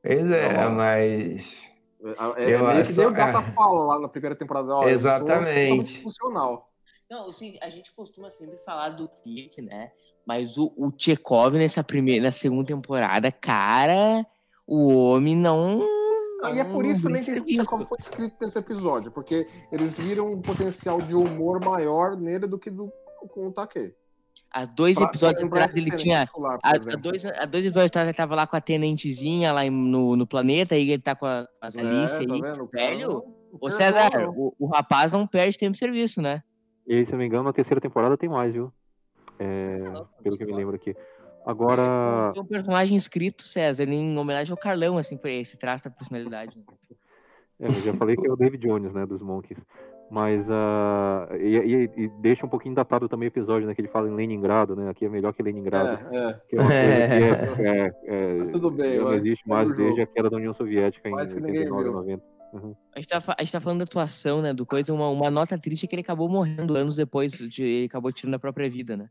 pois 0.02 0.30
é, 0.30 0.68
mas 0.68 1.70
é, 2.36 2.52
é 2.52 2.62
meio 2.62 2.84
que 2.84 2.92
nem 2.92 3.06
o 3.06 3.10
Data 3.10 3.40
fala 3.40 3.84
lá 3.84 4.00
na 4.00 4.08
primeira 4.08 4.36
temporada. 4.36 4.74
Ó, 4.74 4.88
Exatamente. 4.88 6.02
funcional. 6.02 6.70
Não, 7.10 7.28
assim, 7.28 7.56
a 7.60 7.70
gente 7.70 7.92
costuma 7.94 8.30
sempre 8.30 8.58
falar 8.58 8.90
do 8.90 9.08
Kirk, 9.08 9.60
né? 9.62 9.90
Mas 10.26 10.56
o, 10.56 10.72
o 10.76 10.92
Chekhov 10.96 11.54
nessa 11.54 11.82
primeira, 11.84 12.24
na 12.24 12.32
segunda 12.32 12.66
temporada, 12.66 13.30
cara, 13.30 14.26
o 14.66 15.10
homem 15.10 15.36
não. 15.36 15.80
e 16.54 16.58
é 16.58 16.64
por 16.64 16.84
isso 16.84 17.02
também 17.02 17.22
que 17.22 17.40
o 17.40 17.46
Chekhov 17.46 17.84
foi 17.84 17.98
escrito 18.00 18.36
nesse 18.40 18.58
episódio, 18.58 19.10
porque 19.10 19.46
eles 19.70 19.96
viram 19.98 20.32
um 20.32 20.40
potencial 20.40 21.00
de 21.00 21.14
humor 21.14 21.62
maior 21.62 22.16
nele 22.16 22.46
do 22.46 22.58
que 22.58 22.70
do, 22.70 22.90
com 23.28 23.48
o 23.48 23.52
Takei. 23.52 23.94
Há 24.54 24.66
dois 24.66 24.96
pra, 24.96 25.06
episódios 25.06 25.42
atrás 25.42 25.74
ele 25.74 25.90
tinha. 25.96 26.22
Há, 26.62 26.78
dois, 26.96 27.24
há 27.24 27.44
dois 27.44 27.64
episódios 27.64 27.86
atrás 27.86 28.06
ele 28.06 28.16
tava 28.16 28.36
lá 28.36 28.46
com 28.46 28.54
a 28.54 28.60
tenentezinha 28.60 29.52
lá 29.52 29.68
no, 29.68 30.14
no 30.14 30.28
planeta, 30.28 30.76
aí 30.76 30.92
ele 30.92 31.02
tá 31.02 31.16
com 31.16 31.26
a, 31.26 31.44
as 31.60 31.76
Alice 31.76 32.14
é, 32.14 32.18
aí. 32.20 32.40
Tá 32.40 32.64
velho, 32.72 33.24
ô 33.60 33.68
César, 33.68 34.28
o, 34.28 34.54
o, 34.56 34.66
rapaz 34.68 35.10
não 35.10 35.26
perde 35.26 35.58
tempo 35.58 35.72
de 35.72 35.78
serviço, 35.78 36.22
né? 36.22 36.40
E 36.86 37.04
se 37.04 37.10
não 37.10 37.18
me 37.18 37.26
engano, 37.26 37.42
na 37.42 37.52
terceira 37.52 37.80
temporada 37.80 38.16
tem 38.16 38.28
mais, 38.28 38.52
viu? 38.52 38.72
É, 39.40 39.76
pelo 40.22 40.36
que 40.36 40.44
eu 40.44 40.46
me 40.46 40.54
lembro 40.54 40.76
aqui. 40.76 40.94
Agora. 41.44 42.30
Tem 42.32 42.42
um 42.42 42.46
personagem 42.46 42.96
escrito, 42.96 43.42
César, 43.42 43.88
em 43.88 44.16
homenagem 44.16 44.52
ao 44.52 44.56
Carlão, 44.56 44.96
assim, 44.98 45.16
por 45.16 45.30
esse 45.30 45.56
traço 45.56 45.82
da 45.82 45.90
personalidade. 45.90 46.56
É, 47.60 47.66
eu 47.68 47.82
já 47.82 47.94
falei 47.94 48.16
que 48.16 48.26
é 48.26 48.32
o 48.32 48.36
David 48.36 48.66
Jones, 48.66 48.92
né, 48.92 49.06
dos 49.06 49.22
Monkeys. 49.22 49.60
Mas 50.10 50.48
uh, 50.48 51.34
e, 51.40 51.56
e, 51.56 51.90
e, 51.96 52.08
deixa 52.20 52.44
um 52.44 52.48
pouquinho 52.48 52.74
datado 52.74 53.08
também 53.08 53.26
o 53.26 53.30
episódio, 53.30 53.66
né? 53.66 53.74
Que 53.74 53.80
ele 53.80 53.88
fala 53.88 54.08
em 54.08 54.14
Leningrado, 54.14 54.76
né? 54.76 54.90
Aqui 54.90 55.06
é 55.06 55.08
melhor 55.08 55.32
que 55.32 55.42
Leningrado. 55.42 55.98
É, 56.14 56.16
é. 56.16 56.40
Que 56.48 56.56
é, 56.56 57.94
é, 58.06 58.38
é 58.38 58.44
tudo 58.50 58.70
bem, 58.70 58.98
não 58.98 59.14
existe 59.14 59.48
mais 59.48 59.74
desde 59.76 60.02
a 60.02 60.06
queda 60.06 60.28
da 60.28 60.36
União 60.36 60.52
Soviética 60.52 61.08
em 61.08 61.14
89, 61.14 61.90
90. 61.90 62.22
Uhum. 62.52 62.74
A, 62.94 63.00
gente 63.00 63.08
tá, 63.08 63.34
a 63.36 63.42
gente 63.42 63.52
tá 63.52 63.60
falando 63.60 63.78
da 63.78 63.84
atuação, 63.84 64.40
né? 64.40 64.52
Do 64.52 64.64
coisa, 64.64 64.92
uma, 64.92 65.08
uma 65.08 65.30
nota 65.30 65.58
triste 65.58 65.86
é 65.86 65.88
que 65.88 65.94
ele 65.96 66.02
acabou 66.02 66.28
morrendo 66.28 66.76
anos 66.76 66.94
depois, 66.94 67.32
de, 67.32 67.64
ele 67.64 67.86
acabou 67.86 68.12
tirando 68.12 68.34
a 68.34 68.38
própria 68.38 68.70
vida, 68.70 68.96
né? 68.96 69.08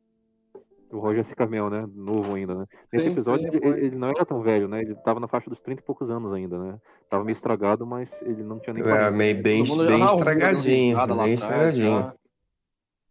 O 0.93 0.99
Roger 0.99 1.25
Cicamel, 1.25 1.69
né? 1.69 1.85
Novo 1.93 2.35
ainda, 2.35 2.53
né? 2.53 2.65
Nesse 2.91 3.05
sim, 3.05 3.11
episódio 3.11 3.51
sim, 3.51 3.57
ele, 3.57 3.85
ele, 3.87 3.95
não 3.95 4.09
era 4.09 4.25
tão 4.25 4.41
velho, 4.41 4.67
né? 4.67 4.81
Ele 4.81 4.95
tava 5.03 5.19
na 5.19 5.27
faixa 5.27 5.49
dos 5.49 5.59
30 5.61 5.81
e 5.81 5.83
poucos 5.83 6.09
anos 6.09 6.31
ainda, 6.31 6.57
né? 6.57 6.77
Tava 7.09 7.23
meio 7.23 7.35
estragado, 7.35 7.85
mas 7.85 8.09
ele 8.21 8.43
não 8.43 8.59
tinha 8.59 8.73
nem. 8.73 8.83
É, 8.83 9.09
meio 9.09 9.41
bem, 9.41 9.63
bem 9.63 10.03
estragadinho. 10.03 11.07
Bem 11.07 11.33
estragadinho. 11.33 12.13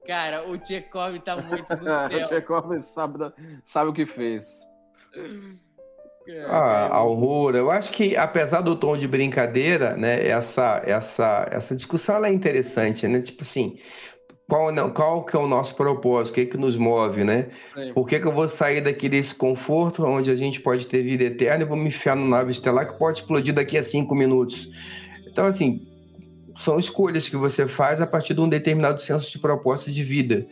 Cara, 0.06 0.48
o 0.48 0.58
Tchekov 0.58 1.18
tá 1.20 1.36
muito 1.36 1.68
no 1.76 1.84
céu. 2.08 2.18
o 2.18 2.28
Tchekov 2.28 2.80
sabe, 2.80 3.32
sabe 3.64 3.90
o 3.90 3.92
que 3.92 4.06
fez. 4.06 4.46
Ah, 6.46 6.86
a 6.86 6.96
Aurora, 6.96 7.58
eu 7.58 7.70
acho 7.70 7.92
que 7.92 8.16
apesar 8.16 8.60
do 8.60 8.76
tom 8.76 8.96
de 8.96 9.08
brincadeira, 9.08 9.96
né, 9.96 10.26
essa, 10.26 10.80
essa, 10.84 11.48
essa 11.50 11.74
discussão 11.74 12.24
é 12.24 12.32
interessante, 12.32 13.06
né? 13.08 13.20
Tipo 13.20 13.42
assim, 13.42 13.78
qual, 14.52 14.70
não, 14.70 14.90
qual 14.90 15.24
que 15.24 15.34
é 15.34 15.38
o 15.38 15.48
nosso 15.48 15.74
propósito, 15.74 16.32
o 16.32 16.34
que, 16.34 16.44
que 16.44 16.58
nos 16.58 16.76
move, 16.76 17.24
né? 17.24 17.46
Sim. 17.72 17.94
Por 17.94 18.06
que, 18.06 18.20
que 18.20 18.26
eu 18.26 18.34
vou 18.34 18.46
sair 18.46 18.84
daqui 18.84 19.08
desse 19.08 19.34
conforto, 19.34 20.04
onde 20.04 20.30
a 20.30 20.36
gente 20.36 20.60
pode 20.60 20.86
ter 20.86 21.02
vida 21.02 21.24
eterna, 21.24 21.64
e 21.64 21.66
vou 21.66 21.74
me 21.74 21.88
enfiar 21.88 22.14
no 22.14 22.28
nave 22.28 22.52
estelar 22.52 22.86
que 22.86 22.98
pode 22.98 23.20
explodir 23.20 23.54
daqui 23.54 23.78
a 23.78 23.82
cinco 23.82 24.14
minutos? 24.14 24.68
Então, 25.26 25.46
assim, 25.46 25.80
são 26.58 26.78
escolhas 26.78 27.30
que 27.30 27.34
você 27.34 27.66
faz 27.66 28.02
a 28.02 28.06
partir 28.06 28.34
de 28.34 28.42
um 28.42 28.48
determinado 28.48 29.00
senso 29.00 29.30
de 29.30 29.38
propósito 29.38 29.90
de 29.90 30.04
vida. 30.04 30.46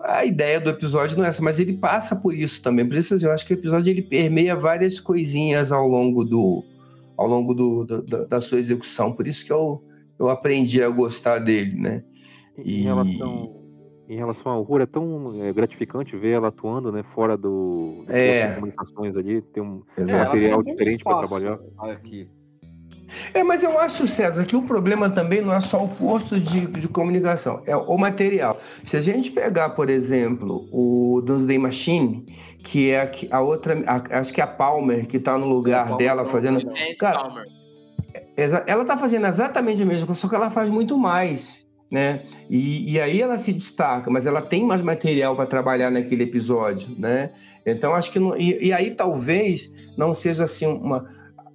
A 0.00 0.24
ideia 0.24 0.58
do 0.58 0.70
episódio 0.70 1.18
não 1.18 1.26
é 1.26 1.28
essa, 1.28 1.42
mas 1.42 1.60
ele 1.60 1.74
passa 1.74 2.16
por 2.16 2.34
isso 2.34 2.62
também. 2.62 2.88
Por 2.88 2.96
isso, 2.96 3.12
assim, 3.12 3.26
eu 3.26 3.32
acho 3.32 3.46
que 3.46 3.52
o 3.52 3.58
episódio 3.58 3.90
ele 3.90 4.00
permeia 4.00 4.56
várias 4.56 4.98
coisinhas 4.98 5.70
ao 5.70 5.86
longo 5.86 6.24
do, 6.24 6.64
ao 7.18 7.26
longo 7.26 7.52
do, 7.52 7.84
do 7.84 8.26
da 8.26 8.40
sua 8.40 8.58
execução. 8.58 9.12
Por 9.12 9.26
isso 9.26 9.44
que 9.44 9.52
eu, 9.52 9.84
eu 10.18 10.30
aprendi 10.30 10.82
a 10.82 10.88
gostar 10.88 11.38
dele, 11.38 11.74
né? 11.78 12.02
Em, 12.58 12.80
e... 12.80 12.82
relação, 12.82 13.62
em 14.08 14.16
relação 14.16 14.52
ao 14.52 14.62
Rura, 14.62 14.84
é 14.84 14.86
tão 14.86 15.32
é, 15.42 15.52
gratificante 15.52 16.16
ver 16.16 16.32
ela 16.32 16.48
atuando, 16.48 16.92
né, 16.92 17.02
fora 17.14 17.36
do, 17.36 18.04
do 18.06 18.12
é. 18.12 18.54
comunicações 18.54 19.16
ali, 19.16 19.42
tem 19.42 19.62
um, 19.62 19.82
é, 19.96 20.04
material 20.04 20.62
diferente 20.62 21.04
para 21.04 21.18
trabalhar. 21.18 21.58
Aqui. 21.78 22.28
É, 23.34 23.42
mas 23.42 23.62
eu 23.62 23.78
acho, 23.78 24.06
César, 24.06 24.44
que 24.44 24.56
o 24.56 24.62
problema 24.62 25.10
também 25.10 25.42
não 25.42 25.52
é 25.52 25.60
só 25.60 25.84
o 25.84 25.88
posto 25.88 26.40
de, 26.40 26.66
de 26.66 26.88
comunicação, 26.88 27.62
é 27.66 27.76
o 27.76 27.96
material. 27.96 28.58
Se 28.84 28.96
a 28.96 29.00
gente 29.00 29.30
pegar, 29.30 29.70
por 29.70 29.90
exemplo, 29.90 30.66
o 30.72 31.20
Doomsday 31.22 31.58
Machine, 31.58 32.24
que 32.64 32.90
é 32.90 33.02
a, 33.02 33.36
a 33.36 33.40
outra, 33.40 33.82
a, 33.86 34.18
acho 34.18 34.32
que 34.32 34.40
é 34.40 34.44
a 34.44 34.46
Palmer, 34.46 35.06
que 35.06 35.18
está 35.18 35.36
no 35.36 35.46
lugar 35.46 35.96
dela 35.96 36.24
fazendo. 36.26 36.60
Cara, 36.98 37.44
ela 38.36 38.82
está 38.82 38.96
fazendo 38.96 39.26
exatamente 39.26 39.82
a 39.82 39.86
mesma 39.86 40.06
coisa, 40.06 40.20
só 40.20 40.28
que 40.28 40.34
ela 40.34 40.50
faz 40.50 40.68
muito 40.68 40.96
mais 40.96 41.62
né? 41.92 42.20
E, 42.48 42.92
e 42.92 42.98
aí 42.98 43.20
ela 43.20 43.36
se 43.36 43.52
destaca, 43.52 44.10
mas 44.10 44.24
ela 44.24 44.40
tem 44.40 44.64
mais 44.64 44.80
material 44.80 45.36
para 45.36 45.44
trabalhar 45.44 45.90
naquele 45.90 46.22
episódio, 46.22 46.88
né? 46.98 47.30
Então 47.66 47.94
acho 47.94 48.10
que 48.10 48.18
não, 48.18 48.34
e, 48.34 48.68
e, 48.68 48.72
aí 48.72 48.92
talvez 48.92 49.70
não 49.94 50.14
seja 50.14 50.44
assim 50.44 50.66
uma 50.66 51.06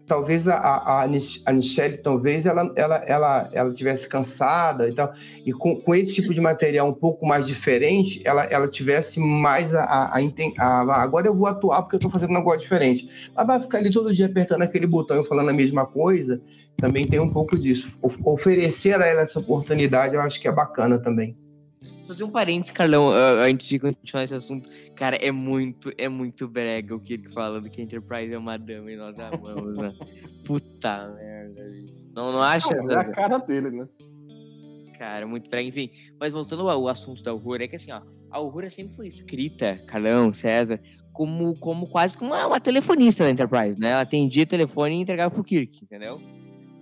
talvez 0.08 0.48
a, 0.48 0.56
a, 0.56 1.04
a 1.04 1.54
Michelle, 1.54 1.98
talvez 1.98 2.46
ela, 2.46 2.72
ela, 2.76 2.96
ela, 3.06 3.50
ela 3.52 3.74
tivesse 3.74 4.08
cansada 4.08 4.88
e 4.88 4.94
tal, 4.94 5.14
e 5.46 5.52
com, 5.52 5.76
com 5.76 5.94
esse 5.94 6.14
tipo 6.14 6.34
de 6.34 6.40
material 6.40 6.88
um 6.88 6.94
pouco 6.94 7.26
mais 7.26 7.46
diferente, 7.46 8.22
ela, 8.24 8.46
ela 8.46 8.68
tivesse 8.68 9.20
mais 9.20 9.76
a, 9.76 9.84
a, 9.84 10.18
a, 10.18 11.02
agora 11.02 11.28
eu 11.28 11.36
vou 11.36 11.48
atuar 11.48 11.82
porque 11.82 11.96
eu 11.96 11.98
estou 11.98 12.12
fazendo 12.12 12.32
um 12.32 12.38
negócio 12.38 12.62
diferente. 12.62 13.10
Ela 13.36 13.46
vai 13.46 13.60
ficar 13.60 13.80
ali 13.80 13.92
todo 13.92 14.16
dia 14.16 14.28
apertando 14.28 14.62
aquele 14.62 14.88
botão 14.88 15.20
e 15.20 15.28
falando 15.28 15.50
a 15.50 15.54
mesma 15.54 15.86
coisa, 15.86 16.42
também 16.78 17.04
tem 17.04 17.20
um 17.20 17.30
pouco 17.30 17.58
disso. 17.58 17.88
oferecer 18.02 19.00
a 19.02 19.06
ela 19.06 19.22
essa 19.22 19.40
oportunidade, 19.40 20.16
eu 20.16 20.22
acho 20.22 20.40
que 20.40 20.48
é 20.48 20.52
bacana 20.52 20.98
também 20.98 21.36
fazer 22.08 22.24
um 22.24 22.30
parênteses, 22.30 22.72
Carlão, 22.72 23.10
antes 23.12 23.68
de 23.68 23.80
continuar 23.80 24.24
esse 24.24 24.34
assunto. 24.34 24.70
Cara, 24.96 25.18
é 25.18 25.32
muito, 25.32 25.92
é 25.98 26.08
muito 26.08 26.48
brega 26.48 26.96
o 26.96 27.00
que 27.00 27.14
ele 27.14 27.30
fala 27.30 27.60
do 27.60 27.70
que 27.70 27.82
a 27.82 27.84
Enterprise 27.84 28.34
é 28.34 28.38
uma 28.38 28.58
dama 28.58 28.92
e 28.92 28.96
nós 28.96 29.20
amamos, 29.20 29.78
né? 29.78 29.94
Puta 30.46 31.14
merda, 31.16 31.70
Não, 32.16 32.32
não 32.32 32.42
acha? 32.42 32.74
Não, 32.74 32.92
é 32.92 32.96
a 32.96 33.12
cara 33.12 33.38
dele, 33.38 33.70
né? 33.70 33.88
Cara, 34.98 35.28
muito 35.28 35.50
brega. 35.50 35.68
Enfim, 35.68 35.92
mas 36.20 36.32
voltando 36.32 36.68
ao 36.70 36.88
assunto 36.88 37.22
da 37.22 37.32
Aurora, 37.32 37.66
é 37.66 37.68
que 37.68 37.76
assim, 37.76 37.92
ó, 37.92 38.02
a 38.32 38.38
Aurora 38.38 38.70
sempre 38.70 38.96
foi 38.96 39.08
escrita, 39.08 39.80
Carlão, 39.86 40.34
César, 40.34 40.80
como, 41.14 41.56
como 41.58 41.88
quase 41.88 42.18
como 42.18 42.32
uma, 42.32 42.48
uma 42.48 42.60
telefonista 42.60 43.24
da 43.24 43.32
Enterprise, 43.32 43.78
né? 43.80 43.90
Ela 43.90 44.02
atendia 44.02 44.46
telefone 44.46 44.96
e 44.96 45.02
entregava 45.02 45.34
pro 45.34 45.44
Kirk, 45.44 45.84
entendeu? 45.84 46.20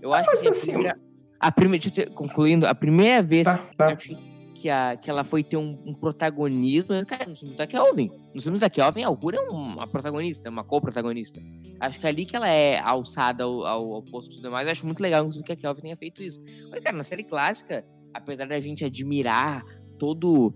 Eu 0.02 0.14
acho 0.14 0.30
que 0.30 0.36
assim, 0.36 0.48
a 0.48 0.52
assim, 0.52 0.72
primeira, 0.72 1.00
a 1.40 1.52
primeira, 1.52 2.10
concluindo, 2.14 2.68
a 2.68 2.76
primeira 2.76 3.24
vez 3.24 3.46
tá, 3.46 3.58
tá. 3.78 3.96
que 3.96 4.35
que, 4.56 4.70
a, 4.70 4.96
que 4.96 5.10
ela 5.10 5.24
foi 5.24 5.44
ter 5.44 5.58
um, 5.58 5.78
um 5.86 5.94
protagonismo. 5.94 7.06
Cara, 7.06 7.26
nos 7.28 7.40
filmes 7.40 7.58
da 7.58 7.68
Kelvin. 7.68 8.10
Nos 8.34 8.44
filmes 8.44 8.62
da 8.62 8.70
Kelvin, 8.70 9.04
a 9.04 9.10
Uhura 9.12 9.38
é 9.38 9.42
uma 9.42 9.86
protagonista, 9.86 10.50
uma 10.50 10.64
co-protagonista. 10.64 11.40
Acho 11.80 12.00
que 12.00 12.06
é 12.06 12.10
ali 12.10 12.26
que 12.26 12.36
ela 12.36 12.48
é 12.48 12.80
alçada 12.80 13.44
ao, 13.44 13.66
ao, 13.66 13.94
ao 13.96 14.04
posto 14.04 14.32
dos 14.32 14.42
demais. 14.42 14.68
Acho 14.68 14.86
muito 14.86 15.02
legal, 15.02 15.30
que 15.30 15.52
a 15.52 15.56
Kelvin 15.56 15.82
tenha 15.82 15.98
feito 15.98 16.24
isso. 16.24 16.42
Mas, 16.72 16.80
cara, 16.80 16.96
na 16.96 17.04
série 17.04 17.24
clássica, 17.24 17.86
apesar 18.14 18.48
da 18.48 18.60
gente 18.60 18.86
admirar 18.86 19.62
todo 20.00 20.54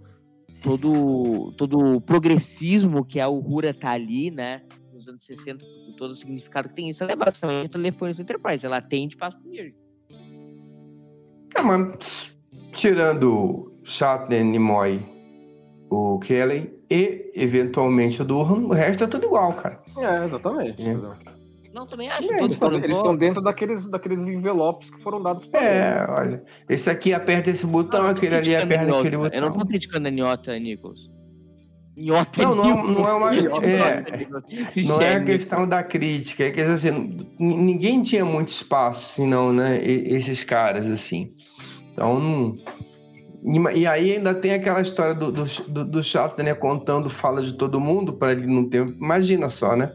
todo 0.61 1.53
todo 1.57 1.95
o 1.95 2.01
progressismo 2.01 3.05
que 3.05 3.19
a 3.19 3.29
Uhura 3.29 3.73
tá 3.73 3.91
ali, 3.91 4.31
né? 4.31 4.61
Nos 4.93 5.07
anos 5.07 5.23
60, 5.23 5.65
todo 5.97 6.11
o 6.11 6.15
significado 6.15 6.69
que 6.69 6.75
tem 6.75 6.89
isso, 6.89 7.03
ela 7.03 7.13
é 7.13 7.15
basicamente 7.15 7.67
a 7.67 7.69
telefone 7.69 8.11
Enterprise. 8.11 8.65
Ela 8.65 8.77
atende 8.77 9.15
e 9.15 9.17
passa 9.17 9.37
pro 9.37 9.49
Mirk. 9.49 9.75
É, 11.55 11.61
mas 11.61 12.33
tirando 12.73 13.69
Shatner, 13.89 14.43
Nimoy, 14.45 14.99
o 15.89 16.19
Kelly 16.19 16.71
e, 16.89 17.31
eventualmente, 17.35 18.21
o 18.21 18.25
Durham, 18.25 18.65
o 18.65 18.73
resto 18.73 19.03
é 19.03 19.07
tudo 19.07 19.25
igual, 19.25 19.53
cara. 19.53 19.79
É, 19.97 20.25
exatamente. 20.25 20.81
É. 20.87 20.97
Não, 21.73 21.85
também 21.85 22.09
acho. 22.09 22.31
É, 22.33 22.43
eles 22.43 22.97
estão 22.97 23.15
dentro 23.15 23.41
daqueles, 23.41 23.89
daqueles 23.89 24.27
envelopes 24.27 24.89
que 24.89 24.99
foram 25.01 25.21
dados 25.21 25.45
para 25.45 25.61
É, 25.61 26.03
ele. 26.03 26.11
olha. 26.19 26.43
Esse 26.67 26.89
aqui 26.89 27.13
aperta 27.13 27.49
esse 27.49 27.65
botão, 27.65 28.03
não, 28.03 28.09
aquele 28.09 28.35
ali 28.35 28.55
aperta 28.55 28.97
aquele 28.99 29.17
botão. 29.17 29.39
Eu 29.39 29.41
não 29.49 29.57
tô 29.57 29.65
criticando 29.65 30.07
a 30.07 30.11
Niota, 30.11 30.57
Nichols. 30.57 31.09
Niota 31.95 32.43
não, 32.43 32.55
não, 32.55 32.87
não 32.87 33.03
é 33.03 33.13
uma. 33.13 33.35
É, 33.35 34.03
não 34.87 35.01
é 35.01 35.15
a 35.15 35.25
questão 35.25 35.67
da 35.67 35.83
crítica, 35.83 36.45
é 36.45 36.51
que 36.51 36.61
assim, 36.61 37.27
ninguém 37.39 38.01
tinha 38.01 38.23
muito 38.23 38.49
espaço, 38.49 39.15
senão, 39.15 39.51
né? 39.53 39.83
Esses 39.83 40.43
caras, 40.43 40.87
assim. 40.87 41.33
Então, 41.93 42.19
não 42.19 42.55
E, 43.43 43.79
e 43.79 43.87
aí 43.87 44.17
ainda 44.17 44.33
tem 44.33 44.53
aquela 44.53 44.81
história 44.81 45.13
do, 45.13 45.31
do, 45.31 45.45
do, 45.67 45.85
do 45.85 46.03
chato, 46.03 46.41
né? 46.43 46.53
Contando 46.53 47.09
fala 47.09 47.41
de 47.41 47.53
todo 47.53 47.79
mundo 47.79 48.13
para 48.13 48.31
ele 48.33 48.47
não 48.47 48.69
ter. 48.69 48.87
Imagina 48.87 49.49
só, 49.49 49.75
né? 49.75 49.91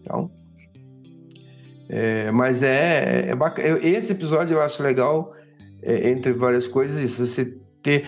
Então. 0.00 0.30
É, 1.88 2.30
mas 2.30 2.62
é, 2.62 3.28
é 3.28 3.34
bacana. 3.34 3.78
Esse 3.82 4.12
episódio 4.12 4.54
eu 4.54 4.62
acho 4.62 4.82
legal, 4.82 5.34
é, 5.82 6.10
entre 6.10 6.32
várias 6.32 6.66
coisas, 6.66 6.98
isso. 6.98 7.24
Você 7.24 7.56
ter 7.82 8.06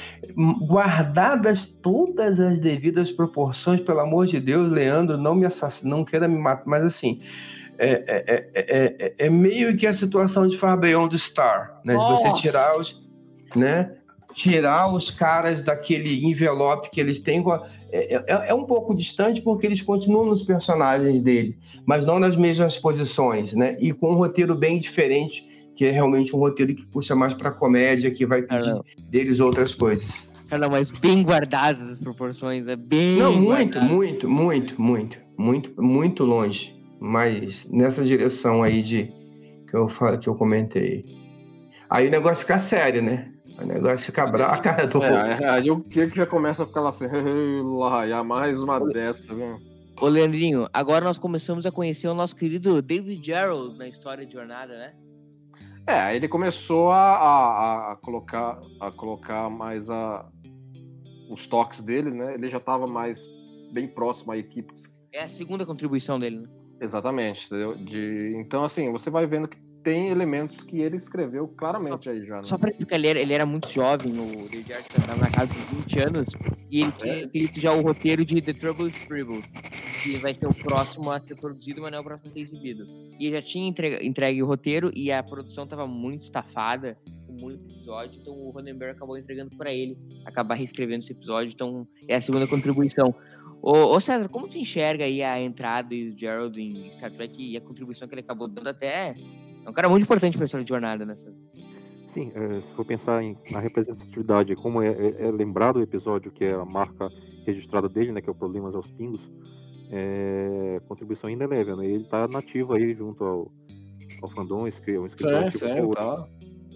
guardadas 0.67 1.67
todas 1.67 2.41
as 2.41 2.59
devidas 2.59 3.11
proporções, 3.11 3.81
pelo 3.83 4.01
amor 4.01 4.27
de 4.27 4.41
Deus, 4.41 4.71
Leandro, 4.71 5.19
não 5.19 5.35
me 5.35 5.45
assassine, 5.45 5.91
não 5.91 6.03
queira 6.03 6.27
me 6.27 6.39
matar, 6.39 6.65
mas 6.67 6.83
assim, 6.83 7.21
é, 7.79 8.03
é, 8.07 8.51
é, 8.55 9.15
é, 9.19 9.31
meio 9.31 9.77
que 9.77 9.87
a 9.87 9.93
situação 9.93 10.49
de 10.49 10.57
Far 10.57 10.79
Beyond 10.79 11.11
the 11.11 11.19
Star, 11.19 11.79
né? 11.85 11.95
De 11.95 12.01
você 12.01 12.33
tirar 12.35 12.81
os, 12.81 12.99
né? 13.55 13.96
Tirar 14.37 14.93
os 14.93 15.11
caras 15.11 15.63
daquele 15.63 16.27
envelope 16.27 16.91
que 16.91 17.01
eles 17.01 17.19
têm. 17.19 17.43
É, 17.91 18.49
é, 18.49 18.55
um 18.55 18.65
pouco 18.65 18.95
distante 18.95 19.41
porque 19.41 19.67
eles 19.67 19.81
continuam 19.81 20.27
nos 20.27 20.43
personagens 20.43 21.23
dele, 21.23 21.57
mas 21.87 22.05
não 22.05 22.19
nas 22.19 22.37
mesmas 22.37 22.79
posições, 22.79 23.55
né? 23.55 23.79
E 23.81 23.95
com 23.95 24.13
um 24.13 24.17
roteiro 24.17 24.55
bem 24.55 24.79
diferente 24.79 25.45
que 25.75 25.85
é 25.85 25.91
realmente 25.91 26.35
um 26.35 26.39
roteiro 26.39 26.75
que 26.75 26.87
puxa 26.87 27.15
mais 27.15 27.35
para 27.35 27.51
comédia, 27.51 28.11
que 28.11 28.25
vai 28.25 28.43
pedir 28.43 28.83
deles 29.11 29.41
outras 29.41 29.75
coisas. 29.75 30.07
Cara, 30.49 30.69
mas 30.69 30.91
bem 30.91 31.23
guardadas 31.23 31.89
as 31.89 32.01
proporções, 32.01 32.67
é 32.67 32.77
bem. 32.77 33.17
Não, 33.17 33.37
muito, 33.37 33.81
muito, 33.81 34.29
muito, 34.29 34.81
muito, 34.81 35.19
muito, 35.37 35.83
muito 35.83 36.25
longe. 36.25 36.75
Mas 36.99 37.67
nessa 37.71 38.05
direção 38.05 38.63
aí 38.63 38.83
de 38.83 39.13
que 39.69 39.77
eu, 39.77 39.89
que 40.19 40.29
eu 40.29 40.35
comentei. 40.35 41.05
Aí 41.91 42.09
o 42.09 42.11
negócio 42.11 42.39
fica 42.39 42.59
sério, 42.59 43.03
né? 43.03 43.31
O 43.59 43.65
negócio 43.65 44.07
fica 44.07 44.27
bravo, 44.27 44.55
a 44.55 44.59
cara 44.59 44.87
do. 44.87 45.03
É, 45.03 45.49
aí 45.49 45.71
o 45.71 45.81
que 45.81 46.07
que 46.09 46.17
já 46.17 46.27
começa 46.27 46.63
a 46.63 46.67
ficar 46.67 46.81
lá 46.81 46.91
assim, 46.91 47.07
lá, 47.79 48.23
mais 48.23 48.61
uma 48.61 48.79
dessa, 48.81 49.35
viu? 49.35 49.59
Ô, 49.99 50.09
Leandrinho, 50.09 50.69
agora 50.75 51.05
nós 51.05 51.19
começamos 51.19 51.65
a 51.65 51.73
conhecer 51.73 52.07
o 52.07 52.15
nosso 52.15 52.37
querido 52.37 52.83
David 52.83 53.25
Gerald 53.25 53.79
na 53.79 53.89
história 53.89 54.27
de 54.27 54.33
jornada, 54.33 54.77
né? 54.77 54.93
É, 55.87 56.15
ele 56.15 56.29
começou 56.29 56.91
a, 56.91 57.17
a, 57.17 57.93
a, 57.93 57.97
colocar, 57.97 58.61
a 58.79 58.91
colocar 58.91 59.49
mais 59.49 59.89
a, 59.89 60.29
os 61.31 61.47
toques 61.47 61.81
dele, 61.81 62.11
né? 62.11 62.35
Ele 62.35 62.49
já 62.49 62.59
estava 62.59 62.87
mais 62.87 63.27
bem 63.73 63.89
próximo 63.89 64.33
à 64.33 64.37
equipe. 64.37 64.75
É 65.13 65.23
a 65.23 65.29
segunda 65.29 65.65
contribuição 65.65 66.19
dele, 66.19 66.41
né? 66.41 66.49
Exatamente. 66.81 67.49
De, 67.79 68.35
então, 68.37 68.65
assim, 68.65 68.93
você 68.93 69.09
vai 69.09 69.27
vendo 69.27 69.49
que 69.49 69.57
tem 69.87 70.09
elementos 70.09 70.65
que 70.65 70.81
ele 70.81 70.97
escreveu 70.97 71.47
claramente 71.47 72.07
só, 72.07 72.11
aí 72.11 72.27
já. 72.27 72.39
Né? 72.39 72.45
Só 72.45 72.59
para 72.59 72.71
explicar, 72.71 72.97
ele 72.97 73.07
era, 73.07 73.21
ele 73.21 73.33
era 73.33 73.47
muito 73.47 73.71
jovem, 73.71 74.19
o 74.19 74.49
David 74.49 74.73
Arthur 74.73 75.01
estava 75.01 75.21
na 75.21 75.31
casa 75.31 75.55
dos 75.55 75.79
20 75.85 75.99
anos, 76.01 76.29
e 76.69 76.81
ele 76.81 76.91
tinha 76.91 77.13
é. 77.13 77.19
escrito 77.21 77.61
já 77.61 77.73
o 77.73 77.83
roteiro 77.83 78.25
de 78.25 78.43
The 78.43 78.53
Trouble 78.53 78.87
with 78.87 78.95
Scribble, 78.95 79.45
que 80.03 80.17
vai 80.17 80.35
ser 80.35 80.49
o 80.49 80.53
próximo 80.53 81.09
a 81.09 81.21
ser 81.21 81.37
produzido, 81.37 81.83
mas 81.83 81.93
não 81.93 81.99
é 81.99 82.01
o 82.01 82.05
próximo 82.05 82.29
a 82.29 82.33
ser 82.33 82.41
exibido. 82.41 82.85
E 83.17 83.27
ele 83.27 83.37
já 83.37 83.43
tinha 83.43 83.69
entregue, 83.69 84.05
entregue 84.05 84.43
o 84.43 84.47
roteiro 84.47 84.91
e 84.93 85.13
a 85.13 85.23
produção 85.23 85.63
estava 85.63 85.87
muito 85.87 86.23
estafada, 86.23 86.99
com 87.25 87.33
muito 87.35 87.63
episódio, 87.73 88.19
então 88.21 88.35
o 88.35 88.51
Ronenberg 88.51 88.97
acabou 88.97 89.17
entregando 89.17 89.55
para 89.57 89.73
ele 89.73 89.97
acabar 90.25 90.57
reescrevendo 90.57 91.05
esse 91.05 91.13
episódio, 91.13 91.53
então 91.55 91.87
é 92.09 92.17
a 92.17 92.21
segunda 92.21 92.49
contribuição. 92.49 93.15
Ô, 93.63 93.95
ô, 93.95 94.01
César, 94.01 94.29
como 94.29 94.49
tu 94.49 94.59
enxerga 94.59 95.05
aí 95.05 95.23
a 95.23 95.41
entrada 95.41 95.91
do 95.91 96.19
Gerald 96.19 96.61
em 96.61 96.91
Star 96.91 97.13
Trek 97.13 97.41
e 97.41 97.57
a 97.57 97.61
contribuição 97.61 98.09
que 98.09 98.15
ele 98.15 98.23
acabou 98.23 98.49
dando 98.49 98.69
até 98.69 99.15
é 99.67 99.71
um 99.71 99.73
cara 99.73 99.89
muito 99.89 100.05
importante 100.05 100.37
para 100.37 100.45
a 100.45 100.47
história 100.47 100.65
de 100.65 100.69
jornada 100.69 101.05
nessa. 101.05 101.33
Sim, 102.15 102.33
é, 102.35 102.61
se 102.61 102.73
for 102.75 102.85
pensar 102.85 103.23
em, 103.23 103.37
na 103.51 103.59
representatividade, 103.59 104.55
como 104.55 104.81
é, 104.81 104.89
é, 104.89 105.27
é, 105.27 105.31
lembrado 105.31 105.77
o 105.77 105.83
episódio 105.83 106.31
que 106.31 106.45
é 106.45 106.55
a 106.55 106.65
marca 106.65 107.11
registrada 107.45 107.89
dele, 107.89 108.13
né, 108.13 108.23
que 108.23 108.29
é 108.29 108.33
o 108.33 108.35
Problemas 108.35 108.75
aos 108.75 108.87
Pingos, 108.93 109.21
é, 109.91 110.81
contribuição 110.89 111.29
ainda 111.29 111.45
é 111.45 111.47
leve, 111.49 111.75
né? 111.75 111.85
Ele 111.85 112.05
está 112.05 112.27
nativo 112.27 112.75
aí 112.75 112.95
junto 112.95 113.23
ao, 113.25 113.53
ao 114.23 114.29
fandom, 114.31 114.61
é 114.61 114.63
um 114.63 115.07
escritor 115.07 115.53
sim, 115.53 115.59
sim, 115.59 115.91
tá. 115.91 116.27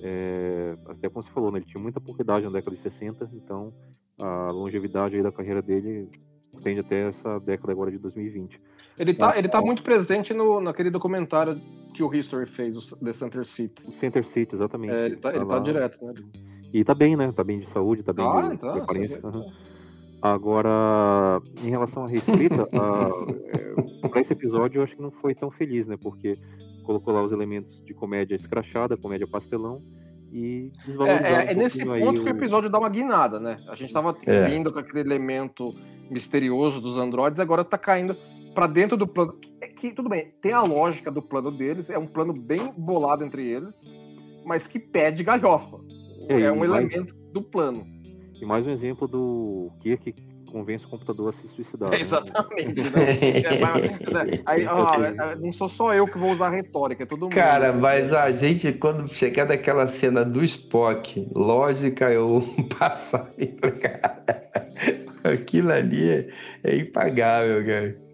é, 0.02 0.74
até 0.86 1.08
como 1.08 1.24
você 1.24 1.30
falou, 1.30 1.50
né, 1.52 1.60
ele 1.60 1.66
tinha 1.66 1.82
muita 1.82 2.00
pouca 2.00 2.22
idade 2.22 2.44
na 2.44 2.50
década 2.50 2.76
de 2.76 2.82
60, 2.82 3.30
então 3.32 3.72
a 4.18 4.50
longevidade 4.52 5.16
aí 5.16 5.22
da 5.22 5.32
carreira 5.32 5.62
dele 5.62 6.08
tende 6.62 6.80
até 6.80 7.08
essa 7.08 7.38
década 7.40 7.72
agora 7.72 7.90
de 7.90 7.98
2020. 7.98 8.60
Ele 8.98 9.14
tá, 9.14 9.38
ele 9.38 9.48
tá 9.48 9.62
muito 9.62 9.82
presente 9.82 10.34
no, 10.34 10.60
naquele 10.60 10.90
documentário 10.90 11.58
que 11.92 12.02
o 12.02 12.14
History 12.14 12.46
fez, 12.46 12.76
o 12.76 12.96
The 12.98 13.12
Center 13.12 13.44
City. 13.44 13.90
Center 13.98 14.24
City, 14.32 14.54
exatamente. 14.54 14.94
É, 14.94 15.06
ele 15.06 15.16
tá, 15.16 15.30
ele 15.30 15.40
tá, 15.40 15.46
tá 15.46 15.58
direto, 15.58 16.04
né? 16.04 16.14
E 16.72 16.84
tá 16.84 16.94
bem, 16.94 17.16
né? 17.16 17.32
Tá 17.32 17.42
bem 17.42 17.60
de 17.60 17.68
saúde, 17.70 18.02
tá 18.02 18.12
bem 18.12 18.24
ah, 18.26 18.50
de, 18.50 18.58
tá, 18.58 18.72
de 18.72 18.80
aparência. 18.80 19.20
Uhum. 19.22 19.50
Agora, 20.22 21.40
em 21.56 21.70
relação 21.70 22.04
à 22.04 22.06
reescrita, 22.06 22.68
é, 22.72 24.08
para 24.08 24.20
esse 24.20 24.32
episódio 24.32 24.78
eu 24.78 24.84
acho 24.84 24.94
que 24.94 25.02
não 25.02 25.10
foi 25.10 25.34
tão 25.34 25.50
feliz, 25.50 25.86
né? 25.86 25.96
Porque 26.00 26.38
colocou 26.84 27.14
lá 27.14 27.22
os 27.22 27.32
elementos 27.32 27.82
de 27.84 27.94
comédia 27.94 28.36
escrachada, 28.36 28.96
comédia 28.96 29.26
pastelão, 29.26 29.82
e 30.32 30.70
é, 31.06 31.48
é, 31.48 31.52
é 31.52 31.54
nesse 31.54 31.84
ponto 31.84 32.22
que 32.22 32.28
o 32.28 32.36
episódio 32.36 32.70
dá 32.70 32.78
uma 32.78 32.88
guinada, 32.88 33.40
né? 33.40 33.56
A 33.68 33.74
gente 33.74 33.92
tava 33.92 34.16
é. 34.26 34.46
vindo 34.48 34.72
com 34.72 34.78
aquele 34.78 35.00
elemento 35.00 35.72
misterioso 36.08 36.80
dos 36.80 36.96
androides, 36.96 37.40
agora 37.40 37.64
tá 37.64 37.76
caindo 37.76 38.14
para 38.54 38.66
dentro 38.66 38.96
do 38.96 39.06
plano. 39.06 39.34
Que, 39.80 39.88
que, 39.88 39.94
tudo 39.94 40.10
bem, 40.10 40.32
tem 40.42 40.52
a 40.52 40.62
lógica 40.62 41.10
do 41.10 41.22
plano 41.22 41.50
deles, 41.50 41.88
é 41.88 41.98
um 41.98 42.06
plano 42.06 42.34
bem 42.34 42.70
bolado 42.76 43.24
entre 43.24 43.46
eles, 43.46 43.90
mas 44.44 44.66
que 44.66 44.78
pede 44.78 45.24
galhofa. 45.24 45.78
É, 46.28 46.42
é 46.42 46.52
um 46.52 46.56
mais, 46.56 46.70
elemento 46.70 47.14
do 47.32 47.42
plano. 47.42 47.86
E 48.40 48.44
mais 48.44 48.66
um 48.66 48.70
exemplo 48.70 49.08
do 49.08 49.70
Kirk 49.80 50.14
convence 50.50 50.84
o 50.84 50.88
computador 50.88 51.32
a 51.32 51.40
se 51.40 51.48
suicidar. 51.54 51.90
É, 51.94 52.00
exatamente. 52.00 52.82
Né? 52.82 53.18
É, 53.20 54.40
aí, 54.44 54.66
ó, 54.66 54.94
é, 55.02 55.36
não 55.36 55.52
sou 55.52 55.68
só 55.68 55.94
eu 55.94 56.06
que 56.06 56.18
vou 56.18 56.32
usar 56.32 56.50
retórica, 56.50 57.04
é 57.04 57.06
todo 57.06 57.22
mundo. 57.22 57.34
Cara, 57.34 57.72
mas 57.72 58.12
a 58.12 58.30
gente, 58.32 58.72
quando 58.72 59.08
chegar 59.14 59.46
daquela 59.46 59.86
cena 59.86 60.24
do 60.24 60.44
Spock, 60.44 61.28
lógica, 61.34 62.10
eu 62.10 62.42
passar. 62.78 63.30
Aquilo 65.24 65.72
ali 65.72 66.10
é, 66.10 66.28
é 66.64 66.76
impagável, 66.76 67.64
cara. 67.64 68.09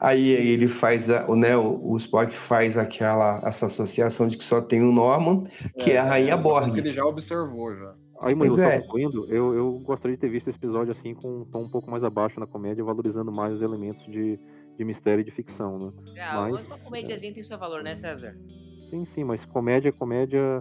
Aí 0.00 0.28
ele 0.30 0.68
faz, 0.68 1.10
a, 1.10 1.26
né, 1.34 1.56
o, 1.56 1.96
Spock 1.96 2.32
faz 2.32 2.76
aquela 2.76 3.40
essa 3.44 3.66
associação 3.66 4.26
de 4.26 4.36
que 4.36 4.44
só 4.44 4.60
tem 4.60 4.82
o 4.82 4.92
Norman, 4.92 5.44
que 5.78 5.90
é, 5.90 5.94
é 5.94 5.98
a 5.98 6.04
Rainha 6.04 6.36
Borg. 6.36 6.72
que 6.72 6.80
ele 6.80 6.92
já 6.92 7.04
observou, 7.04 7.74
já. 7.76 7.94
Aí, 8.20 8.34
Murilo, 8.34 8.60
é. 8.60 8.80
concluindo, 8.80 9.26
eu, 9.28 9.54
eu 9.54 9.72
gostaria 9.80 10.16
de 10.16 10.20
ter 10.20 10.28
visto 10.28 10.48
esse 10.50 10.58
episódio 10.58 10.92
assim 10.92 11.14
com 11.14 11.42
um 11.42 11.44
tom 11.44 11.62
um 11.62 11.68
pouco 11.68 11.90
mais 11.90 12.02
abaixo 12.02 12.40
na 12.40 12.46
comédia, 12.46 12.82
valorizando 12.82 13.30
mais 13.30 13.54
os 13.54 13.62
elementos 13.62 14.04
de, 14.06 14.38
de 14.76 14.84
mistério 14.84 15.20
e 15.20 15.24
de 15.24 15.30
ficção, 15.30 15.78
né? 15.78 15.92
É, 16.16 16.34
mas 16.34 16.66
uma 16.66 16.78
comédiazinha 16.78 17.32
tem 17.32 17.42
seu 17.42 17.58
valor, 17.58 17.82
né, 17.82 17.94
César? 17.94 18.36
Sim, 18.90 19.04
sim, 19.04 19.22
mas 19.22 19.44
comédia, 19.44 19.92
comédia, 19.92 20.58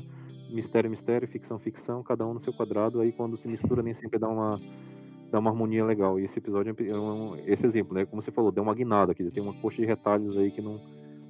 mistério, 0.51 0.89
mistério, 0.89 1.27
ficção, 1.27 1.57
ficção, 1.57 2.03
cada 2.03 2.25
um 2.27 2.33
no 2.33 2.43
seu 2.43 2.53
quadrado, 2.53 3.01
aí 3.01 3.11
quando 3.11 3.37
se 3.37 3.47
mistura 3.47 3.81
nem 3.81 3.95
sempre 3.95 4.19
dá 4.19 4.27
uma, 4.27 4.57
dá 5.31 5.39
uma 5.39 5.49
harmonia 5.49 5.85
legal. 5.85 6.19
E 6.19 6.25
esse 6.25 6.37
episódio 6.39 6.75
é 6.77 6.97
um, 6.97 7.35
esse 7.45 7.65
exemplo, 7.65 7.93
né? 7.93 8.05
Como 8.05 8.21
você 8.21 8.31
falou, 8.31 8.51
deu 8.51 8.63
uma 8.63 8.73
guinada, 8.73 9.13
dizer, 9.13 9.31
tem 9.31 9.43
uma 9.43 9.53
coxa 9.53 9.77
de 9.77 9.85
retalhos 9.85 10.37
aí 10.37 10.51
que 10.51 10.61
não, 10.61 10.79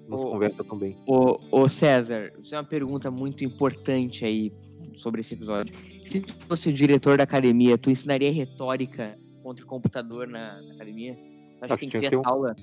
não 0.07 0.17
ô, 0.17 0.25
se 0.25 0.31
conversa 0.31 0.63
tão 0.63 0.77
bem. 0.77 0.95
Ô, 1.07 1.39
ô 1.51 1.69
César, 1.69 2.31
isso 2.41 2.53
é 2.55 2.57
uma 2.57 2.63
pergunta 2.63 3.09
muito 3.09 3.43
importante 3.43 4.25
aí 4.25 4.51
sobre 4.95 5.21
esse 5.21 5.33
episódio. 5.33 5.73
Se 6.05 6.21
tu 6.21 6.33
fosse 6.47 6.69
o 6.69 6.73
diretor 6.73 7.17
da 7.17 7.23
academia, 7.23 7.77
tu 7.77 7.89
ensinaria 7.89 8.31
retórica 8.31 9.17
contra 9.43 9.63
o 9.63 9.67
computador 9.67 10.27
na, 10.27 10.61
na 10.61 10.73
academia? 10.73 11.13
Acho, 11.61 11.73
Acho 11.73 11.79
que 11.79 11.89
tem 11.89 12.01
que 12.01 12.09
ter 12.09 12.17
um, 12.17 12.21
aula. 12.25 12.55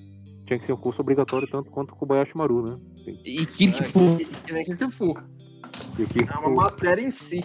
Tinha 0.46 0.58
que 0.58 0.66
ser 0.66 0.72
um 0.72 0.76
curso 0.76 1.00
obrigatório 1.00 1.48
tanto 1.48 1.70
quanto 1.70 1.92
o 1.92 1.96
Kobayashi 1.96 2.36
Maru, 2.36 2.62
né? 2.62 2.78
Tem. 3.04 3.18
E 3.24 3.46
Kirk 3.46 3.80
é, 3.80 3.82
Fu. 3.82 4.16
Que 4.46 4.52
nem 4.52 4.64
Kirk 4.64 4.90
Fu. 4.90 5.14
É 5.16 6.38
uma 6.38 6.50
matéria 6.50 7.02
em 7.02 7.10
si. 7.10 7.44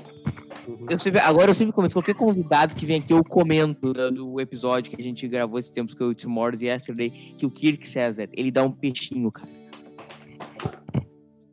Eu 0.90 1.00
sempre, 1.00 1.20
agora 1.22 1.50
eu 1.50 1.56
sempre 1.56 1.74
comento, 1.74 1.94
qualquer 1.94 2.16
convidado 2.16 2.76
que 2.76 2.86
vem 2.86 3.00
aqui, 3.00 3.14
eu 3.14 3.24
comento 3.24 3.94
do, 3.94 4.12
do 4.12 4.42
episódio 4.42 4.92
que 4.92 5.02
a 5.02 5.04
gente 5.04 5.28
gravou 5.28 5.60
esses 5.60 5.72
tempos 5.72 5.94
que 5.94 6.02
eu 6.02 6.14
Tomorrow's 6.14 6.62
Yesterday, 6.62 7.10
que 7.10 7.46
o 7.46 7.50
Kirk 7.50 7.88
César, 7.88 8.30
ele 8.34 8.52
dá 8.52 8.64
um 8.64 8.72
peixinho, 8.72 9.32
cara. 9.32 9.50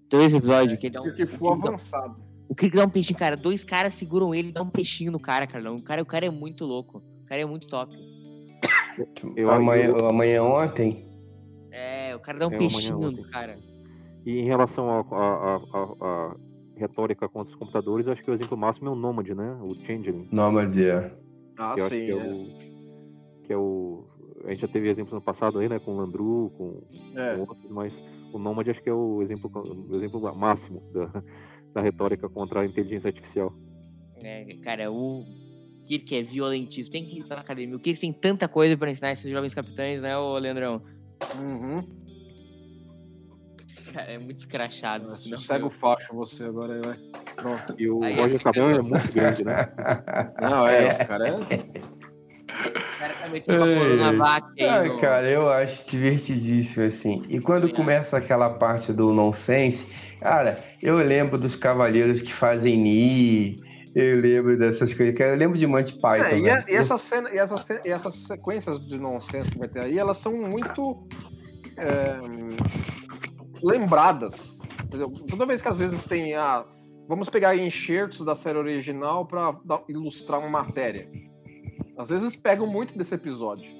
Dois 0.09 0.33
episódios 0.33 0.75
é, 0.75 0.77
que 0.77 0.87
ele 0.87 0.95
dá 0.95 1.03
um. 1.03 1.53
Avançado. 1.53 2.27
O 2.49 2.55
Kirk 2.55 2.77
dá 2.77 2.85
um 2.85 2.91
peixinho, 2.91 3.19
cara. 3.19 3.37
Dois 3.37 3.65
caras 3.65 3.95
seguram 3.95 4.35
ele 4.35 4.49
e 4.49 4.53
dão 4.53 4.65
um 4.65 4.71
peixinho 4.71 5.11
no 5.11 5.19
cara, 5.19 5.47
Carlão. 5.47 5.77
O 5.77 5.83
cara, 5.83 6.03
o 6.03 6.07
cara 6.07 6.27
é 6.27 6.31
muito 6.31 6.65
louco. 6.65 7.03
O 7.23 7.27
cara 7.27 7.41
é 7.41 7.45
muito 7.45 7.67
top. 7.67 7.97
Eu, 9.35 9.51
amanhã, 9.51 9.87
eu... 9.87 10.07
amanhã 10.07 10.43
ontem. 10.43 11.05
É, 11.73 12.15
o 12.15 12.21
cara 12.21 12.39
dá 12.39 12.47
um 12.49 12.55
é, 12.55 12.59
peixinho 12.59 13.11
no 13.11 13.25
cara. 13.25 13.59
E 14.25 14.39
em 14.39 14.45
relação 14.45 14.89
à 14.89 16.37
retórica 16.77 17.29
contra 17.29 17.53
os 17.53 17.59
computadores, 17.59 18.07
acho 18.07 18.23
que 18.23 18.31
o 18.31 18.35
exemplo 18.35 18.57
máximo 18.57 18.89
é 18.89 18.93
o 18.93 18.95
Nomad, 18.95 19.29
né? 19.31 19.59
O 19.63 19.75
Changeling. 19.75 20.29
Nomad, 20.31 20.77
é. 20.77 21.13
Ah, 21.59 21.75
que 21.75 21.83
sim. 21.83 21.89
Que 21.89 22.13
é, 22.13 22.17
é, 22.17 22.33
O, 22.33 22.47
que 23.45 23.53
é 23.53 23.57
o. 23.57 24.05
A 24.45 24.51
gente 24.51 24.61
já 24.61 24.69
teve 24.69 24.89
exemplos 24.89 25.13
no 25.13 25.21
passado 25.21 25.59
aí, 25.59 25.69
né? 25.69 25.79
Com 25.79 25.93
o 25.93 25.97
Landru, 25.97 26.53
com, 26.57 26.83
é. 27.17 27.35
com 27.35 27.41
outros, 27.41 27.71
mas 27.71 27.93
o 28.33 28.39
Nomad 28.39 28.69
acho 28.69 28.83
que 28.83 28.91
é 28.91 28.95
o 28.95 29.23
exemplo, 29.23 29.51
o 29.91 29.97
exemplo 29.97 30.21
máximo 30.37 30.83
da, 30.93 31.23
da 31.75 31.81
retórica 31.81 32.29
contra 32.29 32.61
a 32.61 32.67
inteligência 32.67 33.09
artificial. 33.09 33.53
É, 34.23 34.45
cara, 34.63 34.91
o. 34.91 35.25
Kirk 35.87 36.17
é 36.17 36.23
violentíssimo, 36.23 36.91
tem 36.91 37.05
que 37.05 37.21
estar 37.21 37.37
na 37.37 37.43
academia. 37.43 37.77
O 37.77 37.79
Kirk 37.79 38.01
tem 38.01 38.13
tanta 38.13 38.49
coisa 38.49 38.77
pra 38.77 38.91
ensinar 38.91 39.13
esses 39.13 39.31
jovens 39.31 39.55
capitães, 39.55 40.03
né, 40.03 40.19
ô 40.19 40.37
Leandrão? 40.37 40.83
Uhum. 41.39 41.85
Cara, 43.97 44.13
é 44.13 44.19
muito 44.19 44.39
escrachado. 44.41 45.07
É, 45.15 45.19
Sossega 45.19 45.65
o 45.65 45.71
facho 45.71 46.15
você 46.15 46.45
agora 46.45 46.81
vai. 46.83 46.97
Pronto. 47.35 47.75
E 47.79 47.89
o 47.89 48.03
Aí 48.05 48.13
é 48.13 48.23
Roger 48.23 48.43
Cabral 48.43 48.71
é 48.71 48.83
muito 48.83 49.13
grande, 49.13 49.43
né? 49.45 49.69
Não, 50.41 50.69
é, 50.69 51.03
o 51.03 51.07
cara 51.09 51.29
é. 51.29 51.33
O 51.33 52.99
cara 52.99 53.15
tá 53.15 53.29
metendo 53.29 53.65
uma 53.65 54.35
aí. 54.59 54.65
Ah, 54.67 54.83
no- 54.85 55.01
cara, 55.01 55.31
eu 55.31 55.49
acho 55.49 55.89
divertidíssimo, 55.91 56.85
assim. 56.85 57.23
E 57.29 57.41
quando 57.41 57.65
Obrigado. 57.65 57.77
começa 57.79 58.17
aquela 58.19 58.51
parte 58.51 58.93
do 58.93 59.15
nonsense, 59.15 59.87
cara, 60.21 60.59
eu 60.83 60.99
lembro 60.99 61.39
dos 61.39 61.57
cavaleiros 61.57 62.21
que 62.21 62.33
fazem 62.35 62.77
Ni, 62.79 63.61
eu 63.95 64.19
lembro 64.19 64.59
dessas 64.59 64.93
coisas, 64.93 65.15
cara, 65.15 65.31
eu 65.33 65.37
lembro 65.39 65.57
de 65.57 65.67
Monty 65.67 65.95
Python. 65.95 66.25
É, 66.25 66.39
e, 66.39 66.43
né? 66.43 66.53
a- 66.53 66.65
e 66.69 66.75
essa 66.75 66.99
cena, 66.99 67.31
e, 67.33 67.39
essa 67.39 67.81
e 67.85 67.89
essas 67.91 68.15
sequências 68.17 68.79
de 68.87 68.99
nonsense 68.99 69.51
que 69.51 69.59
vai 69.59 69.69
ter 69.69 69.81
aí, 69.81 69.99
elas 69.99 70.19
são 70.19 70.35
muito 70.37 71.07
é, 71.79 72.17
lembradas. 73.67 74.59
Por 74.89 74.97
exemplo, 74.97 75.21
Toda 75.27 75.47
vez 75.47 75.61
que 75.63 75.69
às 75.69 75.79
vezes 75.79 76.05
tem 76.05 76.35
a. 76.35 76.65
Vamos 77.09 77.29
pegar 77.29 77.55
enxertos 77.57 78.25
da 78.25 78.35
série 78.35 78.59
original 78.59 79.27
para 79.27 79.55
ilustrar 79.89 80.41
uma 80.41 80.49
matéria. 80.49 81.09
Às 81.97 82.09
vezes 82.09 82.35
pegam 82.37 82.67
muito 82.67 82.97
desse 82.99 83.15
episódio. 83.15 83.71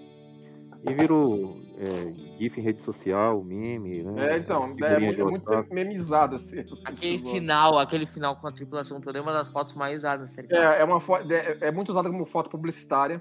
E 0.89 0.95
virou 0.95 1.57
é, 1.79 2.13
GIF 2.39 2.59
em 2.61 2.63
rede 2.63 2.81
social, 2.83 3.43
meme, 3.43 4.05
né? 4.05 4.35
É, 4.35 4.39
então, 4.39 4.65
é 4.85 4.99
muito, 5.01 5.21
é 5.21 5.25
muito 5.25 5.75
memizado 5.75 6.37
esse, 6.37 6.61
esse 6.61 6.81
Aquele 6.87 7.15
episódio. 7.17 7.41
final, 7.41 7.79
aquele 7.81 8.07
final 8.07 8.37
com 8.37 8.47
a 8.47 8.53
tripulação 8.53 9.01
toda 9.01 9.19
é 9.19 9.21
uma 9.21 9.33
das 9.33 9.49
fotos 9.51 9.75
mais 9.75 9.99
usadas. 9.99 10.39
É, 10.39 10.81
é, 10.81 10.85
uma 10.85 11.01
fo- 11.01 11.17
é, 11.17 11.59
é 11.63 11.71
muito 11.73 11.89
usada 11.89 12.09
como 12.09 12.25
foto 12.25 12.49
publicitária. 12.49 13.21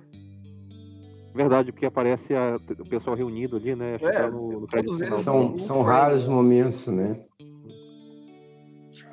Verdade, 1.35 1.73
porque 1.73 1.85
aparece 1.85 2.33
a- 2.33 2.57
o 2.79 2.85
pessoal 2.85 3.13
reunido 3.15 3.57
ali, 3.57 3.75
né? 3.75 3.95
Acho 3.95 4.05
É, 4.05 4.13
tá 4.13 4.31
no, 4.31 4.61
no 4.61 4.67
todos 4.67 5.01
eles 5.01 5.19
São, 5.19 5.59
são 5.59 5.81
raros 5.81 6.25
momentos, 6.25 6.87
né? 6.87 7.19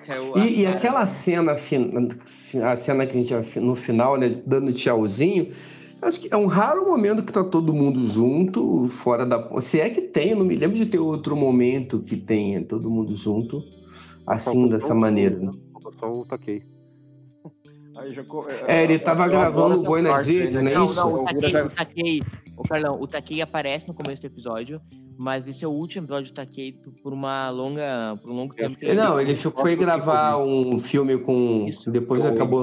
É 0.06 0.38
E, 0.38 0.60
e 0.60 0.66
a- 0.66 0.70
aquela 0.70 1.04
cena, 1.04 1.52
a 1.52 2.76
cena 2.76 3.06
que 3.06 3.18
a 3.18 3.20
gente 3.20 3.28
já- 3.30 3.60
no 3.60 3.74
final, 3.74 4.16
né, 4.16 4.40
dando 4.46 4.72
tchauzinho, 4.72 5.52
acho 6.00 6.20
que 6.20 6.28
é 6.32 6.36
um 6.36 6.46
raro 6.46 6.86
momento 6.86 7.24
que 7.24 7.32
tá 7.32 7.42
todo 7.42 7.74
mundo 7.74 8.06
junto, 8.06 8.88
fora 8.88 9.26
da. 9.26 9.60
Se 9.60 9.80
é 9.80 9.90
que 9.90 10.02
tem, 10.02 10.30
eu 10.30 10.36
não 10.38 10.44
me 10.46 10.54
lembro 10.54 10.76
de 10.76 10.86
ter 10.86 11.00
outro 11.00 11.34
momento 11.36 11.98
que 12.00 12.16
tenha 12.16 12.64
todo 12.64 12.88
mundo 12.88 13.16
junto, 13.16 13.64
assim, 14.28 14.68
dessa 14.68 14.94
maneira. 14.94 15.36
né? 15.40 15.50
Só 15.98 16.12
o 16.12 16.24
Takei. 16.24 16.62
Aí 17.96 18.12
já 18.14 18.24
co- 18.24 18.46
É, 18.66 18.84
ele 18.84 18.98
tava 18.98 19.28
gravando 19.28 19.78
o 19.80 19.82
Boi 19.82 20.00
aí, 20.06 20.24
Redes, 20.24 20.54
né? 20.54 20.62
não 20.62 20.70
é 20.70 20.74
Não, 20.94 21.14
o 21.14 21.24
Takei, 21.24 21.60
o 21.62 21.70
Takei, 21.70 22.22
o 22.56 22.62
Carlão, 22.62 22.98
o 23.00 23.06
Takei 23.06 23.42
aparece 23.42 23.86
no 23.86 23.94
começo 23.94 24.22
do 24.22 24.26
episódio, 24.26 24.80
mas 25.18 25.46
esse 25.46 25.64
é 25.64 25.68
o 25.68 25.72
último 25.72 26.06
episódio 26.06 26.32
do 26.32 26.34
Takei 26.34 26.72
por 27.02 27.12
uma 27.12 27.50
longa, 27.50 28.18
por 28.22 28.30
um 28.30 28.34
longo 28.34 28.54
tempo. 28.54 28.76
que 28.76 28.94
Não, 28.94 29.20
ele 29.20 29.36
foi- 29.36 29.52
foi 29.52 29.76
gravar 29.76 30.38
um 30.38 30.78
filme 30.80 31.18
com. 31.18 31.66
Isso. 31.68 31.90
Depois 31.90 32.24
acabou. 32.24 32.62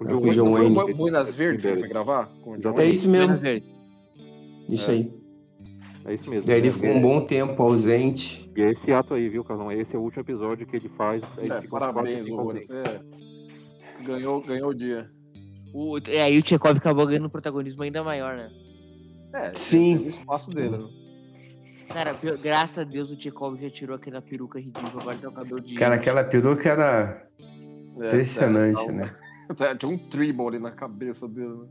O 0.00 0.04
É, 0.04 0.08
John 0.08 0.18
com 0.20 0.26
Wayne. 0.26 0.34
John 0.36 0.50
foi 0.50 0.60
Wayne. 0.60 0.70
o 0.70 0.74
Boi- 0.74 0.94
Buenas 0.94 1.34
Verdes 1.34 1.64
que 1.64 1.70
ele 1.72 1.80
foi 1.80 1.88
gravar? 1.88 2.28
O 2.44 2.80
É 2.80 2.86
isso 2.88 3.08
mesmo. 3.08 3.36
Isso 4.68 4.90
aí. 4.90 5.12
É 6.04 6.14
isso 6.14 6.30
mesmo. 6.30 6.48
E 6.48 6.52
aí 6.52 6.58
ele 6.58 6.68
É, 6.68 6.72
ficou 6.72 6.90
um 6.90 7.00
bom 7.02 7.20
tempo 7.26 7.62
ausente. 7.62 8.48
E 8.56 8.62
é 8.62 8.70
esse 8.70 8.92
ato 8.92 9.14
aí, 9.14 9.28
viu, 9.28 9.44
Carlão? 9.44 9.70
Esse 9.70 9.94
é 9.94 9.98
o 9.98 10.02
último 10.02 10.22
episódio 10.22 10.66
que 10.66 10.76
ele 10.76 10.88
faz. 10.90 11.22
É, 11.38 11.60
parabéns, 11.68 12.26
meses. 12.26 12.68
Você 12.68 12.82
ganhou, 14.04 14.40
ganhou 14.40 14.70
o 14.70 14.74
dia. 14.74 15.10
O, 15.72 15.98
e 15.98 16.18
aí 16.18 16.38
o 16.38 16.42
Tchekov 16.42 16.76
acabou 16.78 17.06
ganhando 17.06 17.26
um 17.26 17.30
protagonismo 17.30 17.82
ainda 17.82 18.02
maior, 18.02 18.36
né? 18.36 18.50
É, 19.34 19.52
Sim. 19.54 19.98
o 19.98 20.08
espaço 20.08 20.50
dele. 20.50 20.78
Né? 20.78 20.88
Cara, 21.88 22.12
graças 22.42 22.78
a 22.78 22.84
Deus 22.84 23.10
o 23.10 23.16
Tchekov 23.16 23.60
já 23.60 23.70
tirou 23.70 23.96
aquela 23.96 24.20
peruca 24.22 24.58
ridícula, 24.58 25.00
agora 25.00 25.16
tem 25.18 25.28
o 25.28 25.32
cabelo 25.32 25.60
de. 25.60 25.74
Cara, 25.74 25.94
aquela 25.96 26.24
peruca 26.24 26.68
era 26.68 27.26
É, 28.00 28.06
impressionante, 28.08 28.80
é, 28.80 28.92
né? 28.92 29.14
é, 29.60 29.74
Tinha 29.76 29.92
um 29.92 29.98
tribal 29.98 30.48
ali 30.48 30.58
na 30.58 30.70
cabeça 30.70 31.26
dele. 31.28 31.48
Né? 31.48 31.68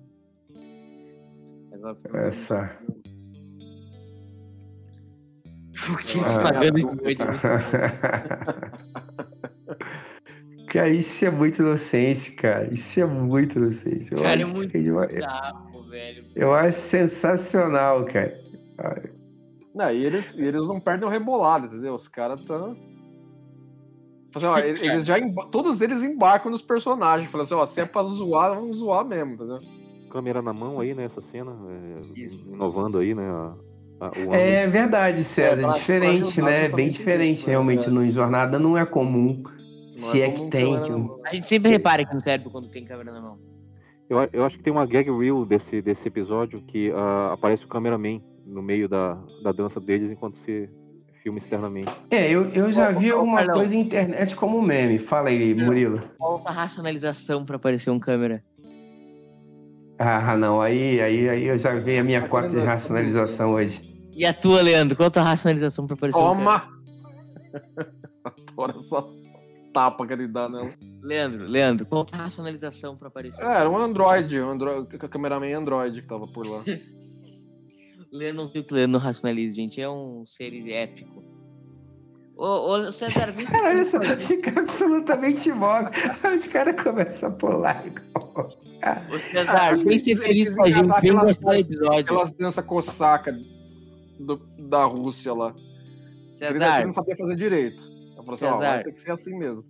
Agora, 1.73 1.97
Essa. 2.28 2.78
O 5.89 5.95
que 5.97 6.19
Ah, 6.19 6.39
pagando 6.41 6.80
é, 6.80 7.13
de. 7.13 7.17
cara, 10.68 10.89
isso 10.89 11.26
é 11.26 11.32
muito 11.32 11.61
inocente, 11.61 12.32
cara. 12.32 12.74
Isso 12.74 12.99
é 12.99 13.05
muito 13.05 13.57
inocente. 13.57 14.11
Eu 14.11 14.18
Cara, 14.22 14.39
é 14.39 14.43
acho 14.43 14.53
muito 14.53 14.72
que 14.72 14.82
demais. 14.82 15.07
bizarro, 15.13 15.84
velho. 15.89 16.24
Eu 16.36 16.53
acho 16.53 16.80
sensacional, 16.89 18.05
cara. 18.05 18.38
Não, 19.74 19.91
e 19.91 20.05
eles, 20.05 20.38
eles 20.38 20.65
não 20.68 20.80
perdem 20.80 21.07
o 21.07 21.11
rebolado, 21.11 21.68
entendeu? 21.68 21.93
Os 21.93 22.07
caras 22.07 22.39
estão. 22.41 22.76
Assim, 24.36 24.45
ó, 24.45 24.57
eles 24.59 25.05
já 25.05 25.18
emba- 25.20 25.47
todos 25.51 25.82
eles 25.82 26.03
embarcam 26.03 26.51
nos 26.51 26.61
personagens. 26.61 27.30
Falam 27.30 27.43
assim, 27.45 27.53
ó, 27.53 27.65
se 27.65 27.82
é 27.82 27.86
pra 27.86 28.03
zoar, 28.03 28.55
vamos 28.55 28.78
zoar 28.78 29.05
mesmo, 29.05 29.34
entendeu? 29.34 29.59
Câmera 30.11 30.41
na 30.41 30.53
mão 30.53 30.80
aí, 30.80 30.93
né? 30.93 31.05
Essa 31.05 31.22
cena. 31.32 31.51
é, 31.70 32.20
Isso. 32.20 32.43
inovando 32.51 32.97
aí, 32.99 33.13
né? 33.13 33.28
a-. 33.30 33.53
É 34.32 34.68
verdade, 34.68 35.22
É, 35.22 35.24
César. 35.24 35.61
pra- 35.61 35.72
diferente, 35.78 36.20
pra 36.20 36.28
ajudar 36.30 36.51
né? 36.51 36.68
Bem 36.70 36.89
diferente, 36.91 37.45
né? 37.45 37.51
realmente. 37.51 37.88
É. 37.88 37.89
No 37.89 38.09
Jornada 38.11 38.59
não 38.59 38.78
é 38.78 38.86
comum. 38.86 39.43
Não 39.99 40.11
Se 40.11 40.21
é 40.21 40.31
como 40.31 40.45
que 40.45 40.51
tem, 40.51 40.81
que- 40.81 40.89
mão. 40.91 41.19
A 41.25 41.33
gente 41.33 41.47
sempre 41.47 41.71
repara 41.71 42.01
aqui 42.03 42.13
no 42.13 42.21
cérebro 42.21 42.49
quando 42.51 42.69
tem 42.69 42.83
câmera 42.85 43.11
na 43.11 43.21
mão. 43.21 43.37
Eu, 44.09 44.29
eu 44.31 44.45
acho 44.45 44.57
que 44.57 44.63
tem 44.63 44.71
uma 44.71 44.85
gag 44.85 45.09
reel 45.11 45.45
desse, 45.45 45.81
desse 45.81 46.07
episódio 46.07 46.61
que 46.61 46.91
ah, 46.95 47.33
aparece 47.33 47.65
o 47.65 47.67
cameraman 47.67 48.21
no 48.45 48.61
meio 48.61 48.87
da, 48.87 49.17
da 49.43 49.51
dança 49.51 49.79
deles 49.79 50.09
enquanto 50.11 50.37
se 50.45 50.69
filma 51.21 51.39
externamente. 51.39 51.91
É, 52.09 52.31
eu, 52.31 52.49
eu 52.51 52.71
já 52.71 52.91
vi 52.91 53.11
alguma 53.11 53.45
coisa 53.45 53.73
na 53.73 53.81
internet 53.81 54.33
como 54.35 54.61
meme. 54.61 54.97
Fala 54.97 55.27
aí, 55.29 55.53
Murilo. 55.53 56.01
Falta 56.17 56.51
racionalização 56.51 57.43
pra 57.45 57.57
aparecer 57.57 57.89
um 57.89 57.99
câmera. 57.99 58.41
Ah, 59.99 60.37
não. 60.37 60.61
Aí, 60.61 61.01
aí, 61.01 61.27
aí 61.27 61.43
eu 61.45 61.57
já 61.57 61.73
vi 61.75 61.97
a 61.97 62.03
minha 62.03 62.21
Tá 62.21 62.27
cota 62.29 62.49
de 62.49 62.59
racionalização 62.59 63.53
hoje. 63.53 63.81
E 64.15 64.25
a 64.25 64.33
tua, 64.33 64.61
Leandro? 64.61 64.95
Qual 64.95 65.07
a 65.07 65.11
tua 65.11 65.23
racionalização 65.23 65.85
pra 65.85 65.95
aparecer 65.95 66.19
um 66.19 66.21
câmera? 66.37 66.59
Toma! 66.61 66.77
Adoro 68.23 68.77
essa 68.77 69.03
tapa 69.78 70.07
que 70.07 70.13
ele 70.13 70.28
dá 70.28 70.49
nela. 70.49 70.71
Leandro, 71.03 71.45
Leandro, 71.45 71.86
qual 71.86 72.07
a 72.11 72.17
racionalização 72.17 72.97
pra 72.97 73.09
aparecer? 73.09 73.43
É, 73.43 73.59
era 73.59 73.69
um 73.69 73.78
Android, 73.78 74.39
um 74.41 74.49
Android, 74.49 74.95
o 74.95 75.09
cameraman 75.09 75.53
Android 75.53 76.01
que 76.01 76.07
tava 76.07 76.25
por 76.28 76.47
lá. 76.47 76.63
Leandro 78.11 78.43
não 78.43 78.49
viu 78.51 78.63
que 78.63 78.73
o 78.73 78.75
Leandro 78.75 78.99
racionaliza, 78.99 79.55
gente. 79.55 79.80
É 79.80 79.88
um 79.89 80.25
ser 80.25 80.51
épico. 80.69 81.21
Ô, 82.36 82.45
ô 82.71 82.91
César, 82.91 83.34
se 83.36 83.45
Cara, 83.45 83.69
olha 83.69 83.86
só, 83.89 83.99
fica 84.25 84.59
absolutamente 84.59 85.49
imóvel. 85.49 85.91
Os 86.36 86.47
caras 86.47 86.82
começam 86.82 87.30
a 87.30 87.32
pular. 87.34 87.86
igual. 87.86 88.49
Ô, 89.11 89.19
Cesar, 89.32 89.78
vem 89.78 89.97
ser 89.99 90.15
feliz 90.15 90.55
com 90.55 90.63
a 90.63 90.69
gente, 90.71 90.82
vem 90.88 90.91
aquelas 90.91 91.23
gostar 91.23 91.45
do 91.51 91.51
danças- 91.57 91.71
episódio. 91.71 91.99
Aquelas 91.99 92.34
danças 92.34 92.65
cossaca 92.65 93.39
do- 94.19 94.41
da 94.69 94.86
Rússia 94.86 95.34
lá. 95.34 95.53
Cesar, 96.36 96.86
não 96.86 96.93
sabia 96.93 97.15
fazer 97.15 97.36
direito. 97.36 97.96
Falei 98.36 98.55
assim, 98.55 98.80
ó, 98.80 98.84
ter 98.84 98.91
que 98.91 98.99
ser 98.99 99.11
assim 99.11 99.38
mesmo. 99.38 99.63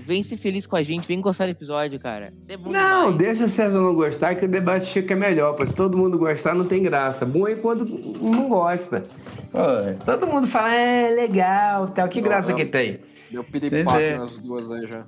vem 0.00 0.22
ser 0.22 0.36
feliz 0.36 0.66
com 0.66 0.76
a 0.76 0.82
gente, 0.82 1.08
vem 1.08 1.20
gostar 1.20 1.46
do 1.46 1.50
episódio, 1.52 1.98
cara. 1.98 2.32
É 2.48 2.56
bom 2.56 2.70
Não, 2.70 3.12
demais. 3.12 3.16
deixa 3.18 3.44
o 3.46 3.48
César 3.48 3.80
não 3.80 3.94
gostar, 3.94 4.34
que 4.34 4.44
o 4.44 4.48
debate 4.48 4.92
fica 4.92 5.16
melhor. 5.16 5.54
Pô. 5.54 5.66
Se 5.66 5.74
todo 5.74 5.96
mundo 5.96 6.18
gostar, 6.18 6.54
não 6.54 6.66
tem 6.66 6.82
graça. 6.82 7.24
Bom 7.24 7.48
é 7.48 7.54
quando 7.54 7.84
não 7.86 8.48
gosta. 8.48 9.04
Pô, 9.50 10.04
todo 10.04 10.26
mundo 10.26 10.46
fala, 10.46 10.74
é 10.74 11.10
legal, 11.14 11.88
tal. 11.88 12.08
Que 12.08 12.20
Não, 12.20 12.28
graça 12.28 12.50
não. 12.50 12.56
que 12.56 12.66
tem. 12.66 13.00
Deu 13.30 13.42
piripaque 13.42 14.02
é. 14.02 14.18
nas 14.18 14.38
duas 14.38 14.70
aí 14.70 14.86
já. 14.86 15.04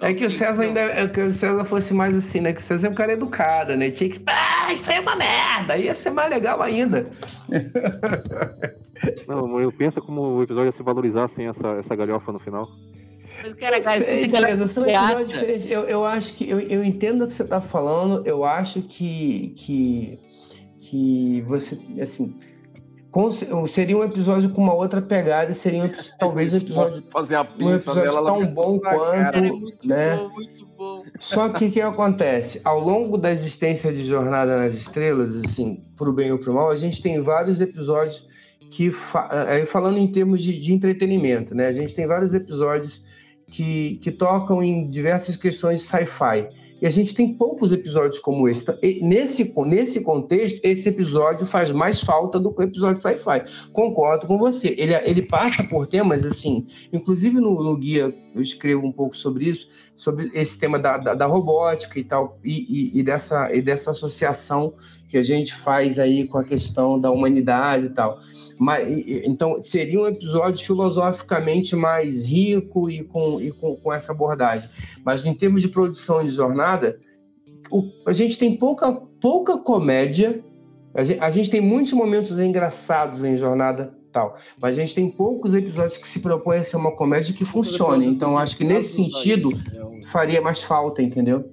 É 0.00 0.12
que 0.14 0.26
o 0.26 0.30
César 0.30 0.62
ainda. 0.62 0.80
É 0.80 1.06
que 1.06 1.20
o 1.20 1.32
César 1.32 1.64
fosse 1.64 1.94
mais 1.94 2.12
assim, 2.12 2.40
né? 2.40 2.52
Que 2.52 2.60
o 2.60 2.64
César 2.64 2.88
é 2.88 2.90
um 2.90 2.94
cara 2.94 3.12
educado, 3.12 3.76
né? 3.76 3.88
Tinha 3.90 4.10
que. 4.10 4.20
Ah, 4.26 4.72
isso 4.72 4.90
aí 4.90 4.96
é 4.96 5.00
uma 5.00 5.14
merda! 5.14 5.76
Ia 5.76 5.94
ser 5.94 6.10
mais 6.10 6.28
legal 6.28 6.60
ainda. 6.60 7.06
Não, 9.26 9.60
eu 9.60 9.72
pensa 9.72 10.00
como 10.00 10.22
o 10.22 10.42
episódio 10.42 10.68
ia 10.68 10.72
se 10.72 10.82
valorizar 10.82 11.28
sem 11.28 11.46
essa, 11.46 11.68
essa 11.78 11.96
galhofa 11.96 12.32
no 12.32 12.38
final. 12.38 12.68
Mas, 13.42 13.54
cara, 13.54 13.80
cara, 13.80 14.00
são 14.00 14.14
episódios 14.14 15.28
diferentes. 15.28 15.66
Eu, 15.68 15.80
eu 15.82 16.04
acho 16.04 16.34
que. 16.34 16.48
Eu, 16.48 16.60
eu 16.60 16.84
entendo 16.84 17.24
o 17.24 17.26
que 17.26 17.32
você 17.32 17.44
tá 17.44 17.60
falando. 17.60 18.24
Eu 18.26 18.44
acho 18.44 18.82
que. 18.82 19.52
que, 19.56 20.18
que 20.80 21.40
você. 21.42 21.76
Assim. 22.00 22.38
com- 23.10 23.30
seria 23.66 23.96
um 23.96 24.04
episódio 24.04 24.50
com 24.50 24.62
uma 24.62 24.74
outra 24.74 25.02
pegada 25.02 25.52
seria 25.52 25.84
um- 25.84 25.90
talvez 26.20 26.54
um 26.54 26.56
episódio 26.58 27.02
fazer 27.10 27.34
a 27.34 27.42
um 27.58 27.70
episódio 27.70 28.02
dela. 28.02 28.18
ela 28.18 28.32
tão 28.32 28.46
bom. 28.46 28.78
Cara, 28.78 28.96
é 28.96 29.32
quanto, 29.32 29.56
muito 29.56 29.88
né? 29.88 30.16
bom, 30.16 30.28
muito 30.30 30.66
bom. 30.78 31.04
Só 31.18 31.48
que 31.48 31.66
o 31.66 31.70
que 31.70 31.80
acontece? 31.80 32.60
Ao 32.64 32.78
longo 32.78 33.18
da 33.18 33.32
existência 33.32 33.92
de 33.92 34.04
Jornada 34.04 34.56
nas 34.56 34.74
Estrelas, 34.74 35.34
assim, 35.34 35.82
pro 35.96 36.12
bem 36.12 36.30
ou 36.30 36.38
pro 36.38 36.54
mal, 36.54 36.70
a 36.70 36.76
gente 36.76 37.02
tem 37.02 37.20
vários 37.20 37.60
episódios 37.60 38.24
que, 38.72 38.90
falando 38.90 39.98
em 39.98 40.10
termos 40.10 40.42
de, 40.42 40.58
de 40.58 40.72
entretenimento, 40.72 41.54
né? 41.54 41.66
A 41.66 41.72
gente 41.74 41.94
tem 41.94 42.06
vários 42.06 42.32
episódios 42.32 43.02
que, 43.46 43.98
que 44.00 44.10
tocam 44.10 44.62
em 44.62 44.88
diversas 44.88 45.36
questões 45.36 45.82
de 45.82 45.88
sci-fi. 45.88 46.48
E 46.80 46.86
a 46.86 46.90
gente 46.90 47.14
tem 47.14 47.34
poucos 47.34 47.70
episódios 47.70 48.18
como 48.18 48.48
esse. 48.48 48.62
Então, 48.62 48.76
nesse, 49.02 49.54
nesse 49.66 50.00
contexto, 50.00 50.58
esse 50.64 50.88
episódio 50.88 51.46
faz 51.46 51.70
mais 51.70 52.00
falta 52.00 52.40
do 52.40 52.52
que 52.52 52.60
o 52.60 52.64
episódio 52.64 53.00
sci-fi. 53.00 53.44
Concordo 53.72 54.26
com 54.26 54.38
você. 54.38 54.74
Ele, 54.76 54.94
ele 55.04 55.22
passa 55.22 55.62
por 55.64 55.86
temas, 55.86 56.24
assim, 56.24 56.66
inclusive 56.92 57.36
no, 57.36 57.62
no, 57.62 57.76
guia 57.76 58.12
eu 58.34 58.42
escrevo 58.42 58.86
um 58.86 58.90
pouco 58.90 59.14
sobre 59.14 59.50
isso, 59.50 59.68
sobre 59.94 60.30
esse 60.34 60.58
tema 60.58 60.78
da, 60.78 60.96
da, 60.96 61.14
da 61.14 61.26
robótica 61.26 62.00
e 62.00 62.04
tal, 62.04 62.38
e, 62.42 62.90
e, 62.94 62.98
e, 62.98 63.02
dessa, 63.02 63.54
e 63.54 63.60
dessa 63.60 63.90
associação 63.90 64.74
que 65.10 65.18
a 65.18 65.22
gente 65.22 65.54
faz 65.54 65.98
aí 65.98 66.26
com 66.26 66.38
a 66.38 66.44
questão 66.44 66.98
da 66.98 67.10
humanidade 67.10 67.86
e 67.86 67.90
tal. 67.90 68.18
Mas, 68.62 68.88
então, 69.24 69.60
seria 69.60 70.00
um 70.00 70.06
episódio 70.06 70.64
filosoficamente 70.64 71.74
mais 71.74 72.24
rico 72.24 72.88
e 72.88 73.02
com, 73.02 73.40
e 73.40 73.50
com, 73.50 73.74
com 73.74 73.92
essa 73.92 74.12
abordagem. 74.12 74.70
Mas, 75.04 75.26
em 75.26 75.34
termos 75.34 75.62
de 75.62 75.68
produção 75.68 76.24
de 76.24 76.30
jornada, 76.30 76.96
o, 77.72 77.90
a 78.06 78.12
gente 78.12 78.38
tem 78.38 78.56
pouca, 78.56 78.92
pouca 79.20 79.58
comédia, 79.58 80.40
a 80.94 81.02
gente, 81.02 81.20
a 81.20 81.30
gente 81.32 81.50
tem 81.50 81.60
muitos 81.60 81.92
momentos 81.92 82.38
engraçados 82.38 83.24
em 83.24 83.36
jornada 83.36 83.92
tal. 84.12 84.36
Mas 84.60 84.78
a 84.78 84.80
gente 84.80 84.94
tem 84.94 85.10
poucos 85.10 85.52
episódios 85.54 85.96
que 85.96 86.06
se 86.06 86.20
propõem 86.20 86.60
a 86.60 86.62
ser 86.62 86.76
uma 86.76 86.92
comédia 86.92 87.34
que 87.34 87.44
funcione. 87.44 88.06
Então, 88.06 88.38
acho 88.38 88.56
que 88.56 88.62
nesse 88.62 88.94
sentido 88.94 89.50
é 89.50 90.06
faria 90.12 90.40
mais 90.40 90.62
falta, 90.62 91.02
entendeu? 91.02 91.50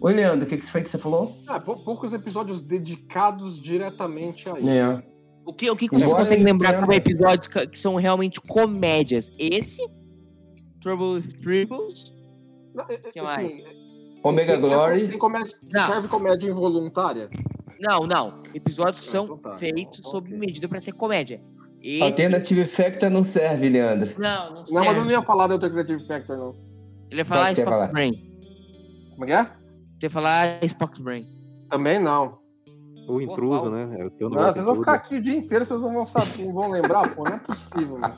Oi, 0.00 0.14
Leandro, 0.14 0.46
o 0.46 0.48
que, 0.48 0.58
que 0.58 0.70
foi 0.70 0.80
que 0.80 0.88
você 0.88 0.96
falou? 0.96 1.36
Ah, 1.48 1.58
poucos 1.58 2.12
episódios 2.12 2.60
dedicados 2.62 3.60
diretamente 3.60 4.48
a 4.48 4.58
isso. 4.58 4.68
É. 4.68 5.09
O 5.50 5.52
que, 5.52 5.68
o 5.68 5.74
que, 5.74 5.88
vocês 5.88 6.12
conseguem 6.12 6.44
lembrar 6.44 6.78
como 6.78 6.92
episódios 6.92 7.48
que 7.48 7.76
são 7.76 7.96
realmente 7.96 8.40
comédias? 8.40 9.32
Esse? 9.36 9.84
Trouble 10.80 11.20
Tribbles? 11.42 12.12
É, 12.88 12.96
que 12.96 13.18
é, 13.18 13.22
mais? 13.22 13.50
Assim, 13.50 13.64
Omega 14.22 14.52
tem, 14.52 14.60
Glory. 14.60 15.08
Tem 15.08 15.18
comédia, 15.18 15.56
serve 15.86 16.06
comédia 16.06 16.48
involuntária? 16.48 17.28
Não, 17.80 18.06
não. 18.06 18.44
Episódios 18.54 19.00
que 19.00 19.10
são 19.10 19.24
então 19.24 19.38
tá. 19.38 19.56
feitos 19.56 20.08
sob 20.08 20.28
okay. 20.28 20.38
medida 20.38 20.68
para 20.68 20.80
ser 20.80 20.92
comédia. 20.92 21.42
Esse... 21.82 22.00
Alternative 22.00 22.66
Factor 22.68 23.10
não 23.10 23.24
serve, 23.24 23.70
Leandro. 23.70 24.14
Não, 24.18 24.54
não 24.54 24.66
serve. 24.66 24.72
Não, 24.72 24.84
mas 24.84 24.96
eu 24.96 25.04
não 25.04 25.10
ia 25.10 25.22
falar 25.22 25.48
da 25.48 25.54
Alternative 25.54 26.06
Factor, 26.06 26.36
não. 26.36 26.54
Ele 27.10 27.22
ia 27.22 27.24
falar 27.24 27.50
Spock's 27.50 27.90
Brain. 27.90 28.38
Como 29.10 29.24
é 29.24 29.26
que 29.26 29.32
é? 29.32 29.42
Você 29.42 30.06
ia 30.06 30.10
falar 30.10 30.64
Spock's 30.64 31.00
Brain. 31.00 31.26
Também 31.68 31.98
não. 31.98 32.39
O 33.08 33.20
intruso, 33.20 33.62
pô, 33.62 33.70
né? 33.70 33.96
É 33.98 34.04
o 34.04 34.10
teu 34.10 34.30
não, 34.30 34.42
vocês 34.42 34.64
vão 34.64 34.76
ficar 34.76 34.94
aqui 34.94 35.16
o 35.16 35.22
dia 35.22 35.34
inteiro, 35.34 35.64
vocês 35.64 35.80
não 35.80 35.92
vão 35.92 36.06
saber, 36.06 36.44
não 36.44 36.54
vão 36.54 36.70
lembrar, 36.70 37.14
pô, 37.14 37.24
não 37.24 37.32
é 37.32 37.38
possível, 37.38 37.98
mano. 37.98 38.14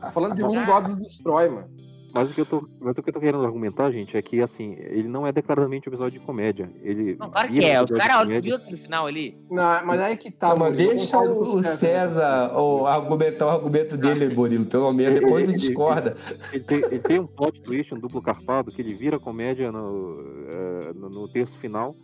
Tá 0.00 0.10
falando 0.10 0.34
de 0.34 0.44
um 0.44 0.66
Gods 0.66 0.96
Destroy, 0.96 1.48
mano. 1.48 1.76
Mas 2.16 2.30
o 2.30 2.32
que 2.32 2.40
eu 2.40 2.46
tô, 2.46 2.56
o 2.80 2.94
que 2.94 3.10
eu 3.10 3.12
tô 3.12 3.20
querendo 3.20 3.44
argumentar, 3.44 3.90
gente, 3.90 4.16
é 4.16 4.22
que 4.22 4.40
assim, 4.40 4.74
ele 4.78 5.06
não 5.06 5.26
é 5.26 5.32
declaradamente 5.32 5.86
um 5.86 5.92
episódio 5.92 6.18
de 6.18 6.24
comédia. 6.24 6.66
Ele 6.82 7.14
não, 7.14 7.30
claro 7.30 7.52
que 7.52 7.62
é. 7.62 7.82
Os 7.82 7.90
caras 7.90 8.42
viu 8.42 8.58
no 8.58 8.76
final 8.78 9.06
ali. 9.06 9.38
Não, 9.50 9.84
mas 9.84 10.00
aí 10.00 10.16
que 10.16 10.30
tá, 10.30 10.56
mano. 10.56 10.74
Deixa 10.74 11.18
o, 11.18 11.42
o 11.42 11.62
César 11.62 12.58
o 12.58 12.86
argumentar 12.86 13.44
o 13.44 13.50
argumento 13.50 13.98
dele, 13.98 14.34
Murilo. 14.34 14.64
Pelo 14.64 14.94
menos 14.94 15.20
depois 15.20 15.46
ele, 15.46 15.58
discorda. 15.58 16.16
Ele, 16.54 16.64
tem, 16.64 16.78
ele, 16.78 16.98
tem, 17.00 17.20
um 17.20 17.26
plot 17.26 17.60
twist, 17.60 17.92
um 17.92 18.00
duplo 18.00 18.22
carpado, 18.22 18.72
que 18.72 18.80
ele 18.80 18.94
vira 18.94 19.18
comédia 19.18 19.70
no, 19.70 19.78
uh, 19.78 20.94
no, 20.94 21.10
no 21.10 21.28
terço 21.28 21.52
final 21.58 21.94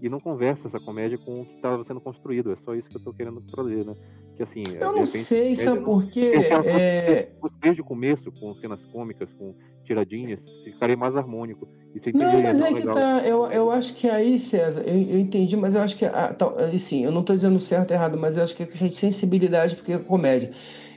e 0.00 0.08
não 0.08 0.20
conversa 0.20 0.66
essa 0.66 0.80
comédia 0.80 1.18
com 1.18 1.42
o 1.42 1.44
que 1.44 1.54
estava 1.56 1.84
sendo 1.84 2.00
construído. 2.00 2.52
É 2.52 2.56
só 2.56 2.74
isso 2.74 2.88
que 2.88 2.96
eu 2.96 2.98
estou 2.98 3.12
querendo 3.12 3.40
trazer, 3.42 3.84
né? 3.84 3.94
Que 4.36 4.42
assim, 4.42 4.62
eu 4.66 4.92
não 4.92 5.00
repente, 5.00 5.24
sei, 5.24 5.56
sabe 5.56 5.80
por 5.84 6.06
quê? 6.06 6.32
É... 6.64 7.28
Desde 7.60 7.82
o 7.82 7.84
começo, 7.84 8.32
com 8.32 8.54
cenas 8.54 8.82
cômicas, 8.84 9.28
com 9.38 9.54
tiradinhas, 9.84 10.40
ficaria 10.64 10.96
mais 10.96 11.16
harmônico. 11.16 11.68
não, 12.14 12.42
mas 12.42 12.60
é 12.60 12.72
que 12.72 12.82
tá. 12.82 13.22
Eu, 13.26 13.46
eu 13.46 13.70
acho 13.70 13.94
que 13.94 14.08
aí, 14.08 14.38
César, 14.38 14.82
eu, 14.82 14.94
eu 14.94 15.18
entendi, 15.18 15.56
mas 15.56 15.74
eu 15.74 15.80
acho 15.82 15.96
que. 15.96 16.04
Ah, 16.06 16.32
tá, 16.32 16.46
assim, 16.64 17.04
eu 17.04 17.12
não 17.12 17.20
estou 17.20 17.36
dizendo 17.36 17.60
certo 17.60 17.90
ou 17.90 17.96
errado, 17.96 18.16
mas 18.16 18.36
eu 18.36 18.42
acho 18.42 18.54
que 18.54 18.62
é 18.62 18.66
questão 18.66 18.88
de 18.88 18.96
sensibilidade, 18.96 19.76
porque 19.76 19.92
é 19.92 19.98
comédia 19.98 20.52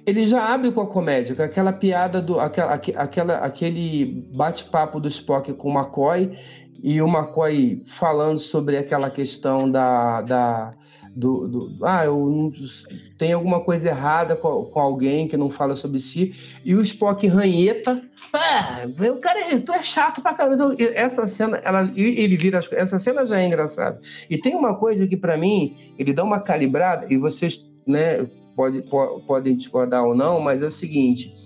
ele 0.05 0.27
já 0.27 0.53
abre 0.53 0.71
com 0.71 0.81
a 0.81 0.87
comédia, 0.87 1.35
com 1.35 1.41
aquela 1.41 1.71
piada 1.71 2.21
do 2.21 2.39
aquela, 2.39 2.73
aquela 2.73 3.37
aquele 3.37 4.25
bate-papo 4.35 4.99
do 4.99 5.07
Spock 5.07 5.53
com 5.53 5.69
o 5.69 5.73
McCoy 5.73 6.37
e 6.83 7.01
o 7.01 7.07
McCoy 7.07 7.81
falando 7.97 8.39
sobre 8.39 8.77
aquela 8.77 9.09
questão 9.09 9.71
da. 9.71 10.21
da 10.21 10.73
do, 11.15 11.47
do, 11.47 11.85
ah, 11.85 12.03
eu 12.05 12.51
tem 13.19 13.33
alguma 13.33 13.59
coisa 13.59 13.87
errada 13.87 14.35
com, 14.35 14.65
com, 14.65 14.79
alguém 14.79 15.27
que 15.27 15.37
não 15.37 15.51
fala 15.51 15.75
sobre 15.75 15.99
si, 15.99 16.33
e 16.65 16.73
o 16.73 16.81
Spock 16.81 17.27
ranheta, 17.27 18.01
ah, 18.33 18.87
o 18.99 19.19
cara 19.19 19.41
é, 19.41 19.59
tu 19.59 19.71
é 19.71 19.83
chato 19.83 20.23
pra 20.23 20.33
caramba. 20.33 20.73
Então, 20.73 20.87
essa 20.95 21.27
cena, 21.27 21.61
ela, 21.63 21.83
ele 21.95 22.35
vira, 22.35 22.59
essa 22.71 22.97
cena 22.97 23.27
já 23.27 23.39
é 23.39 23.45
engraçada. 23.45 24.01
E 24.27 24.39
tem 24.39 24.55
uma 24.55 24.73
coisa 24.73 25.05
que, 25.05 25.15
para 25.15 25.37
mim, 25.37 25.77
ele 25.99 26.13
dá 26.13 26.23
uma 26.23 26.39
calibrada, 26.39 27.05
e 27.07 27.15
vocês, 27.15 27.63
né, 27.85 28.25
pode, 28.55 28.83
podem 29.27 29.55
discordar 29.55 30.03
ou 30.03 30.15
não, 30.15 30.39
mas 30.39 30.63
é 30.63 30.65
o 30.65 30.71
seguinte 30.71 31.42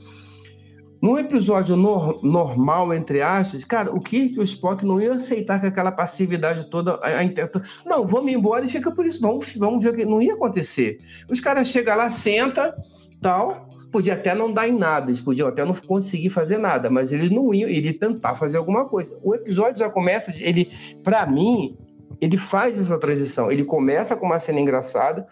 num 1.01 1.17
episódio 1.17 1.75
no, 1.75 2.19
normal, 2.23 2.93
entre 2.93 3.21
aspas, 3.21 3.63
cara, 3.63 3.93
o 3.93 4.01
que 4.01 4.35
o 4.37 4.43
Spock 4.43 4.85
não 4.85 4.99
ia 4.99 5.13
aceitar 5.13 5.61
com 5.61 5.67
aquela 5.67 5.91
passividade 5.91 6.69
toda, 6.69 6.95
a, 6.95 7.21
a, 7.21 7.85
não, 7.85 8.07
vamos 8.07 8.31
embora 8.31 8.65
e 8.65 8.69
fica 8.69 8.91
por 8.91 9.05
isso, 9.05 9.21
vamos, 9.21 9.55
vamos 9.55 9.83
ver 9.83 9.89
o 9.89 9.95
que 9.95 10.05
não 10.05 10.21
ia 10.21 10.33
acontecer. 10.33 10.99
Os 11.29 11.39
caras 11.39 11.67
chegam 11.67 11.95
lá, 11.95 12.09
senta, 12.09 12.75
tal, 13.21 13.69
podia 13.91 14.13
até 14.13 14.33
não 14.33 14.51
dar 14.51 14.67
em 14.67 14.77
nada, 14.77 15.09
eles 15.09 15.21
podiam 15.21 15.47
até 15.47 15.63
não 15.63 15.73
conseguir 15.73 16.29
fazer 16.29 16.57
nada, 16.57 16.89
mas 16.89 17.11
eles 17.11 17.31
não 17.31 17.53
iam, 17.53 17.69
ele 17.69 17.93
tentar 17.93 18.35
fazer 18.35 18.57
alguma 18.57 18.85
coisa. 18.85 19.17
O 19.23 19.35
episódio 19.35 19.79
já 19.79 19.89
começa, 19.89 20.33
ele, 20.35 20.69
para 21.03 21.25
mim, 21.25 21.77
ele 22.19 22.37
faz 22.37 22.79
essa 22.79 22.97
transição. 22.99 23.51
Ele 23.51 23.63
começa 23.63 24.15
com 24.15 24.25
uma 24.25 24.39
cena 24.39 24.59
engraçada, 24.59 25.27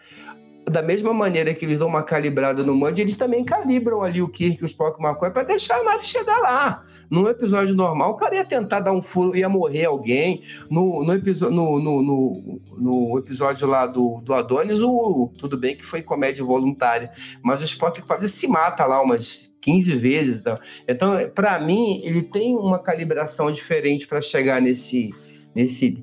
da 0.68 0.82
mesma 0.82 1.12
maneira 1.12 1.54
que 1.54 1.64
eles 1.64 1.78
dão 1.78 1.86
uma 1.86 2.02
calibrada 2.02 2.62
no 2.64 2.74
Mand, 2.74 2.98
eles 2.98 3.16
também 3.16 3.44
calibram 3.44 4.02
ali 4.02 4.20
o 4.20 4.28
Kirk 4.28 4.60
e 4.60 4.64
o 4.64 4.66
Spock 4.66 5.00
McCoy 5.00 5.30
para 5.30 5.44
deixar 5.44 5.78
a 5.78 5.84
nave 5.84 6.04
chegar 6.04 6.38
lá. 6.38 6.84
Num 7.08 7.28
episódio 7.28 7.72
normal, 7.72 8.12
o 8.12 8.16
cara 8.16 8.34
ia 8.34 8.44
tentar 8.44 8.80
dar 8.80 8.90
um 8.90 9.00
furo, 9.00 9.36
ia 9.36 9.48
morrer 9.48 9.84
alguém. 9.84 10.42
No, 10.68 11.04
no, 11.04 11.80
no, 11.80 12.02
no, 12.02 12.60
no 12.76 13.18
episódio 13.18 13.68
lá 13.68 13.86
do, 13.86 14.20
do 14.24 14.34
Adonis, 14.34 14.80
o, 14.80 15.32
tudo 15.38 15.56
bem 15.56 15.76
que 15.76 15.84
foi 15.84 16.02
comédia 16.02 16.44
voluntária, 16.44 17.12
mas 17.42 17.60
o 17.60 17.64
Spock 17.64 18.02
quase 18.02 18.28
se 18.28 18.48
mata 18.48 18.84
lá 18.86 19.00
umas 19.00 19.48
15 19.60 19.94
vezes. 19.96 20.38
Então, 20.38 20.58
então 20.88 21.30
para 21.32 21.60
mim, 21.60 22.00
ele 22.02 22.22
tem 22.22 22.56
uma 22.56 22.80
calibração 22.80 23.52
diferente 23.52 24.08
para 24.08 24.20
chegar 24.20 24.60
nesse, 24.60 25.10
nesse 25.54 26.02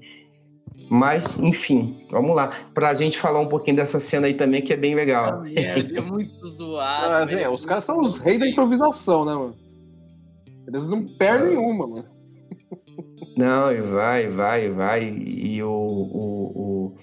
mas, 0.94 1.26
enfim, 1.40 1.98
vamos 2.12 2.36
lá. 2.36 2.56
Pra 2.72 2.94
gente 2.94 3.18
falar 3.18 3.40
um 3.40 3.48
pouquinho 3.48 3.78
dessa 3.78 4.00
cena 4.00 4.28
aí 4.28 4.36
também, 4.36 4.62
que 4.62 4.72
é 4.72 4.78
bem 4.78 4.94
legal. 4.94 5.44
É, 5.48 5.80
é 5.80 6.02
muito 6.02 6.46
zoado. 6.46 7.10
Mas, 7.10 7.34
é, 7.34 7.50
os 7.50 7.66
caras 7.66 7.84
são 7.84 8.00
os 8.00 8.20
reis 8.20 8.40
da 8.40 8.48
improvisação, 8.48 9.26
né, 9.26 9.34
mano? 9.34 9.56
Eles 10.68 10.88
não 10.88 11.04
perdem 11.04 11.58
uma, 11.58 11.88
mano. 11.88 12.06
Não, 13.36 13.72
e 13.72 13.82
vai, 13.82 14.30
vai, 14.30 14.70
vai. 14.70 15.04
E 15.04 15.64
o, 15.64 15.68
o, 15.68 16.46
o... 16.56 16.96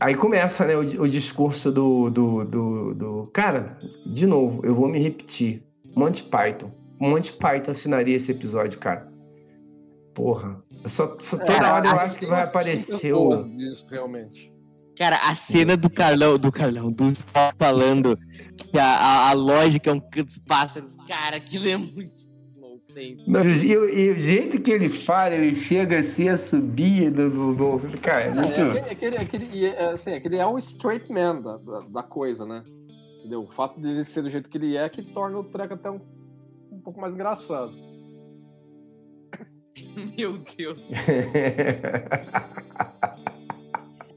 Aí 0.00 0.16
começa 0.16 0.64
né, 0.64 0.74
o, 0.76 1.02
o 1.02 1.08
discurso 1.08 1.70
do, 1.70 2.10
do, 2.10 2.44
do, 2.44 2.94
do, 2.94 3.30
Cara, 3.32 3.78
de 4.04 4.26
novo, 4.26 4.66
eu 4.66 4.74
vou 4.74 4.88
me 4.88 4.98
repetir. 4.98 5.62
Monty 5.94 6.24
Python. 6.24 6.72
Monty 6.98 7.32
Python 7.34 7.70
assinaria 7.70 8.16
esse 8.16 8.32
episódio, 8.32 8.76
cara. 8.80 9.06
Porra. 10.16 10.65
Só, 10.88 11.16
só 11.20 11.38
toda 11.38 11.52
é, 11.52 11.72
hora 11.72 11.88
eu 11.88 11.98
acho 11.98 12.16
que 12.16 12.26
vai 12.26 12.42
aparecer 12.42 13.12
o. 13.12 13.44
Disso, 13.44 13.86
realmente. 13.90 14.52
Cara, 14.96 15.16
a 15.16 15.34
cena 15.34 15.76
do 15.76 15.90
Carlão, 15.90 16.38
do 16.38 16.50
Carlão, 16.50 16.90
do 16.90 17.12
falando 17.58 18.18
que 18.70 18.78
a, 18.78 18.86
a, 18.86 19.30
a, 19.30 19.32
lógica 19.34 19.90
é 19.90 19.92
um 19.92 19.98
dos 19.98 20.38
pássaros, 20.38 20.96
cara, 21.06 21.36
aquilo 21.36 21.68
é 21.68 21.76
muito 21.76 22.26
não, 23.26 23.46
e, 23.46 23.72
e, 23.72 24.10
o 24.10 24.18
jeito 24.18 24.62
que 24.62 24.70
ele 24.70 25.04
fala, 25.04 25.34
ele 25.34 25.56
chega 25.56 25.98
assim 25.98 26.28
a 26.28 26.38
subir 26.38 27.10
no. 27.10 27.28
no, 27.28 27.78
no 27.78 27.98
cara, 27.98 28.24
é, 28.24 28.34
muito... 28.34 28.78
é, 28.78 28.90
aquele, 28.90 29.16
aquele, 29.18 29.66
é, 29.66 29.90
assim, 29.90 30.14
aquele 30.14 30.36
é 30.36 30.46
um 30.46 30.56
straight 30.56 31.12
man 31.12 31.42
da, 31.42 31.58
da, 31.58 31.80
da, 31.80 32.02
coisa, 32.02 32.46
né? 32.46 32.64
Entendeu? 33.18 33.42
O 33.42 33.48
fato 33.48 33.78
dele 33.78 34.02
ser 34.02 34.22
do 34.22 34.30
jeito 34.30 34.48
que 34.48 34.56
ele 34.56 34.76
é 34.76 34.88
que 34.88 35.02
torna 35.02 35.38
o 35.38 35.44
treco 35.44 35.74
até 35.74 35.90
um, 35.90 36.00
um 36.72 36.80
pouco 36.80 36.98
mais 36.98 37.12
engraçado. 37.12 37.74
Meu 40.16 40.38
Deus. 40.56 40.80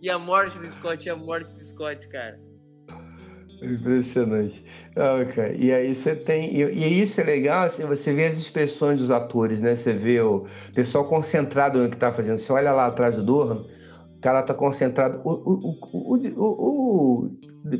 e 0.02 0.10
a 0.10 0.18
morte 0.18 0.58
do 0.58 0.72
Scott, 0.72 1.06
e 1.06 1.10
a 1.10 1.16
morte 1.16 1.52
do 1.52 1.66
Scott, 1.66 2.08
cara. 2.08 2.40
Impressionante. 3.62 4.64
Ah, 4.96 5.26
cara. 5.26 5.54
E 5.54 5.74
aí 5.74 5.94
você 5.94 6.16
tem. 6.16 6.56
E, 6.56 6.64
e, 6.64 7.02
isso 7.02 7.20
é 7.20 7.26
legal, 7.26 7.66
assim, 7.66 7.86
você 7.86 8.14
vê 8.14 8.28
as 8.28 8.38
expressões 8.38 9.00
dos 9.00 9.12
atores, 9.12 9.60
né? 9.60 9.76
Você 9.76 9.92
vê 9.94 10.22
o 10.22 10.46
pessoal 10.74 11.04
concentrado 11.04 11.78
no 11.80 11.90
que 11.90 11.98
tá 11.98 12.14
fazendo. 12.14 12.38
Você 12.38 12.50
olha 12.52 12.72
lá 12.72 12.86
atrás 12.88 13.16
do 13.16 13.24
Dorhan, 13.24 13.62
o 14.18 14.22
cara 14.22 14.44
tá 14.44 14.54
concentrado. 14.54 15.20
O, 15.26 15.32
o, 15.32 15.76
o, 15.92 16.16
o, 16.38 17.26
o 17.26 17.30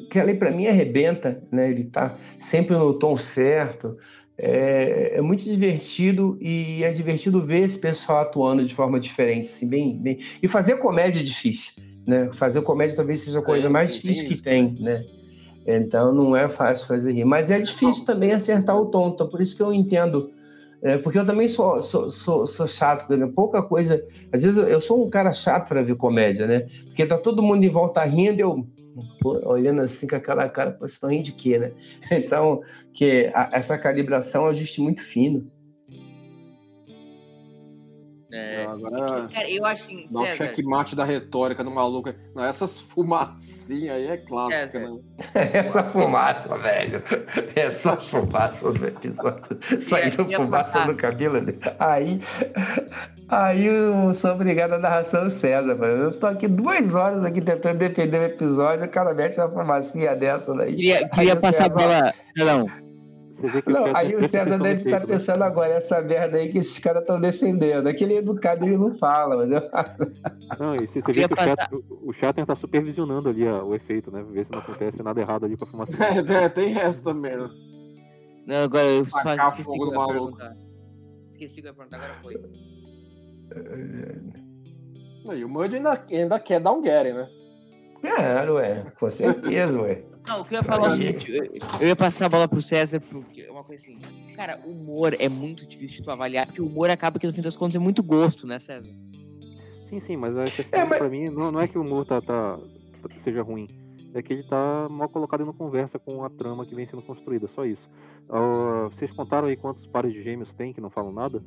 que 0.10 0.20
ali 0.20 0.36
para 0.36 0.52
mim 0.52 0.68
arrebenta, 0.68 1.42
né? 1.50 1.70
Ele 1.70 1.86
tá 1.86 2.14
sempre 2.40 2.76
no 2.76 3.00
tom 3.00 3.18
certo 3.18 3.96
é, 4.42 5.18
é, 5.18 5.22
muito 5.22 5.44
divertido 5.44 6.38
e 6.40 6.82
é 6.82 6.92
divertido 6.94 7.46
ver 7.46 7.64
esse 7.64 7.78
pessoal 7.78 8.20
atuando 8.20 8.64
de 8.66 8.74
forma 8.74 8.98
diferente, 8.98 9.52
assim, 9.54 9.68
bem, 9.68 9.98
bem... 9.98 10.20
E 10.42 10.48
fazer 10.48 10.78
comédia 10.78 11.20
é 11.20 11.24
difícil, 11.24 11.74
né? 12.08 12.30
Fazer 12.34 12.62
comédia 12.62 12.96
talvez 12.96 13.20
seja 13.20 13.40
a 13.40 13.44
coisa 13.44 13.68
sim, 13.68 13.74
mais 13.74 13.94
difícil 13.94 14.30
que 14.30 14.42
tem, 14.42 14.76
né? 14.80 15.04
Então 15.68 16.14
não 16.14 16.34
é 16.38 16.48
fácil 16.48 16.88
fazer 16.88 17.12
rir. 17.12 17.26
Mas 17.26 17.52
é 17.52 17.60
difícil 17.60 18.06
também 18.06 18.32
acertar 18.32 18.80
o 18.80 18.86
tom, 18.86 19.10
então 19.10 19.28
por 19.28 19.42
isso 19.42 19.56
que 19.56 19.62
eu 19.62 19.74
entendo. 19.74 20.32
É, 20.82 20.98
porque 20.98 21.20
eu 21.20 21.26
também 21.26 21.50
sou, 21.50 21.82
sou, 21.82 22.10
sou, 22.10 22.48
sou 22.48 22.66
chato, 22.66 23.06
pouca 23.36 23.62
coisa. 23.62 24.02
Às 24.32 24.44
vezes 24.44 24.58
eu, 24.58 24.70
eu 24.70 24.80
sou 24.80 25.06
um 25.06 25.10
cara 25.10 25.34
chato 25.34 25.68
para 25.68 25.84
ver 25.84 25.96
comédia, 25.96 26.48
né? 26.48 26.66
Porque 26.86 27.06
tá 27.06 27.18
todo 27.18 27.44
mundo 27.44 27.66
em 27.66 27.70
volta 27.70 28.02
rindo, 28.06 28.40
eu 28.40 28.66
pô, 29.20 29.40
olhando 29.48 29.82
assim 29.82 30.08
com 30.08 30.16
aquela 30.16 30.48
cara, 30.50 30.72
vocês 30.80 30.94
estão 30.94 31.10
rindo 31.10 31.26
de 31.26 31.32
quê, 31.32 31.58
né? 31.58 31.72
Então, 32.12 32.62
que 32.94 33.32
a, 33.34 33.50
essa 33.54 33.78
calibração 33.78 34.44
é 34.44 34.46
um 34.48 34.52
ajuste 34.52 34.82
muito 34.82 35.04
fino. 35.04 35.50
É, 38.32 38.64
agora, 38.64 39.28
cara, 39.34 39.50
eu 39.50 39.66
acho 39.66 39.84
assim, 39.86 40.06
dá 40.12 40.20
um 40.20 40.28
checkmate 40.28 40.96
da 40.96 41.04
retórica 41.04 41.64
do 41.64 41.72
maluco. 41.72 42.14
Não, 42.36 42.44
essas 42.44 42.80
fumacinhas 42.80 43.96
aí 43.96 44.08
é 44.08 44.18
clássica, 44.18 44.72
César. 44.72 44.92
né? 44.92 45.00
Essa 45.54 45.84
fumaça, 45.86 46.58
velho. 46.60 47.04
Essa 47.56 47.98
fumaça 47.98 48.72
do 48.72 48.88
episódio. 48.88 49.60
Saindo 49.90 50.32
fumaça 50.32 50.86
no 50.86 50.96
cabelo 50.96 51.42
dele. 51.42 51.60
Aí, 51.80 52.22
aí 53.28 53.66
eu 53.66 54.14
sou 54.14 54.32
obrigado 54.32 54.74
a 54.74 54.80
narração 54.80 55.28
César, 55.32 55.76
mano. 55.76 56.04
Eu 56.04 56.20
tô 56.20 56.28
aqui 56.28 56.48
duas 56.48 56.94
horas 56.94 57.24
aqui 57.24 57.42
tentando 57.42 57.80
defender 57.80 58.20
o 58.20 58.26
episódio, 58.26 58.86
o 58.86 58.90
cara 58.90 59.14
mete 59.16 59.40
uma 59.40 59.50
fumacinha 59.50 60.16
dessa 60.16 60.54
daí. 60.54 60.76
Queria, 60.76 61.10
queria 61.10 61.36
passar 61.36 61.66
a 61.66 61.70
bola. 61.70 62.14
Não, 62.38 62.68
não, 63.66 63.96
aí 63.96 64.16
o 64.16 64.28
César 64.28 64.58
deve 64.58 64.84
estar 64.84 65.06
pensando 65.06 65.44
agora, 65.44 65.74
essa 65.74 66.02
merda 66.02 66.38
aí 66.38 66.52
que 66.52 66.58
esses 66.58 66.78
caras 66.80 67.02
estão 67.02 67.20
defendendo. 67.20 67.88
Aquele 67.88 68.18
educado 68.18 68.66
ele 68.66 68.78
não 68.78 68.98
fala, 68.98 69.38
mas 69.38 69.52
eu... 69.52 69.62
Não, 70.60 70.76
e 70.76 70.88
se 70.88 71.02
você 71.02 71.14
vê 71.14 71.28
que 71.28 71.36
passar... 71.36 71.70
o, 71.72 72.14
Chatham 72.14 72.42
está 72.42 72.56
supervisionando 72.56 73.30
ali 73.30 73.48
ó, 73.48 73.64
o 73.64 73.76
efeito, 73.76 74.12
né? 74.12 74.24
Ver 74.30 74.46
se 74.46 74.52
não 74.52 74.60
acontece 74.60 75.02
nada 75.02 75.22
errado 75.22 75.46
ali 75.46 75.56
com 75.56 75.66
a 75.66 75.68
fumaça. 75.68 75.92
É, 76.40 76.50
tem 76.50 76.78
essa 76.78 77.04
também, 77.04 77.38
né? 77.38 77.50
Não, 78.46 78.64
agora 78.64 78.86
eu 78.86 79.06
faço, 79.06 79.30
esqueci 79.30 79.64
fogo 79.64 79.86
no 79.86 79.94
maluco. 79.94 80.38
Esqueci 81.32 81.62
que 81.62 81.68
eu 81.68 81.72
ia 81.72 81.74
perguntar, 81.74 81.98
agora 81.98 82.16
foi. 82.22 82.36
E 85.38 85.44
o 85.44 85.50
Mud 85.50 85.76
ainda, 85.76 86.04
ainda 86.10 86.40
quer 86.40 86.60
dar 86.60 86.72
um 86.72 86.82
Gary, 86.82 87.14
né? 87.14 87.30
Claro, 88.02 88.56
ué. 88.56 88.86
Com 89.00 89.10
certeza, 89.10 89.80
ué. 89.82 90.04
Não, 90.28 90.42
o 90.42 90.46
que 90.46 90.54
eu 90.54 90.58
ia 90.58 90.64
falar 90.64 90.86
é 90.86 90.88
o 90.88 90.92
seguinte, 90.92 91.32
eu, 91.32 91.46
eu 91.80 91.88
ia 91.88 91.96
passar 91.96 92.26
a 92.26 92.30
bola 92.30 92.48
pro 92.48 92.62
César, 92.62 93.00
porque 93.00 93.42
é 93.42 93.52
uma 93.52 93.64
coisa 93.64 93.84
assim, 93.84 93.98
cara, 94.36 94.60
humor 94.66 95.16
é 95.18 95.28
muito 95.28 95.66
difícil 95.66 95.98
de 95.98 96.04
tu 96.04 96.12
avaliar, 96.12 96.46
porque 96.46 96.62
o 96.62 96.68
humor 96.68 96.90
acaba 96.90 97.20
que 97.20 97.26
no 97.26 97.34
fim 97.34 97.42
das 97.42 97.56
contas 97.56 97.76
é 97.76 97.80
muito 97.80 98.04
gosto, 98.04 98.46
né, 98.46 98.60
César? 98.60 98.90
Sim, 99.90 100.00
sim, 100.02 100.18
mas 100.18 100.38
a 100.38 100.46
questão 100.46 100.80
é, 100.80 100.86
mas... 100.86 101.00
pra 101.00 101.10
mim 101.10 101.30
não, 101.30 101.52
não 101.52 101.60
é 101.60 101.68
que 101.68 101.78
o 101.78 101.82
humor 101.82 102.06
tá, 102.06 102.22
tá, 102.22 102.60
seja 103.24 103.42
ruim, 103.42 103.68
é 104.14 104.22
que 104.22 104.34
ele 104.34 104.44
tá 104.44 104.88
mal 104.90 105.10
colocado 105.10 105.44
em 105.44 105.54
conversa 105.54 105.98
com 105.98 106.24
a 106.24 106.30
trama 106.30 106.66
que 106.66 106.76
vem 106.76 106.86
sendo 106.86 107.02
construída, 107.02 107.50
só 107.56 107.66
isso. 107.66 107.90
Uh, 108.30 108.90
vocês 108.92 109.12
contaram 109.12 109.48
aí 109.48 109.56
quantos 109.56 109.88
pares 109.88 110.14
de 110.14 110.22
gêmeos 110.22 110.50
tem 110.54 110.72
que 110.72 110.80
não 110.80 110.92
falam 110.92 111.12
nada? 111.12 111.42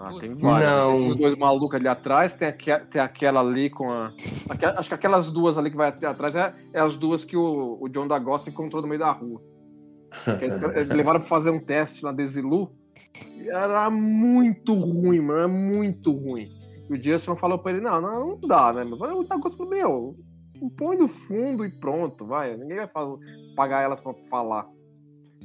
Ah, 0.00 0.12
tem 0.20 0.34
vários. 0.34 0.70
Não. 0.70 0.92
Esses 0.92 1.16
dois 1.16 1.36
malucos 1.36 1.76
ali 1.76 1.88
atrás, 1.88 2.34
tem, 2.34 2.48
aqu 2.48 2.86
tem 2.90 3.00
aquela 3.00 3.40
ali 3.40 3.68
com 3.68 3.90
a. 3.90 4.12
Aquela, 4.48 4.78
acho 4.78 4.88
que 4.88 4.94
aquelas 4.94 5.30
duas 5.30 5.58
ali 5.58 5.70
que 5.70 5.76
vai 5.76 5.88
atrás 5.88 6.34
é, 6.36 6.54
é 6.72 6.80
as 6.80 6.96
duas 6.96 7.24
que 7.24 7.36
o, 7.36 7.78
o 7.80 7.88
John 7.88 8.06
da 8.06 8.18
Gosta 8.18 8.48
encontrou 8.48 8.80
no 8.80 8.88
meio 8.88 9.00
da 9.00 9.10
rua. 9.10 9.40
Eles, 10.40 10.56
levaram 10.88 11.20
pra 11.20 11.28
fazer 11.28 11.50
um 11.50 11.60
teste 11.60 12.02
na 12.02 12.12
Desilu. 12.12 12.72
E 13.36 13.48
era 13.48 13.90
muito 13.90 14.74
ruim, 14.74 15.20
mano. 15.20 15.38
Era 15.38 15.48
muito 15.48 16.12
ruim. 16.12 16.48
E 16.88 16.94
o 16.94 16.98
Jason 16.98 17.36
falou 17.36 17.58
pra 17.58 17.72
ele: 17.72 17.80
não, 17.80 18.00
não, 18.00 18.26
não 18.28 18.40
dá, 18.40 18.72
né? 18.72 18.84
Mas 18.84 19.00
o 19.00 19.24
Dagosta 19.24 19.56
falou: 19.58 19.70
meu, 19.70 20.12
põe 20.76 20.96
no 20.96 21.08
fundo 21.08 21.64
e 21.64 21.70
pronto, 21.70 22.26
vai. 22.26 22.56
Ninguém 22.56 22.78
vai 22.78 22.88
pagar 23.54 23.82
elas 23.82 24.00
pra 24.00 24.14
falar. 24.30 24.66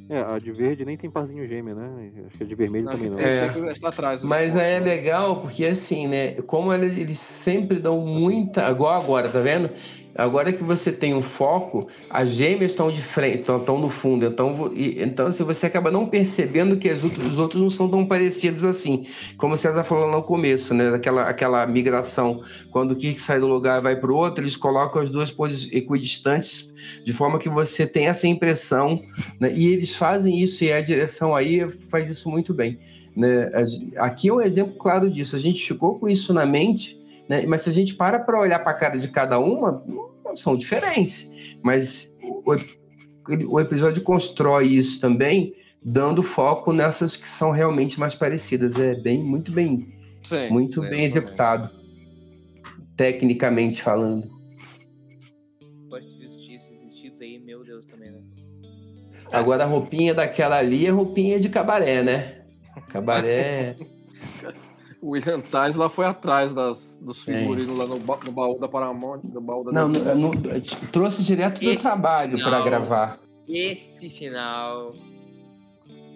É, 0.10 0.20
a 0.20 0.38
de 0.38 0.52
verde 0.52 0.84
nem 0.84 0.98
tem 0.98 1.10
parzinho 1.10 1.48
gêmeo, 1.48 1.76
né? 1.76 2.12
Acho 2.28 2.38
que 2.38 2.44
a 2.44 2.48
de 2.48 2.56
vermelho 2.56 2.86
também 2.90 3.10
não. 3.10 3.20
É, 3.20 3.48
está 3.72 3.90
atrás, 3.90 4.24
mas 4.24 4.56
é 4.56 4.80
legal 4.80 5.42
porque 5.42 5.66
assim, 5.66 6.08
né? 6.08 6.34
Como 6.42 6.74
eles 6.74 7.20
sempre 7.20 7.80
dão 7.80 8.00
muita. 8.02 8.70
Igual 8.70 9.02
agora, 9.02 9.30
tá 9.30 9.40
vendo? 9.40 9.70
Agora 10.16 10.54
que 10.54 10.64
você 10.64 10.92
tem 10.92 11.16
um 11.16 11.24
foco, 11.24 11.88
as 12.10 12.30
gêmeas 12.30 12.72
estão 12.72 12.92
de 12.92 13.02
frente, 13.02 13.40
estão, 13.40 13.80
no 13.80 13.90
fundo. 13.90 14.26
Então, 14.26 14.72
então 14.76 15.32
você 15.32 15.66
acaba 15.66 15.90
não 15.90 16.06
percebendo 16.06 16.78
que 16.78 16.88
os 16.90 17.38
outros 17.38 17.62
não 17.62 17.70
são 17.72 17.90
tão 17.90 18.06
parecidos 18.06 18.64
assim. 18.64 19.08
Como 19.38 19.56
o 19.56 19.58
César 19.58 19.84
falou 19.84 20.12
no 20.12 20.22
começo, 20.22 20.74
né? 20.74 20.90
Aquela, 20.90 21.24
aquela 21.24 21.66
migração. 21.66 22.44
Quando 22.72 22.92
o 22.92 22.96
Kirk 22.96 23.20
sai 23.20 23.40
do 23.40 23.48
lugar 23.48 23.80
e 23.80 23.84
vai 23.84 23.96
para 23.96 24.12
o 24.12 24.16
outro, 24.16 24.44
eles 24.44 24.56
colocam 24.56 25.02
as 25.02 25.10
duas 25.10 25.32
poses 25.32 25.68
equidistantes, 25.72 26.72
de 27.04 27.12
forma 27.12 27.40
que 27.40 27.50
você 27.50 27.88
tem 27.88 28.06
essa 28.06 28.28
impressão. 28.28 29.02
Né? 29.40 29.52
E 29.56 29.68
eles 29.68 29.96
fazem 29.96 30.40
isso, 30.40 30.64
e 30.64 30.72
a 30.72 30.82
direção 30.82 31.36
aí 31.36 31.68
faz 31.90 32.08
isso 32.08 32.30
muito 32.30 32.54
bem. 32.54 32.78
Né? 33.16 33.50
Aqui 33.98 34.30
é 34.30 34.34
um 34.34 34.42
exemplo 34.42 34.76
claro 34.76 35.10
disso. 35.10 35.36
A 35.36 35.40
gente 35.40 35.66
ficou 35.66 35.98
com 35.98 36.08
isso 36.08 36.32
na 36.34 36.46
mente 36.46 37.02
né? 37.34 37.46
Mas 37.48 37.62
se 37.62 37.70
a 37.70 37.74
gente 37.74 37.96
para 37.96 38.20
para 38.20 38.40
olhar 38.40 38.60
para 38.60 38.72
a 38.72 38.76
cara 38.76 39.00
de 39.00 39.08
cada 39.08 39.40
uma, 39.40 39.84
são 40.36 40.56
diferentes. 40.56 41.28
Mas 41.64 42.08
o, 42.22 42.44
o 43.50 43.60
episódio 43.60 44.04
constrói 44.04 44.68
isso 44.68 45.00
também, 45.00 45.56
dando 45.84 46.22
foco 46.22 46.72
nessas 46.72 47.16
que 47.16 47.28
são 47.28 47.50
realmente 47.50 48.00
mais 48.00 48.14
parecidas. 48.14 48.78
É 48.78 48.94
bem, 48.94 49.24
muito 49.24 49.52
bem, 49.52 49.92
sim, 50.24 50.50
muito 50.52 50.84
sim, 50.84 50.90
bem 50.90 51.06
executado, 51.06 51.70
tecnicamente 52.96 53.82
falando. 53.82 54.30
Gosto 55.90 56.14
de 56.14 56.20
vestir 56.20 56.56
esses 56.56 56.84
vestidos 56.84 57.20
aí, 57.22 57.40
meu 57.40 57.64
Deus, 57.64 57.86
também, 57.86 58.12
né? 58.12 58.22
Agora 59.32 59.64
a 59.64 59.68
roupinha 59.68 60.14
daquela 60.14 60.58
ali 60.58 60.86
é 60.86 60.92
roupinha 60.92 61.40
de 61.40 61.50
cabaré, 61.50 62.04
né? 62.04 62.44
Cabaré. 62.90 63.76
O 65.04 65.10
William 65.10 65.42
Tais 65.42 65.76
lá 65.76 65.90
foi 65.90 66.06
atrás 66.06 66.54
das, 66.54 66.98
dos 67.02 67.22
figurinos 67.22 67.76
é. 67.76 67.78
lá 67.78 67.86
no, 67.86 68.00
no, 68.00 68.32
baú 68.32 68.58
da 68.58 68.70
Paramount, 68.70 69.20
no 69.22 69.42
baú 69.42 69.66
da 69.66 69.74
Não, 69.74 69.90
no, 69.90 70.32
no, 70.32 70.32
trouxe 70.94 71.22
direto 71.22 71.60
do 71.60 71.70
Esse 71.70 71.84
trabalho 71.84 72.42
para 72.42 72.64
gravar. 72.64 73.20
Este 73.46 74.10
final. 74.10 74.94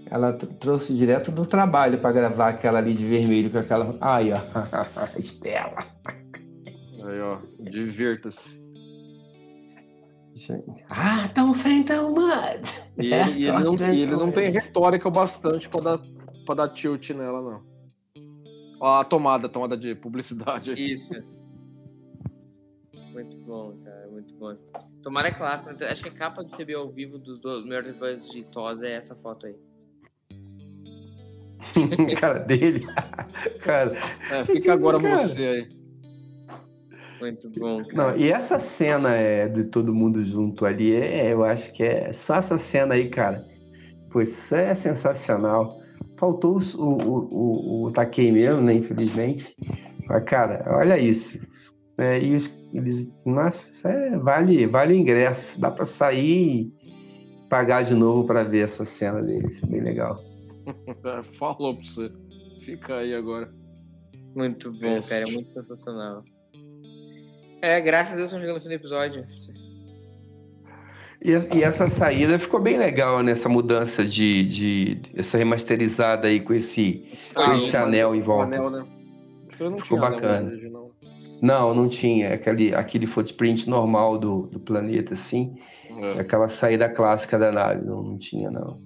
Ela 0.10 0.32
trouxe 0.32 0.96
direto 0.96 1.32
do 1.32 1.46
trabalho 1.46 2.00
para 2.00 2.14
gravar 2.14 2.48
aquela 2.48 2.80
ali 2.80 2.94
de 2.94 3.06
vermelho 3.06 3.52
com 3.52 3.58
aquela. 3.58 3.94
Ai, 4.00 4.32
ó. 4.32 4.40
Estela. 5.20 5.86
Aí, 7.04 7.20
ó. 7.20 7.40
Divirta-se. 7.60 8.66
Ah, 10.90 11.30
tão 11.36 11.54
feito 11.54 11.88
tão 11.88 12.12
mud. 12.12 12.74
E 12.98 13.14
ele, 13.14 13.32
e 13.32 13.48
ele, 13.50 13.60
não, 13.60 13.76
e 13.76 14.02
ele 14.02 14.16
não 14.16 14.32
tem 14.32 14.50
retórica 14.50 15.10
o 15.10 15.12
bastante 15.12 15.68
para 15.68 15.82
dar, 15.82 16.00
pra 16.46 16.56
dar 16.56 16.70
tilt 16.70 17.10
nela, 17.10 17.42
não. 17.42 17.77
Ó, 18.80 19.00
a 19.00 19.04
tomada, 19.04 19.48
a 19.48 19.50
tomada 19.50 19.76
de 19.76 19.96
publicidade. 19.96 20.74
Isso. 20.74 21.14
Muito 23.14 23.38
bom, 23.40 23.76
cara, 23.84 24.08
muito 24.12 24.34
bom. 24.36 24.54
Tomara 25.02 25.32
que 25.32 25.42
lá, 25.42 25.64
acho 25.90 26.04
que 26.04 26.10
a 26.10 26.14
capa 26.14 26.44
do 26.44 26.56
TB 26.56 26.74
ao 26.76 26.90
vivo 26.90 27.18
dos 27.18 27.42
melhores 27.66 27.96
Buzz 27.98 28.30
de 28.30 28.44
Tosa 28.44 28.86
é 28.86 28.94
essa 28.94 29.16
foto 29.16 29.48
aí. 29.48 29.56
cara 32.20 32.40
dele. 32.40 32.86
cara. 33.62 33.96
É, 34.32 34.46
fica 34.46 34.74
agora 34.74 35.02
cara. 35.02 35.18
você 35.18 35.44
aí. 35.44 35.70
Muito 37.20 37.50
bom, 37.60 37.84
cara. 37.84 38.12
Não, 38.12 38.18
e 38.18 38.30
essa 38.30 38.60
cena 38.60 39.16
é, 39.16 39.48
de 39.48 39.64
todo 39.64 39.94
mundo 39.94 40.24
junto 40.24 40.66
ali, 40.66 40.94
é, 40.94 41.34
eu 41.34 41.44
acho 41.44 41.74
que 41.74 41.84
é 41.84 42.14
só 42.14 42.36
essa 42.36 42.58
cena 42.58 42.94
aí, 42.94 43.10
cara. 43.10 43.44
Pois 44.12 44.52
é 44.52 44.76
sensacional. 44.76 45.76
Faltou 46.18 46.60
o, 46.60 46.84
o, 46.84 47.18
o, 47.32 47.84
o 47.86 47.92
Takei 47.92 48.32
mesmo, 48.32 48.62
né? 48.62 48.74
Infelizmente. 48.74 49.56
Mas, 50.08 50.24
cara, 50.26 50.66
olha 50.68 50.98
isso. 50.98 51.40
É, 51.98 52.20
e 52.20 52.36
os, 52.36 52.48
eles, 52.74 53.12
nossa, 53.26 53.88
é, 53.88 54.18
vale, 54.18 54.66
vale 54.66 54.94
o 54.94 54.98
ingresso. 54.98 55.60
Dá 55.60 55.72
para 55.72 55.86
sair 55.86 56.72
e 56.84 57.48
pagar 57.50 57.84
de 57.84 57.94
novo 57.94 58.26
para 58.26 58.44
ver 58.44 58.66
essa 58.66 58.86
cena 58.86 59.22
deles. 59.22 59.60
Bem 59.62 59.82
legal. 59.82 60.16
Falou 61.38 61.76
pra 61.76 61.84
você. 61.84 62.12
Fica 62.66 62.98
aí 62.98 63.14
agora. 63.14 63.52
Muito 64.36 64.72
bom, 64.72 64.80
Best. 64.80 65.10
cara. 65.10 65.24
É 65.24 65.32
muito 65.32 65.50
sensacional. 65.50 66.24
É, 67.62 67.82
graças 67.82 68.14
a 68.14 68.16
Deus 68.16 68.28
estão 68.30 68.40
chegando 68.40 68.58
no 68.58 68.62
fim 68.62 68.70
do 68.70 68.74
episódio. 68.74 69.26
E, 71.22 71.32
e, 71.32 71.64
essa 71.64 71.88
saída 71.88 72.38
ficou 72.38 72.60
bem 72.60 72.78
legal 72.78 73.24
nessa 73.24 73.50
mudança 73.50 74.06
de, 74.06 74.44
de 74.44 75.02
essa 75.16 75.38
remasterizada 75.38 76.28
aí 76.28 76.40
com 76.40 76.54
esse, 76.54 77.06
ah, 77.36 77.46
com 77.46 77.54
esse 77.56 77.76
anel 77.76 78.14
em 78.14 78.22
volta. 78.22 78.56
Anel, 78.56 78.70
né? 78.70 78.86
Ficou 79.82 80.00
bacana. 80.00 80.52
Não, 81.42 81.74
não 81.74 81.88
tinha. 81.88 82.34
Aquele, 82.34 82.74
aquele 82.74 83.08
footprint 83.08 83.70
normal 83.70 84.18
do, 84.18 84.44
do 84.48 84.60
planeta, 84.60 85.14
assim. 85.14 85.56
É. 86.00 86.20
Aquela 86.22 86.48
saída 86.48 86.88
clássica 86.90 87.40
da 87.40 87.52
nave. 87.52 87.84
Não, 87.86 88.04
não 88.04 88.18
tinha, 88.18 88.52
não. 88.52 88.80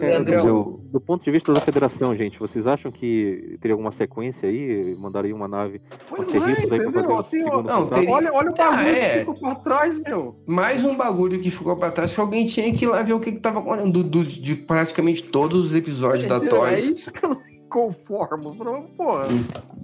É, 0.00 0.16
eu- 0.18 0.80
do 0.92 1.00
ponto 1.00 1.24
de 1.24 1.30
vista 1.30 1.52
da 1.52 1.60
federação, 1.60 2.14
gente, 2.14 2.38
vocês 2.38 2.66
acham 2.66 2.90
que 2.92 3.56
teria 3.60 3.74
alguma 3.74 3.90
sequência 3.92 4.48
aí? 4.48 4.94
Mandaria 4.98 5.34
uma 5.34 5.48
nave 5.48 5.80
Pois 6.08 6.32
é, 6.34 6.38
entendeu? 6.38 7.16
Assim, 7.18 7.42
segundo 7.42 7.62
não, 7.64 7.88
olha, 8.08 8.32
olha 8.32 8.50
o 8.50 8.54
Ah, 8.58 8.70
bagulho 8.76 8.88
é. 8.96 9.12
que 9.12 9.18
ficou 9.20 9.34
pra 9.34 9.54
trás, 9.56 9.98
meu. 10.00 10.36
Mais 10.46 10.84
um 10.84 10.96
bagulho 10.96 11.40
que 11.40 11.50
ficou 11.50 11.76
pra 11.76 11.90
trás 11.90 12.14
que 12.14 12.20
alguém 12.20 12.46
tinha 12.46 12.72
que 12.72 12.84
ir 12.84 12.88
lá 12.88 13.02
ver 13.02 13.14
o 13.14 13.20
que, 13.20 13.32
que 13.32 13.40
tava 13.40 13.58
acontecendo. 13.60 13.92
Do, 14.02 14.04
do- 14.04 14.24
de 14.24 14.54
praticamente 14.54 15.22
todos 15.24 15.66
os 15.66 15.74
episódios 15.74 16.28
da? 16.28 16.36
É 16.36 16.48
Toys. 16.48 16.84
isso 16.84 17.12
que 17.12 17.24
eu 17.24 17.36
conformo. 17.68 18.54
Porra, 18.96 19.26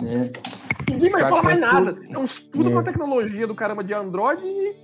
né? 0.03 0.31
ninguém 0.91 1.11
vai 1.11 1.23
falar 1.29 1.43
mais 1.43 1.61
nada. 1.61 1.97
É 2.11 2.19
uns 2.19 2.39
puta 2.39 2.69
É. 2.69 2.73
uma 2.73 2.83
tecnologia 2.83 3.47
do 3.47 3.55
caramba 3.55 3.83
de 3.85 3.93
Android 3.95 4.43
e 4.45 4.75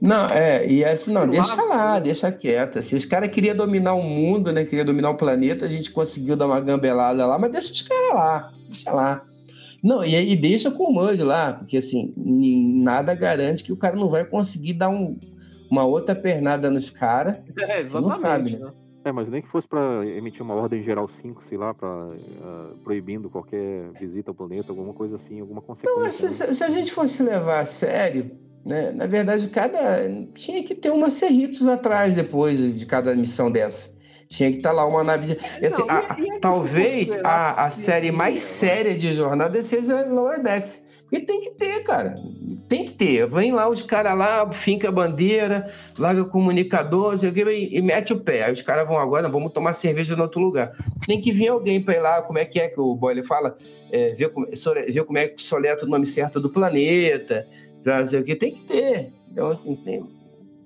Não, 0.00 0.24
é, 0.26 0.66
e 0.66 0.84
assim, 0.84 1.12
não, 1.12 1.28
deixa 1.28 1.54
lá, 1.66 2.00
deixa 2.00 2.32
quieta. 2.32 2.80
Se 2.82 2.94
os 2.94 3.04
caras 3.04 3.30
queriam 3.30 3.54
dominar 3.56 3.94
o 3.94 4.02
mundo, 4.02 4.50
né? 4.52 4.64
Queria 4.64 4.84
dominar 4.84 5.10
o 5.10 5.16
planeta, 5.16 5.66
a 5.66 5.68
gente 5.68 5.90
conseguiu 5.90 6.36
dar 6.36 6.46
uma 6.46 6.60
gambelada 6.60 7.26
lá, 7.26 7.38
mas 7.38 7.52
deixa 7.52 7.72
os 7.72 7.82
caras 7.82 8.14
lá, 8.14 8.52
deixa 8.68 8.90
lá. 8.92 9.22
Não, 9.82 10.04
e 10.04 10.14
aí 10.14 10.36
deixa 10.36 10.70
com 10.70 10.84
o 10.84 10.94
Manjo 10.94 11.24
lá, 11.24 11.54
porque 11.54 11.76
assim, 11.78 12.12
nada 12.16 13.14
garante 13.14 13.62
que 13.64 13.72
o 13.72 13.76
cara 13.76 13.96
não 13.96 14.10
vai 14.10 14.24
conseguir 14.24 14.74
dar 14.74 14.88
um- 14.90 15.18
uma 15.70 15.84
outra 15.84 16.14
pernada 16.14 16.70
nos 16.70 16.90
caras. 16.90 17.36
É, 17.58 17.82
Não 17.84 18.10
sabe, 18.10 18.50
exatamente. 18.50 18.58
né? 18.58 18.66
né? 18.66 18.72
É, 19.04 19.10
mas 19.10 19.28
nem 19.28 19.40
que 19.40 19.48
fosse 19.48 19.66
pra 19.66 20.04
emitir 20.06 20.42
uma 20.42 20.54
ordem 20.54 20.82
geral 20.82 21.08
5, 21.22 21.42
sei 21.48 21.56
lá, 21.56 21.72
pra, 21.72 21.88
ah, 22.42 22.70
proibindo 22.84 23.30
qualquer 23.30 23.90
visita 23.98 24.30
ao 24.30 24.34
planeta, 24.34 24.70
alguma 24.70 24.92
coisa 24.92 25.16
assim, 25.16 25.40
alguma 25.40 25.62
consequência. 25.62 26.28
se, 26.28 26.44
né? 26.46 26.52
se- 26.52 26.64
a 26.64 26.68
gente 26.70 26.92
fosse 26.92 27.22
levar 27.22 27.60
a 27.60 27.64
sério, 27.64 28.30
né? 28.64 28.90
Na 28.92 29.06
verdade, 29.06 29.48
cada 29.48 30.06
tinha 30.34 30.62
que 30.62 30.74
ter 30.74 30.90
uma 30.90 31.08
Cerritos 31.08 31.66
atrás 31.66 32.14
depois 32.14 32.78
de 32.78 32.84
cada 32.84 33.14
missão 33.16 33.50
dessa. 33.50 33.88
Tinha 34.28 34.50
que 34.50 34.58
estar 34.58 34.70
lá 34.70 34.86
uma 34.86 35.02
nave. 35.02 35.32
Assim, 35.66 35.80
Não, 35.80 35.90
a- 35.90 36.16
é 36.36 36.38
talvez 36.38 37.10
a, 37.24 37.64
a 37.64 37.70
série 37.70 38.12
mais 38.12 38.34
que- 38.34 38.40
séria 38.40 38.96
de 38.96 39.14
jornada 39.14 39.62
seja 39.62 40.06
Lower 40.06 40.42
Decks. 40.42 40.80
Porque 41.10 41.26
tem 41.26 41.40
que 41.40 41.50
ter, 41.50 41.82
cara. 41.82 42.14
Tem 42.68 42.84
que 42.84 42.92
ter. 42.92 43.26
Vem 43.28 43.50
lá 43.50 43.68
os 43.68 43.82
caras 43.82 44.16
lá, 44.16 44.48
finca 44.52 44.88
a 44.88 44.92
bandeira, 44.92 45.72
larga 45.98 46.22
o 46.22 46.30
comunicador, 46.30 47.16
quê, 47.18 47.50
e, 47.52 47.76
e 47.76 47.82
mete 47.82 48.12
o 48.12 48.20
pé. 48.20 48.44
Aí 48.44 48.52
os 48.52 48.62
caras 48.62 48.86
vão 48.86 48.96
agora, 48.96 49.28
vamos 49.28 49.52
tomar 49.52 49.72
cerveja 49.72 50.14
em 50.14 50.20
outro 50.20 50.40
lugar. 50.40 50.70
Tem 51.04 51.20
que 51.20 51.32
vir 51.32 51.48
alguém 51.48 51.82
para 51.82 51.96
ir 51.96 52.00
lá, 52.00 52.22
como 52.22 52.38
é 52.38 52.44
que 52.44 52.60
é 52.60 52.68
que 52.68 52.80
o 52.80 52.94
Boyle 52.94 53.26
fala? 53.26 53.58
É, 53.90 54.14
ver, 54.14 54.28
como, 54.28 54.46
ver 54.46 55.04
como 55.04 55.18
é 55.18 55.26
que 55.26 55.42
soleta 55.42 55.84
o 55.84 55.88
nome 55.88 56.06
certo 56.06 56.40
do 56.40 56.48
planeta, 56.48 57.44
sei 58.06 58.20
o 58.20 58.24
quê. 58.24 58.36
Tem 58.36 58.52
que 58.52 58.62
ter. 58.68 59.08
Então, 59.32 59.50
assim, 59.50 59.74
tem, 59.74 60.04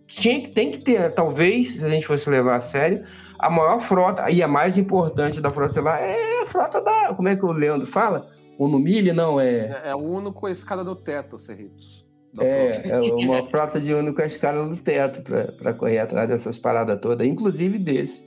tinha, 0.09 0.41
que- 0.43 0.49
tem 0.49 0.73
que 0.73 0.79
ter. 0.85 1.11
Talvez, 1.15 1.73
se 1.73 1.85
a 1.85 1.89
gente 1.89 2.07
fosse 2.07 2.29
levar 2.29 2.57
a 2.57 2.61
sério, 2.61 3.03
a 3.39 3.49
maior 3.49 3.81
frota, 3.81 4.31
e 4.31 4.43
a 4.43 4.49
mais 4.49 4.77
importante 4.77 5.41
da 5.41 5.49
frota 5.49 5.81
lá, 5.81 5.99
é 5.99 6.43
a 6.43 6.47
frota 6.47 6.83
da. 6.83 7.15
Como 7.15 7.29
é 7.29 7.35
que 7.37 7.47
o 7.47 7.53
Leandro 7.53 7.87
fala? 7.87 8.29
O 8.59 8.69
Numile, 8.69 9.13
não, 9.13 9.41
é. 9.41 9.83
É, 9.85 9.91
é 9.91 9.95
o 9.95 9.99
Uno 9.99 10.33
com 10.33 10.47
a 10.47 10.51
escada 10.51 10.85
do 10.85 10.95
teto, 10.95 11.39
frota. 11.39 12.05
É, 12.41 12.89
é 12.89 13.01
uma 13.01 13.47
frota 13.51 13.81
de 13.81 13.93
Uno 13.95 14.15
com 14.15 14.23
a 14.23 14.27
escala 14.27 14.69
do 14.69 14.77
teto 14.77 15.23
para 15.23 15.75
correr 15.75 15.99
atrás 15.99 16.29
dessas 16.29 16.59
paradas 16.59 17.01
todas, 17.01 17.27
inclusive 17.27 17.79
desse. 17.79 18.23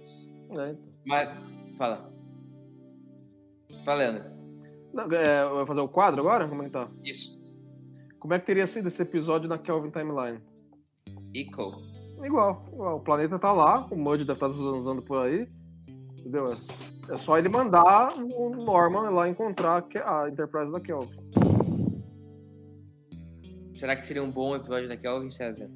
É, 0.57 0.71
então. 0.71 0.85
Mas, 1.05 1.29
fala. 1.77 2.09
Falando. 3.85 4.37
Não, 4.93 5.03
é, 5.11 5.47
vai 5.47 5.65
fazer 5.65 5.81
o 5.81 5.87
quadro 5.87 6.21
agora? 6.21 6.47
Como 6.47 6.61
é 6.63 6.65
que 6.65 6.71
tá? 6.71 6.87
Isso. 7.03 7.37
Como 8.19 8.33
é 8.33 8.39
que 8.39 8.45
teria 8.45 8.67
sido 8.67 8.87
esse 8.87 9.01
episódio 9.01 9.47
na 9.47 9.57
Kelvin 9.57 9.91
Timeline? 9.91 10.39
Equal. 11.33 11.81
Igual, 12.23 12.65
igual. 12.73 12.97
O 12.97 12.99
planeta 12.99 13.37
tá 13.37 13.51
lá, 13.51 13.85
o 13.91 13.95
Mud 13.95 14.23
deve 14.23 14.33
estar 14.33 14.49
zanzando 14.49 15.01
por 15.01 15.19
aí. 15.19 15.47
Entendeu? 16.17 16.57
É- 17.09 17.17
só 17.17 17.37
ele 17.37 17.49
mandar 17.49 18.13
o 18.17 18.49
Norman 18.49 19.09
lá 19.09 19.27
encontrar 19.27 19.83
a 20.03 20.23
a 20.23 20.29
Enterprise 20.29 20.71
da 20.71 20.79
Kelvin. 20.79 21.17
Será 23.75 23.95
que 23.95 24.05
seria 24.05 24.23
um 24.23 24.31
bom 24.31 24.55
episódio 24.55 24.87
da 24.87 24.97
Kelvin, 24.97 25.29
César? 25.29 25.69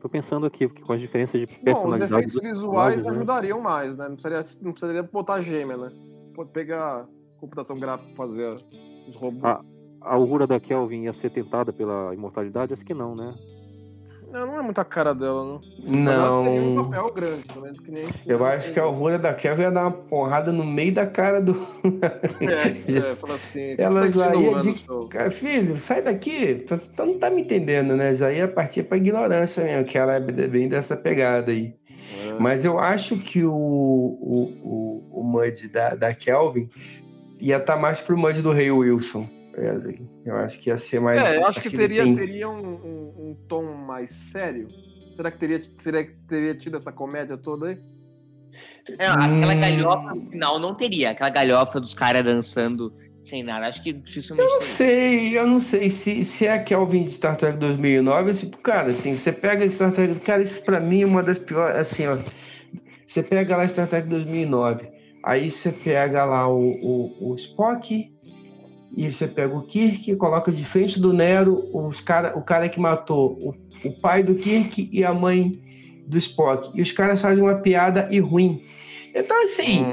Tô 0.00 0.08
pensando 0.08 0.46
aqui, 0.46 0.66
porque 0.66 0.82
com 0.82 0.92
as 0.94 1.00
diferenças 1.00 1.40
de 1.40 1.46
Bom, 1.46 1.52
os 1.52 1.62
personalidade 1.62 2.12
efeitos 2.12 2.42
visuais 2.42 3.04
né? 3.04 3.10
ajudariam 3.10 3.60
mais, 3.60 3.96
né? 3.96 4.08
Não 4.08 4.16
precisaria, 4.16 4.60
não 4.62 4.72
precisaria 4.72 5.02
botar 5.02 5.40
gêmea, 5.40 5.76
né? 5.76 5.92
Pode 6.34 6.50
pegar 6.50 7.06
computação 7.38 7.78
gráfica 7.78 8.12
fazer 8.16 8.60
os 9.06 9.14
robôs. 9.14 9.44
Ah. 9.44 9.60
A 10.00 10.14
aurora 10.14 10.48
da 10.48 10.58
Kelvin 10.58 11.04
ia 11.04 11.12
ser 11.12 11.30
tentada 11.30 11.72
pela 11.72 12.12
imortalidade? 12.12 12.72
Acho 12.72 12.84
que 12.84 12.94
não, 12.94 13.14
né? 13.14 13.32
Não, 14.32 14.46
não 14.46 14.58
é 14.58 14.62
muita 14.62 14.84
cara 14.84 15.14
dela, 15.14 15.44
não. 15.44 15.60
Mas 15.84 16.14
ela 16.16 16.44
teria 16.44 16.62
um 16.62 16.74
Não. 16.74 16.84
papel 16.90 17.12
grande 17.12 17.42
também, 17.44 17.74
que 17.74 17.90
nem. 17.90 18.06
Eu 18.26 18.44
acho 18.46 18.72
que 18.72 18.80
a 18.80 18.84
Aurora 18.84 19.18
da 19.18 19.34
Kelvin 19.34 19.62
ia 19.62 19.70
dar 19.70 19.82
uma 19.82 19.90
porrada 19.90 20.50
no 20.50 20.64
meio 20.64 20.94
da 20.94 21.06
cara 21.06 21.40
do. 21.40 21.52
É, 22.40 23.10
é, 23.10 23.14
fala 23.14 23.34
assim. 23.34 23.74
Ela 23.78 24.02
tá 24.02 24.10
já 24.10 24.34
ia 24.34 24.62
de- 24.62 24.84
Cara, 25.10 25.30
filho, 25.30 25.78
sai 25.80 26.00
daqui. 26.02 26.64
Tu, 26.66 26.78
tu 26.78 27.04
não 27.06 27.18
tá 27.18 27.28
me 27.30 27.42
entendendo, 27.42 27.94
né? 27.96 28.14
Já 28.14 28.32
ia 28.32 28.48
partir 28.48 28.82
pra 28.84 28.96
ignorância 28.96 29.62
mesmo, 29.62 29.84
que 29.84 29.98
ela 29.98 30.14
é 30.14 30.20
bem 30.20 30.68
dessa 30.68 30.96
pegada 30.96 31.50
aí. 31.52 31.74
É. 32.18 32.34
Mas 32.38 32.64
eu 32.64 32.78
acho 32.78 33.16
que 33.18 33.44
o, 33.44 33.52
o, 33.52 34.52
o, 35.12 35.20
o 35.20 35.22
Mud 35.24 35.68
da, 35.68 35.94
da 35.94 36.14
Kelvin 36.14 36.68
ia 37.40 37.58
estar 37.58 37.76
mais 37.76 38.00
pro 38.00 38.16
Mud 38.16 38.40
do 38.40 38.52
Rei 38.52 38.70
Wilson. 38.70 39.26
Wesley. 39.56 40.00
Eu 40.24 40.36
acho 40.36 40.58
que 40.60 40.70
ia 40.70 40.78
ser 40.78 41.00
mais. 41.00 41.20
É, 41.20 41.36
eu 41.38 41.46
acho 41.46 41.60
que 41.60 41.68
ele 41.68 41.76
teria, 41.76 42.02
tem- 42.04 42.16
teria 42.16 42.48
um, 42.48 42.56
um- 42.56 43.14
um 43.30 43.36
tom 43.48 43.72
mais 43.74 44.10
sério. 44.10 44.68
Será 45.16 45.30
que 45.30 45.38
teria, 45.38 45.62
será 45.78 46.02
que 46.04 46.12
teria 46.26 46.54
tido 46.54 46.76
essa 46.76 46.90
comédia 46.92 47.36
toda 47.36 47.66
aí? 47.68 47.78
É, 48.98 49.06
aquela 49.06 49.54
Hum. 49.54 49.60
galhofa 49.60 50.14
no 50.14 50.30
final 50.30 50.58
não 50.58 50.74
teria. 50.74 51.10
Aquela 51.10 51.30
galhofa 51.30 51.80
dos 51.80 51.94
caras 51.94 52.24
dançando 52.24 52.92
sem 53.22 53.42
nada. 53.42 53.66
Acho 53.66 53.82
que 53.82 53.92
dificilmente 53.92 54.48
Não 54.50 54.58
teria. 54.58 54.74
sei, 54.74 55.38
eu 55.38 55.46
não 55.46 55.60
sei 55.60 55.88
se, 55.88 56.24
se 56.24 56.46
é 56.46 56.52
a 56.54 56.62
Kelvin 56.62 57.04
de 57.04 57.12
Star 57.12 57.36
Trek 57.36 57.58
2009, 57.58 58.30
assim, 58.32 58.50
cara, 58.50 58.88
assim, 58.88 59.14
você 59.14 59.30
pega 59.30 59.68
Star 59.68 59.92
Trek, 59.92 60.18
cara, 60.20 60.42
isso 60.42 60.60
pra 60.62 60.80
mim 60.80 61.02
é 61.02 61.06
uma 61.06 61.22
das 61.22 61.38
piores, 61.38 61.76
assim, 61.78 62.06
ó, 62.08 62.18
você 63.06 63.22
pega 63.22 63.56
lá 63.56 63.68
Star 63.68 63.86
Trek 63.86 64.08
2009, 64.08 64.88
aí 65.24 65.48
você 65.50 65.70
pega 65.70 66.24
lá 66.24 66.48
o, 66.48 66.58
o, 66.58 67.30
o 67.30 67.34
Spock, 67.36 68.12
e 68.96 69.10
você 69.10 69.26
pega 69.26 69.56
o 69.56 69.62
Kirk, 69.62 70.14
coloca 70.16 70.52
de 70.52 70.64
frente 70.64 71.00
do 71.00 71.12
Nero 71.12 71.56
os 71.72 72.00
cara, 72.00 72.36
o 72.36 72.42
cara 72.42 72.68
que 72.68 72.78
matou 72.80 73.32
o, 73.40 73.54
o 73.88 73.92
pai 74.00 74.22
do 74.22 74.34
Kirk 74.34 74.88
e 74.92 75.04
a 75.04 75.12
mãe 75.12 75.60
do 76.06 76.18
Spock, 76.18 76.70
e 76.74 76.82
os 76.82 76.92
caras 76.92 77.20
fazem 77.20 77.42
uma 77.42 77.56
piada 77.56 78.08
e 78.10 78.18
ruim. 78.20 78.62
Então, 79.14 79.44
assim, 79.44 79.84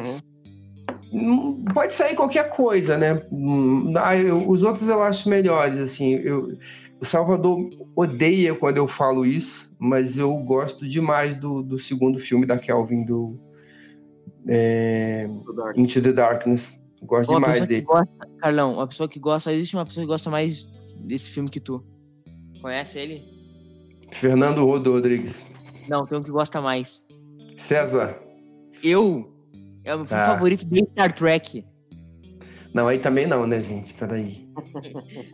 Hum, 1.12 1.66
pode 1.74 1.94
sair 1.94 2.16
qualquer 2.16 2.50
coisa, 2.50 2.98
né? 2.98 3.24
Hum, 3.32 3.94
ah, 3.98 4.14
os 4.48 4.62
outros 4.62 4.88
eu 4.88 5.02
acho 5.02 5.28
melhores, 5.28 5.80
assim. 5.80 6.14
Eu, 6.16 6.58
o 7.02 7.06
Salvador 7.06 7.70
odeia 7.96 8.54
quando 8.54 8.78
eu 8.78 8.88
falo 8.88 9.26
isso, 9.26 9.72
mas 9.80 10.18
eu 10.18 10.32
gosto 10.38 10.88
demais 10.88 11.36
do, 11.38 11.64
do 11.64 11.80
segundo 11.80 12.20
filme 12.20 12.46
da 12.46 12.58
Kelvin, 12.58 13.06
do 13.06 13.40
é. 14.48 15.28
Into 15.76 16.02
the 16.02 16.14
Darkness. 16.14 16.78
Gosto 17.04 17.30
Uma 17.32 17.40
demais 17.40 17.66
dele. 17.68 17.82
gosta, 17.82 18.28
Carlão, 18.40 18.74
uma 18.74 18.88
pessoa 18.88 19.08
que 19.08 19.20
gosta, 19.20 19.54
existe 19.54 19.76
uma 19.76 19.86
pessoa 19.86 20.04
que 20.04 20.08
gosta 20.08 20.30
mais 20.30 20.64
desse 21.06 21.30
filme 21.30 21.50
que 21.50 21.60
tu. 21.60 21.84
Conhece 22.62 23.00
ele? 23.00 23.24
Fernando 24.12 24.66
Rodo 24.66 24.92
Rodrigues. 24.92 25.46
Não, 25.88 26.06
tem 26.06 26.18
um 26.18 26.24
que 26.24 26.32
gosta 26.32 26.60
mais. 26.60 27.06
César. 27.58 28.18
Eu 28.84 29.34
é 29.84 29.94
o 29.96 30.00
meu 30.00 30.06
filme 30.08 30.24
Ah. 30.24 30.26
favorito 30.28 30.66
de 30.66 30.86
Star 30.90 31.14
Trek. 31.16 31.66
Não, 32.74 32.88
aí 32.88 33.00
também 33.00 33.26
não, 33.26 33.48
né, 33.48 33.62
gente? 33.62 33.94
Peraí. 33.94 34.49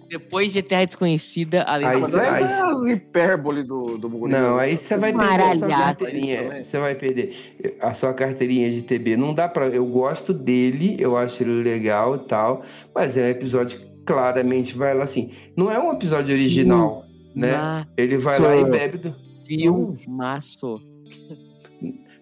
Depois 0.09 0.53
de 0.53 0.61
Terra 0.61 0.85
Desconhecida, 0.85 1.63
além 1.63 1.87
Aí 1.87 2.01
de 2.01 2.19
aí 2.19 2.43
é 2.43 2.61
as 2.61 2.85
hipérbole 2.85 3.63
do, 3.63 3.97
do 3.97 4.09
Murilo. 4.09 4.39
Não, 4.39 4.57
aí 4.57 4.77
você 4.77 4.97
vai 4.97 5.13
perder 5.13 5.57
sua 5.59 5.67
carteirinha. 5.67 6.63
Você 6.63 6.79
vai 6.79 6.95
perder 6.95 7.77
a 7.81 7.93
sua 7.93 8.13
carteirinha 8.13 8.69
de 8.71 8.81
TB. 8.81 9.17
Não 9.17 9.33
dá 9.33 9.47
pra. 9.47 9.67
Eu 9.67 9.85
gosto 9.85 10.33
dele, 10.33 10.95
eu 10.99 11.17
acho 11.17 11.41
ele 11.43 11.63
legal 11.63 12.15
e 12.15 12.19
tal, 12.19 12.63
mas 12.93 13.17
é 13.17 13.27
um 13.27 13.29
episódio 13.29 13.79
que 13.79 13.85
claramente 14.05 14.75
vai 14.77 14.93
lá 14.93 15.03
assim. 15.03 15.31
Não 15.55 15.71
é 15.71 15.79
um 15.79 15.93
episódio 15.93 16.33
original, 16.33 17.03
né? 17.33 17.85
Ele 17.97 18.17
vai 18.17 18.39
lá 18.39 18.55
e 18.55 18.63
bebe 18.63 18.97
do. 18.97 19.25
Filmaço. 19.45 20.81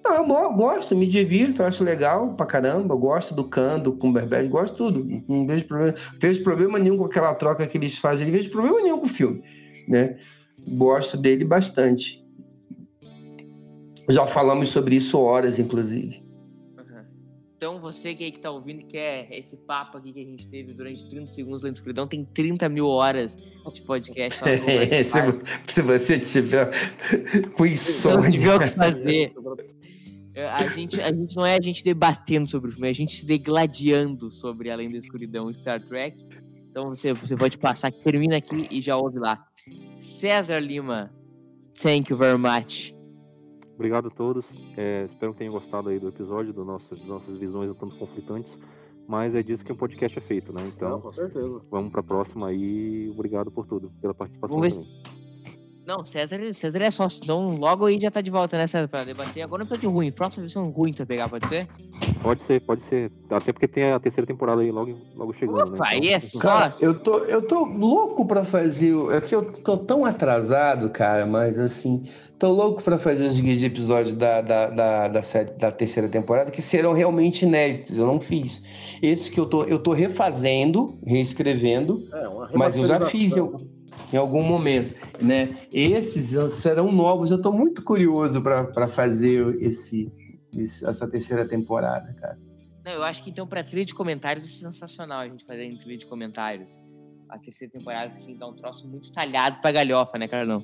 Não, 0.03 0.15
eu 0.15 0.25
go- 0.27 0.53
gosto, 0.53 0.95
me 0.95 1.07
divirto, 1.07 1.63
acho 1.63 1.83
legal 1.83 2.33
pra 2.35 2.45
caramba. 2.45 2.95
Gosto 2.95 3.33
do 3.33 3.45
Khan, 3.45 3.79
do 3.79 3.93
Cumberbatch, 3.93 4.49
gosto 4.49 4.71
de 4.73 4.77
tudo. 4.77 5.23
Não 5.27 5.47
vejo 5.47 5.65
problema, 5.65 5.95
vejo 6.19 6.43
problema 6.43 6.77
nenhum 6.79 6.97
com 6.97 7.05
aquela 7.05 7.33
troca 7.35 7.65
que 7.65 7.77
eles 7.77 7.97
fazem, 7.97 8.25
não 8.27 8.33
vejo 8.33 8.49
problema 8.51 8.81
nenhum 8.81 8.99
com 8.99 9.05
o 9.05 9.09
filme, 9.09 9.41
né? 9.87 10.17
Gosto 10.67 11.15
dele 11.17 11.45
bastante. 11.45 12.21
Já 14.09 14.27
falamos 14.27 14.69
sobre 14.69 14.95
isso 14.97 15.17
horas, 15.17 15.57
inclusive. 15.57 16.21
Uhum. 16.77 17.03
Então, 17.55 17.79
você 17.79 18.13
que 18.13 18.25
aí 18.25 18.31
que 18.33 18.39
tá 18.39 18.51
ouvindo, 18.51 18.85
que 18.85 18.97
é 18.97 19.27
esse 19.39 19.55
papo 19.55 19.97
aqui 19.97 20.11
que 20.11 20.19
a 20.19 20.25
gente 20.25 20.47
teve 20.49 20.73
durante 20.73 21.07
30 21.09 21.27
segundos 21.27 21.63
na 21.63 21.69
escuridão, 21.69 22.05
tem 22.05 22.25
30 22.25 22.67
mil 22.67 22.87
horas 22.87 23.37
de 23.71 23.81
podcast. 23.81 24.41
é 24.43 25.03
se, 25.05 25.73
se 25.73 25.81
você 25.81 26.19
tiver 26.19 26.71
com 27.55 27.65
Se 27.75 28.07
não 28.09 28.29
tiver 28.29 28.55
o 28.55 28.59
que 28.59 28.65
insônia. 28.65 28.91
fazer. 28.93 29.31
É, 30.35 30.47
A 30.47 30.67
gente, 30.67 30.99
a 30.99 31.11
gente 31.11 31.35
não 31.35 31.45
é 31.45 31.55
a 31.55 31.61
gente 31.61 31.83
debatendo 31.83 32.49
sobre 32.49 32.69
o 32.69 32.73
filme, 32.73 32.87
é 32.87 32.91
a 32.91 32.93
gente 32.93 33.15
se 33.15 33.25
degladiando 33.25 34.31
sobre 34.31 34.69
Além 34.71 34.91
da 34.91 34.97
Escuridão 34.97 35.49
e 35.49 35.53
Star 35.53 35.81
Trek. 35.81 36.17
Então 36.69 36.89
você, 36.89 37.13
você 37.13 37.35
pode 37.35 37.57
passar, 37.57 37.91
termina 37.91 38.37
aqui 38.37 38.67
e 38.71 38.81
já 38.81 38.97
ouve 38.97 39.19
lá. 39.19 39.45
César 39.99 40.59
Lima, 40.59 41.11
thank 41.81 42.11
you 42.11 42.17
very 42.17 42.37
much. 42.37 42.93
Obrigado 43.75 44.07
a 44.07 44.11
todos. 44.11 44.45
É, 44.77 45.05
espero 45.05 45.33
que 45.33 45.39
tenham 45.39 45.53
gostado 45.53 45.89
aí 45.89 45.99
do 45.99 46.07
episódio, 46.07 46.53
do 46.53 46.63
nosso, 46.65 46.89
das 46.89 47.05
nossas 47.05 47.37
visões 47.37 47.69
um 47.69 47.73
tanto 47.73 47.95
conflitantes. 47.95 48.51
Mas 49.07 49.35
é 49.35 49.43
disso 49.43 49.65
que 49.65 49.71
o 49.71 49.75
podcast 49.75 50.17
é 50.17 50.21
feito, 50.21 50.53
né? 50.53 50.61
Não, 50.61 50.69
Então, 50.69 51.01
com 51.01 51.11
certeza. 51.11 51.61
vamos 51.69 51.91
para 51.91 51.99
a 51.99 52.03
próxima 52.03 52.47
aí. 52.47 53.09
Obrigado 53.13 53.51
por 53.51 53.67
tudo, 53.67 53.91
pela 54.01 54.13
participação. 54.13 54.57
Vamos 54.57 54.73
ver 54.73 54.81
se... 54.81 55.03
Não, 55.85 56.05
César, 56.05 56.39
César 56.53 56.81
é 56.81 56.89
sócio, 56.89 57.21
então 57.23 57.57
logo 57.57 57.85
aí 57.85 57.99
já 57.99 58.09
tá 58.09 58.21
de 58.21 58.31
volta, 58.31 58.57
né, 58.57 58.67
César, 58.67 58.87
pra 58.87 59.03
debater. 59.03 59.43
Agora 59.43 59.59
não 59.59 59.67
precisa 59.67 59.81
de 59.87 59.93
ruim, 59.93 60.11
próxima 60.13 60.43
versão 60.43 60.69
ruim 60.69 60.93
tu 60.93 60.99
vai 60.99 61.05
pegar, 61.07 61.27
pode 61.27 61.45
ser? 61.47 61.67
Pode 62.21 62.41
ser, 62.43 62.61
pode 62.61 62.81
ser. 62.89 63.11
Até 63.29 63.51
porque 63.51 63.67
tem 63.67 63.91
a 63.91 63.99
terceira 63.99 64.25
temporada 64.25 64.61
aí 64.61 64.71
logo, 64.71 64.95
logo 65.15 65.33
chegando, 65.33 65.71
né? 65.71 65.77
Opa, 65.77 65.87
aí 65.89 66.07
é 66.09 66.19
só... 66.21 66.39
Cara, 66.39 66.73
eu 66.79 66.97
tô, 66.97 67.17
eu 67.19 67.41
tô 67.45 67.65
louco 67.65 68.25
pra 68.25 68.45
fazer. 68.45 68.93
É 69.11 69.19
que 69.19 69.35
eu 69.35 69.51
tô 69.61 69.77
tão 69.77 70.05
atrasado, 70.05 70.89
cara, 70.89 71.25
mas 71.25 71.59
assim, 71.59 72.03
tô 72.39 72.49
louco 72.53 72.81
pra 72.81 72.97
fazer 72.97 73.25
os 73.25 73.37
guias 73.37 73.59
de 73.59 73.65
episódios 73.65 74.15
da, 74.15 74.39
da, 74.41 74.67
da, 74.69 75.07
da, 75.09 75.21
série- 75.21 75.51
da 75.57 75.69
terceira 75.69 76.07
temporada 76.07 76.49
que 76.49 76.61
serão 76.61 76.93
realmente 76.93 77.43
inéditos. 77.45 77.97
Eu 77.97 78.07
não 78.07 78.21
fiz. 78.21 78.61
Esses 79.01 79.27
que 79.27 79.37
eu 79.39 79.45
tô, 79.45 79.63
eu 79.63 79.79
tô 79.79 79.91
refazendo, 79.91 80.97
reescrevendo, 81.05 82.07
É, 82.13 82.27
uma 82.27 82.49
mas 82.53 82.77
eu 82.77 82.87
já 82.87 83.05
fiz 83.07 83.35
eu- 83.35 83.72
em 84.13 84.17
algum 84.17 84.43
momento, 84.43 84.93
né? 85.19 85.57
Esses 85.71 86.29
serão 86.53 86.91
novos. 86.91 87.31
Eu 87.31 87.41
tô 87.41 87.51
muito 87.51 87.81
curioso 87.83 88.39
pra 88.41 88.65
pra 88.65 88.87
fazer 88.87 89.57
esse, 89.59 90.11
esse- 90.55 90.85
essa 90.85 91.07
terceira 91.07 91.47
temporada, 91.47 92.13
cara. 92.21 92.37
Não, 92.85 92.91
eu 92.91 93.03
acho 93.03 93.23
que 93.23 93.31
então 93.31 93.47
pra 93.47 93.63
trilha 93.63 93.85
de 93.85 93.93
comentários 93.95 94.45
é 94.45 94.65
sensacional 94.65 95.21
a 95.21 95.27
gente 95.27 95.43
fazer 95.45 95.63
em 95.63 95.75
trilha 95.75 95.97
de 95.97 96.05
comentários. 96.05 96.77
A 97.29 97.39
terceira 97.39 97.73
temporada, 97.73 98.13
assim, 98.15 98.37
dá 98.37 98.47
um 98.47 98.53
troço 98.53 98.87
muito 98.87 99.11
talhado 99.11 99.59
pra 99.61 99.71
galhofa, 99.71 100.17
né, 100.19 100.27
Carlão? 100.27 100.63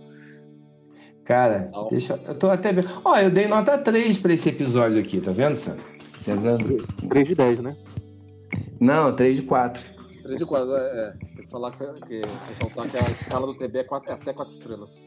Cara, 1.25 1.69
Não. 1.71 1.87
deixa 1.89 2.19
eu 2.27 2.35
tô 2.37 2.47
até 2.49 2.71
vendo. 2.71 2.89
Ó, 3.03 3.17
eu 3.17 3.31
dei 3.31 3.47
nota 3.47 3.77
3 3.77 4.17
pra 4.19 4.33
esse 4.33 4.49
episódio 4.49 4.99
aqui, 4.99 5.19
tá 5.21 5.31
vendo, 5.31 5.55
Sam? 5.55 5.77
César? 6.23 6.57
3 7.09 7.27
de 7.27 7.35
10, 7.35 7.59
né? 7.61 7.71
Não, 8.79 9.15
3 9.15 9.37
de 9.37 9.43
4. 9.43 9.81
3 10.29 10.39
de 10.39 10.45
4, 10.45 10.71
é, 10.75 10.79
é. 10.79 11.11
Tem 11.35 11.45
que 11.45 11.51
falar 11.51 11.71
que, 11.71 11.85
que 12.07 12.21
ressaltar 12.47 12.89
que 12.89 12.97
a 12.97 13.11
escala 13.11 13.45
do 13.47 13.53
TB 13.55 13.79
é, 13.79 13.83
quatro- 13.83 14.09
é 14.11 14.13
até 14.13 14.33
4 14.33 14.53
estrelas. 14.53 14.97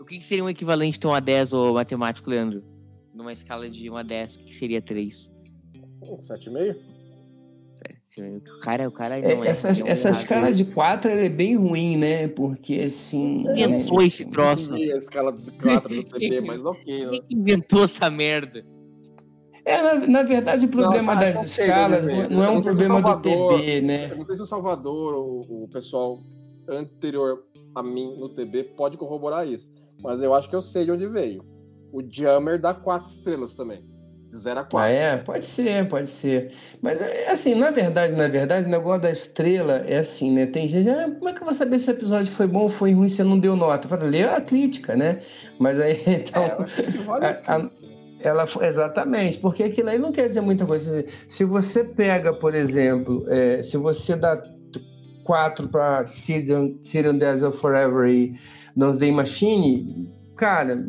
O 0.00 0.04
que, 0.04 0.18
que 0.18 0.24
seria 0.24 0.44
um 0.44 0.48
equivalente 0.48 0.98
a 1.04 1.08
um 1.08 1.14
a 1.14 1.20
10, 1.20 1.52
ô 1.52 1.74
matemático, 1.74 2.28
Leandro? 2.30 2.62
Numa 3.14 3.32
escala 3.32 3.68
de 3.68 3.90
1 3.90 3.96
a 3.96 4.02
10, 4.02 4.34
o 4.34 4.38
que, 4.38 4.44
que 4.46 4.54
seria 4.54 4.80
3? 4.82 5.30
Hum, 6.02 6.16
7,5? 6.18 6.76
O 8.56 8.60
cara, 8.60 8.88
o 8.88 8.90
cara 8.92 9.18
É, 9.18 9.34
não 9.36 9.44
é. 9.44 9.48
essa 9.48 9.68
é 9.68 9.72
um 9.84 9.86
essa 9.86 10.08
errado. 10.08 10.20
escala 10.22 10.52
de 10.52 10.64
4 10.64 11.08
ela 11.10 11.20
é 11.20 11.28
bem 11.28 11.56
ruim, 11.56 11.96
né? 11.96 12.26
Porque 12.26 12.80
assim. 12.80 13.44
Inventou 13.56 14.02
esse 14.02 14.24
Não 14.24 14.30
troço? 14.32 14.72
vi 14.74 14.92
a 14.92 14.96
escala 14.96 15.32
de 15.32 15.50
4 15.52 15.88
do 15.94 16.02
TB, 16.02 16.40
mas 16.40 16.64
ok, 16.64 17.04
né? 17.04 17.10
Quem 17.12 17.22
que 17.22 17.34
inventou 17.36 17.84
essa 17.84 18.10
merda? 18.10 18.64
É, 19.68 19.82
na, 19.82 19.94
na 20.06 20.22
verdade, 20.22 20.64
o 20.66 20.68
problema 20.68 20.96
Não, 20.96 21.04
faz 21.04 21.34
das 21.34 21.46
escalas 21.48 22.06
né, 22.06 22.12
não, 22.12 22.22
velho? 22.22 22.34
não 22.36 22.44
é 22.44 22.48
um 22.48 22.52
não 22.54 22.60
o 22.60 22.64
problema 22.64 23.00
do 23.00 23.02
Salvador- 23.08 23.60
TB, 23.60 23.80
né? 23.82 24.14
Não 24.16 24.24
sei 24.24 24.36
se 24.36 24.42
o 24.42 24.46
Salvador, 24.46 25.14
o, 25.14 25.64
o 25.64 25.68
pessoal 25.72 26.18
anterior 26.68 27.42
a 27.74 27.82
mim 27.82 28.16
no 28.18 28.28
TB 28.28 28.64
pode 28.76 28.96
corroborar 28.96 29.46
isso. 29.46 29.70
Mas 30.02 30.22
eu 30.22 30.34
acho 30.34 30.48
que 30.48 30.56
eu 30.56 30.62
sei 30.62 30.84
de 30.84 30.92
onde 30.92 31.06
veio. 31.08 31.42
O 31.92 32.02
Jammer 32.08 32.58
dá 32.58 32.72
4 32.74 33.08
estrelas 33.08 33.54
também. 33.54 33.80
De 34.28 34.36
0 34.36 34.60
a 34.60 34.64
4. 34.64 34.78
Ah, 34.78 34.88
é? 34.90 35.16
Pode 35.16 35.46
ser, 35.46 35.88
pode 35.88 36.10
ser. 36.10 36.52
Mas, 36.82 37.00
é, 37.00 37.30
assim, 37.30 37.54
na 37.54 37.70
verdade, 37.70 38.14
na 38.14 38.28
verdade, 38.28 38.66
o 38.66 38.70
negócio 38.70 39.00
da 39.02 39.10
estrela 39.10 39.78
é 39.86 39.98
assim, 39.98 40.30
né? 40.32 40.44
Tem 40.46 40.68
gente, 40.68 40.88
ah, 40.90 41.10
como 41.18 41.30
é 41.30 41.32
que 41.32 41.40
eu 41.40 41.46
vou 41.46 41.54
saber 41.54 41.78
se 41.78 41.88
o 41.88 41.92
episódio 41.92 42.30
foi 42.32 42.46
bom 42.46 42.64
ou 42.64 42.68
foi 42.70 42.92
ruim 42.92 43.08
se 43.08 43.22
eu 43.22 43.26
não 43.26 43.38
deu 43.38 43.56
nota? 43.56 43.88
Para 43.88 44.04
ler 44.06 44.28
a 44.28 44.40
crítica, 44.40 44.94
né? 44.94 45.22
Mas 45.58 45.80
aí, 45.80 46.02
então, 46.06 46.42
É, 46.42 46.56
vale 47.04 47.24
a- 47.24 47.40
a- 47.46 47.70
ela 48.20 48.48
exatamente, 48.62 49.38
porque 49.38 49.62
aquilo 49.62 49.90
aí 49.90 49.98
não 49.98 50.12
quer 50.12 50.28
dizer 50.28 50.40
muita 50.40 50.66
coisa. 50.66 51.04
Se 51.28 51.44
você 51.44 51.84
pega, 51.84 52.32
por 52.32 52.54
exemplo, 52.54 53.24
é, 53.28 53.62
se 53.62 53.76
você 53.76 54.16
dá 54.16 54.42
4 55.24 55.68
para 55.68 56.08
Syrian, 56.08 56.72
Syrian 56.82 57.18
of 57.46 57.58
Forever 57.58 58.08
e 58.08 58.34
Doomsday 58.74 59.12
Machine, 59.12 60.10
cara, 60.36 60.84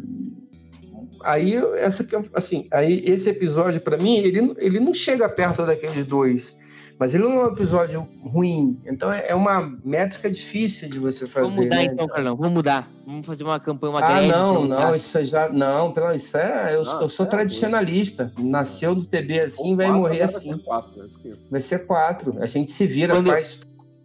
aí 1.23 1.55
essa 1.77 2.05
assim, 2.33 2.67
aí 2.71 3.03
esse 3.05 3.29
episódio 3.29 3.81
para 3.81 3.97
mim, 3.97 4.17
ele, 4.17 4.53
ele 4.57 4.79
não 4.79 4.93
chega 4.93 5.27
perto 5.27 5.65
daqueles 5.65 6.05
dois, 6.05 6.55
mas 6.99 7.15
ele 7.15 7.23
não 7.23 7.31
é 7.31 7.45
um 7.45 7.53
episódio 7.53 8.05
ruim. 8.21 8.77
Então 8.85 9.09
é 9.11 9.33
uma 9.33 9.61
métrica 9.85 10.29
difícil 10.29 10.89
de 10.89 10.99
você 10.99 11.25
fazer. 11.25 11.47
Vamos 11.47 11.63
mudar 11.63 11.75
né? 11.77 11.83
então, 11.85 12.07
Carlão. 12.07 12.35
Vamos 12.35 12.53
mudar. 12.53 12.87
Vamos 13.05 13.25
fazer 13.25 13.45
uma 13.45 13.59
campanha, 13.59 13.93
uma 13.93 14.05
Ah, 14.05 14.21
não, 14.21 14.65
não, 14.67 14.93
isso 14.93 15.23
já. 15.23 15.47
Não, 15.47 15.93
pelo, 15.93 16.11
isso 16.11 16.35
é. 16.35 16.75
Eu, 16.75 16.83
Não, 16.83 17.01
eu 17.01 17.09
sou 17.09 17.25
é 17.25 17.29
tradicionalista. 17.29 18.33
Nasceu 18.37 18.93
do 18.93 19.05
TB 19.05 19.39
assim, 19.39 19.75
vai 19.77 19.87
Quatro, 19.87 20.01
morrer 20.01 20.21
assim. 20.23 20.49
Vai 20.49 20.57
ser 20.57 20.63
4, 20.65 20.91
eu 20.99 21.05
esqueço. 21.07 21.51
Vai 21.51 21.61
ser 21.61 21.79
4. 21.87 22.43
A 22.43 22.45
gente 22.45 22.71
se 22.71 22.85
vira, 22.85 23.13
Quando- 23.15 23.29
faz 23.29 23.59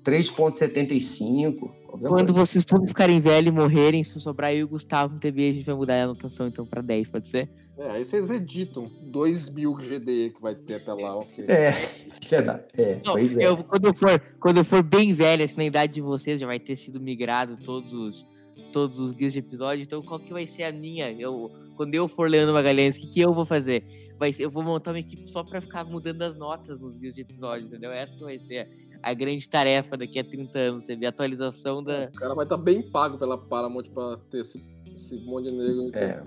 3,75. 0.05 1.59
qualquer 1.87 2.09
Quando 2.09 2.33
coisa. 2.33 2.47
vocês 2.47 2.65
todos 2.65 2.89
ficarem 2.89 3.21
velhos 3.21 3.49
e 3.53 3.57
morrerem, 3.57 4.05
se 4.05 4.21
sobrar 4.21 4.53
eu 4.53 4.59
e 4.61 4.65
o 4.65 4.69
Gustavo 4.69 5.15
no 5.15 5.21
TB, 5.21 5.49
a 5.49 5.53
gente 5.53 5.67
vai 5.67 5.75
mudar 5.75 6.01
a 6.01 6.05
anotação 6.05 6.47
então 6.47 6.67
pra 6.67 6.81
10, 6.83 7.09
pode 7.09 7.29
ser? 7.29 7.49
É, 7.77 7.91
aí 7.91 8.05
vocês 8.05 8.31
editam 8.31 8.87
2 9.11 9.49
mil 9.51 9.75
GD 9.75 10.31
que 10.37 10.41
vai 10.41 10.55
ter 10.55 10.75
até 10.75 10.93
lá, 10.93 11.17
ok. 11.17 11.45
É. 11.49 11.91
É, 12.31 13.01
Não, 13.05 13.13
pois 13.15 13.37
é. 13.37 13.47
eu- 13.49 13.57
quando, 13.65 13.85
eu 13.87 13.95
for, 13.95 14.21
quando 14.41 14.57
eu 14.59 14.65
for 14.65 14.83
bem 14.83 15.13
velho, 15.13 15.45
assim, 15.45 15.57
na 15.57 15.65
idade 15.65 15.95
de 15.95 16.01
vocês, 16.01 16.41
já 16.41 16.47
vai 16.47 16.61
ter 16.61 16.77
sido 16.77 17.01
migrado 17.01 17.57
todos 17.65 17.93
os, 17.93 18.27
todos 18.73 18.99
os 18.99 19.13
guias 19.13 19.33
de 19.33 19.41
episódio. 19.41 19.83
Então, 19.83 20.01
qual 20.03 20.21
que 20.21 20.33
vai 20.33 20.47
ser 20.47 20.63
a 20.65 20.73
minha? 20.73 21.11
Eu, 21.13 21.51
quando 21.77 21.95
eu 21.95 22.07
for 22.07 22.31
Leandro 22.31 22.55
Magalhães, 22.55 22.97
o 22.97 23.01
que, 23.01 23.07
que 23.09 23.21
eu 23.21 23.33
vou 23.33 23.45
fazer? 23.45 23.83
Vai 24.19 24.33
ser, 24.33 24.45
eu 24.45 24.51
vou 24.51 24.63
montar 24.63 24.93
uma 24.93 25.01
equipe 25.01 25.27
só 25.29 25.43
pra 25.43 25.61
ficar 25.61 25.85
mudando 25.85 26.23
as 26.23 26.37
notas 26.37 26.81
nos 26.81 26.97
guias 26.97 27.17
de 27.17 27.23
episódio, 27.23 27.67
entendeu? 27.67 27.91
Essa 27.91 28.17
que 28.17 28.23
vai 28.23 28.39
ser 28.39 28.69
a 29.11 29.15
grande 29.15 29.49
tarefa 29.49 29.97
daqui 29.97 30.19
a 30.19 30.25
30 30.25 30.59
anos, 30.59 30.85
teve 30.85 31.05
a 31.07 31.09
atualização 31.11 31.83
da. 31.83 32.09
O 32.15 32.19
cara 32.19 32.35
vai 32.35 32.45
estar 32.45 32.57
bem 32.57 32.83
pago 32.83 33.19
pela 33.19 33.37
Paramount 33.39 33.85
pra 33.93 34.17
ter 34.31 34.41
esse, 34.41 34.63
esse 34.93 35.17
monte 35.25 35.51
de 35.51 35.53
negro. 35.57 35.91
É. 35.95 36.23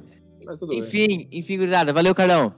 Mas 0.45 0.59
tudo 0.59 0.69
bem. 0.69 0.79
Enfim, 0.79 1.27
enfim, 1.31 1.57
gurizada. 1.57 1.91
Valeu, 1.93 2.13
Carlão. 2.15 2.53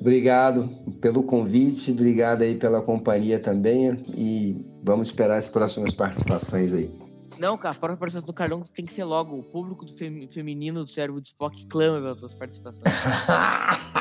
Obrigado 0.00 0.68
pelo 1.00 1.22
convite, 1.22 1.90
obrigado 1.90 2.40
aí 2.42 2.54
pela 2.56 2.80
companhia 2.80 3.38
também. 3.38 4.02
E 4.16 4.56
vamos 4.82 5.08
esperar 5.08 5.38
as 5.38 5.48
próximas 5.48 5.94
participações 5.94 6.72
aí. 6.72 6.90
Não, 7.38 7.56
cara, 7.56 7.74
a 7.74 7.78
próxima 7.78 7.96
participação 7.98 8.26
do 8.26 8.32
Carlão 8.34 8.62
tem 8.74 8.84
que 8.84 8.92
ser 8.92 9.04
logo. 9.04 9.38
O 9.38 9.42
público 9.42 9.84
do 9.84 9.94
femi- 9.96 10.26
feminino 10.28 10.84
do 10.84 10.90
cérebro 10.90 11.20
de 11.20 11.28
Spock 11.28 11.66
clama 11.66 11.98
pelas 12.00 12.18
suas 12.20 12.34
participações. 12.34 12.82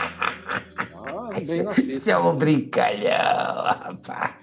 Ah, 1.01 1.39
bem 1.45 1.63
na 1.63 1.73
fita. 1.75 2.11
é 2.11 2.17
um 2.17 2.35
brincalhão, 2.35 3.63
rapaz. 3.63 4.35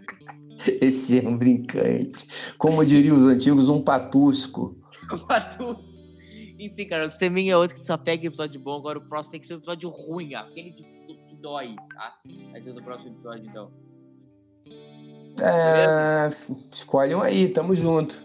Esse 0.80 1.18
é 1.18 1.28
um 1.28 1.36
brincante. 1.36 2.26
Como 2.58 2.84
diriam 2.84 3.16
os 3.16 3.22
antigos, 3.22 3.68
um 3.68 3.82
patusco. 3.82 4.76
Patus. 5.28 5.76
Enfim, 6.58 6.86
cara, 6.86 7.06
o 7.06 7.18
também 7.18 7.50
é 7.50 7.56
outro 7.56 7.76
que 7.76 7.84
só 7.84 7.96
pega 7.96 8.26
episódio 8.26 8.58
bom. 8.58 8.76
Agora 8.76 8.98
o 8.98 9.02
próximo 9.02 9.32
tem 9.32 9.40
que 9.40 9.46
ser 9.46 9.54
um 9.54 9.58
episódio 9.58 9.88
ruim, 9.90 10.34
aquele 10.34 10.70
de, 10.70 10.82
que 10.82 11.36
dói, 11.36 11.76
tá? 11.94 12.18
Vai 12.50 12.62
ser 12.62 12.72
no 12.72 12.82
próximo 12.82 13.12
episódio, 13.12 13.46
então. 13.46 13.70
É, 15.38 16.30
escolhe 16.72 17.14
um 17.14 17.20
aí, 17.20 17.48
tamo 17.52 17.74
junto. 17.74 18.16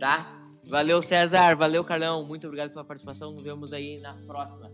Tá? 0.00 0.36
Valeu, 0.66 1.00
César. 1.00 1.56
Valeu, 1.56 1.84
Carlão. 1.84 2.24
Muito 2.24 2.46
obrigado 2.46 2.70
pela 2.70 2.84
participação. 2.84 3.32
Nos 3.32 3.42
vemos 3.42 3.72
aí 3.72 4.00
na 4.00 4.14
próxima. 4.26 4.70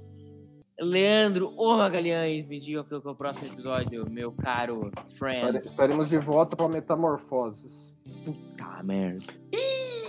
Leandro, 0.80 1.52
ô 1.56 1.76
Magalhães, 1.78 2.46
me 2.46 2.60
diga 2.60 2.84
qual 2.84 3.00
que 3.00 3.08
é 3.08 3.10
o 3.10 3.14
próximo 3.14 3.46
episódio, 3.46 4.08
meu 4.10 4.32
caro 4.32 4.90
friend. 5.18 5.58
Estaremos 5.58 6.10
de 6.10 6.18
volta 6.18 6.54
para 6.54 6.68
Metamorfoses. 6.68 7.94
Puta 8.24 8.82
merda. 8.82 9.24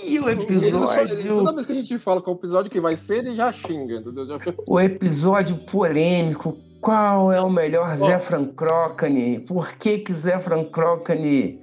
E 0.04 0.20
o 0.20 0.30
Ele 0.30 0.42
só- 0.42 1.02
ele- 1.02 1.08
toda 1.08 1.20
episódio, 1.22 1.54
vez 1.56 1.66
que 1.66 1.72
a 1.72 1.76
gente 1.76 1.98
fala 1.98 2.22
qual 2.22 2.36
episódio 2.36 2.70
que 2.72 2.82
vai 2.82 2.96
ser, 2.96 3.20
ele 3.26 3.36
já 3.36 3.52
xinga, 3.52 3.96
entendeu? 3.96 4.26
Já... 4.26 4.38
o 4.68 4.80
episódio 4.80 5.58
polêmico. 5.66 6.58
Qual 6.80 7.32
é 7.32 7.42
o 7.42 7.50
melhor 7.50 7.96
Zé 7.98 8.20
Francrócane? 8.20 9.40
Por 9.40 9.74
que 9.74 9.98
que 10.00 10.14
Zé 10.14 10.40
Francrócane 10.40 11.60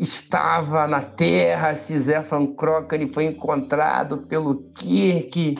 estava 0.00 0.88
na 0.88 1.02
Terra? 1.02 1.74
Se 1.74 1.96
Zé 1.98 2.22
Francrócane 2.22 3.12
foi 3.12 3.26
encontrado 3.26 4.18
pelo 4.18 4.56
Kirk 4.74 5.58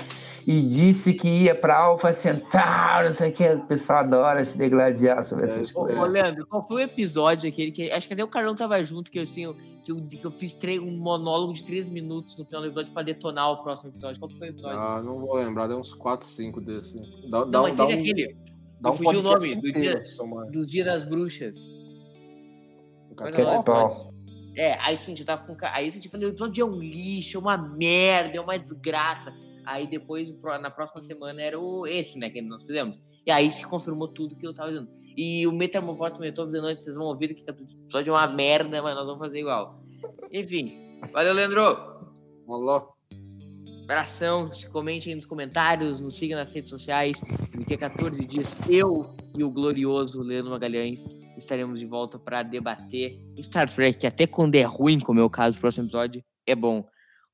e 0.51 0.63
disse 0.67 1.13
que 1.13 1.29
ia 1.29 1.55
para 1.55 1.77
Alpha 1.77 2.11
Centauri, 2.13 3.05
não 3.09 3.13
sei 3.13 3.31
o 3.31 3.33
que. 3.35 3.45
O 3.47 3.67
pessoal 3.67 3.99
adora 3.99 4.43
se 4.45 4.57
degladiar 4.57 5.23
sobre 5.23 5.45
É, 5.45 5.47
essas 5.47 5.71
coisas. 5.71 5.99
ô, 6.01 6.07
Leandro, 6.07 6.47
qual 6.47 6.67
foi 6.67 6.77
o 6.83 6.85
episódio 6.87 7.49
aquele 7.51 7.71
que. 7.71 7.91
Acho 7.91 8.09
que 8.09 8.15
até 8.15 8.25
o 8.25 8.29
Carlão 8.29 8.55
tava 8.55 8.83
junto, 8.83 9.11
que 9.11 9.19
eu, 9.19 9.25
assim, 9.25 9.55
que 9.85 9.93
eu, 9.93 10.01
que 10.07 10.25
eu 10.25 10.31
fiz 10.31 10.55
tre- 10.55 10.79
um 10.81 10.97
monólogo 10.97 11.53
de 11.53 11.63
três 11.65 11.87
minutos 11.89 12.39
no 12.39 12.47
final 12.47 12.63
do 12.63 12.69
episódio 12.69 12.93
pra 12.95 13.03
detonar 13.03 13.51
o 13.53 13.63
próximo 13.63 13.91
episódio. 13.91 14.19
Qual 14.19 14.31
foi 14.31 14.49
o 14.49 14.51
episódio? 14.51 14.79
Ah, 14.79 15.03
não 15.03 15.19
vou 15.21 15.35
lembrar, 15.37 15.67
deu 15.67 15.79
uns 15.79 15.93
4, 15.93 16.27
5 16.27 16.61
desse. 16.63 16.99
Dá, 17.29 17.41
não, 17.41 17.51
dá, 17.51 17.63
mas 17.63 17.77
dá 17.77 17.85
um, 17.87 17.91
aquele 17.93 18.37
dá 18.81 18.91
um 18.91 18.93
fugi 18.95 19.17
o 19.17 19.23
nome, 19.23 19.55
do 19.55 19.71
dia- 19.73 20.03
dos 20.51 20.67
Dias 20.67 20.87
das 20.87 21.05
Bruxas. 21.05 21.59
Paul. 23.65 24.15
É, 24.57 24.75
aí 24.81 24.97
sim, 24.97 25.15
eu 25.19 25.25
tava 25.25 25.45
com. 25.45 25.57
Aí 25.61 25.89
assim, 25.89 26.01
eu 26.03 26.11
falei, 26.11 26.27
o 26.27 26.31
episódio 26.31 26.63
é 26.63 26.65
um 26.65 26.79
lixo, 26.81 27.37
é 27.37 27.41
uma 27.41 27.57
merda, 27.57 28.37
é 28.37 28.41
uma 28.41 28.59
desgraça. 28.59 29.33
Aí 29.69 29.87
depois, 29.87 30.35
na 30.63 30.71
próxima 30.71 31.03
semana, 31.03 31.43
era 31.43 31.61
o 31.61 31.87
esse, 31.87 32.19
né, 32.19 32.31
que 32.31 32.41
nós 32.41 32.63
fizemos. 32.63 32.99
E 33.27 33.31
aí 33.31 33.51
se 33.51 33.67
confirmou 33.67 34.09
tudo 34.09 34.35
que 34.35 34.47
eu 34.47 34.55
tava 34.55 34.71
dizendo. 34.71 34.89
E 35.15 35.47
o 35.47 35.53
Metamorfose 35.53 36.15
também, 36.15 36.31
eu 36.31 36.35
tô 36.35 36.47
dizendo 36.47 36.69
antes, 36.69 36.85
vocês 36.85 36.97
vão 36.97 37.05
ouvir 37.05 37.35
que 37.35 37.43
o 37.43 37.51
episódio 37.51 38.11
é 38.11 38.13
uma 38.15 38.27
merda, 38.29 38.81
mas 38.81 38.95
nós 38.95 39.05
vamos 39.05 39.19
fazer 39.19 39.41
igual. 39.41 39.79
Enfim, 40.33 40.75
valeu, 41.13 41.35
Leandro! 41.35 41.61
Alô? 42.49 42.95
Abração, 43.85 44.51
se 44.55 44.67
comente 44.71 45.11
aí 45.11 45.15
nos 45.15 45.27
comentários, 45.27 46.01
nos 46.01 46.17
siga 46.17 46.35
nas 46.35 46.51
redes 46.51 46.71
sociais. 46.71 47.21
Daqui 47.59 47.75
a 47.75 47.79
14 47.79 48.25
dias, 48.25 48.57
eu 48.71 49.07
e 49.37 49.45
o 49.45 49.51
glorioso 49.51 50.23
Leandro 50.23 50.53
Magalhães 50.53 51.05
estaremos 51.37 51.79
de 51.79 51.85
volta 51.85 52.19
para 52.19 52.43
debater 52.43 53.19
Star 53.43 53.71
Trek, 53.71 54.07
até 54.07 54.27
quando 54.27 54.55
é 54.55 54.63
ruim, 54.63 54.99
como 54.99 55.21
é 55.21 55.23
o 55.23 55.29
caso 55.29 55.59
do 55.59 55.61
próximo 55.61 55.85
episódio, 55.85 56.25
é 56.47 56.55
bom. 56.55 56.87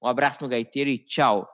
Um 0.03 0.09
abraço 0.09 0.43
no 0.43 0.49
gaiteiro 0.49 0.91
e 0.91 0.99
tchau. 0.99 1.49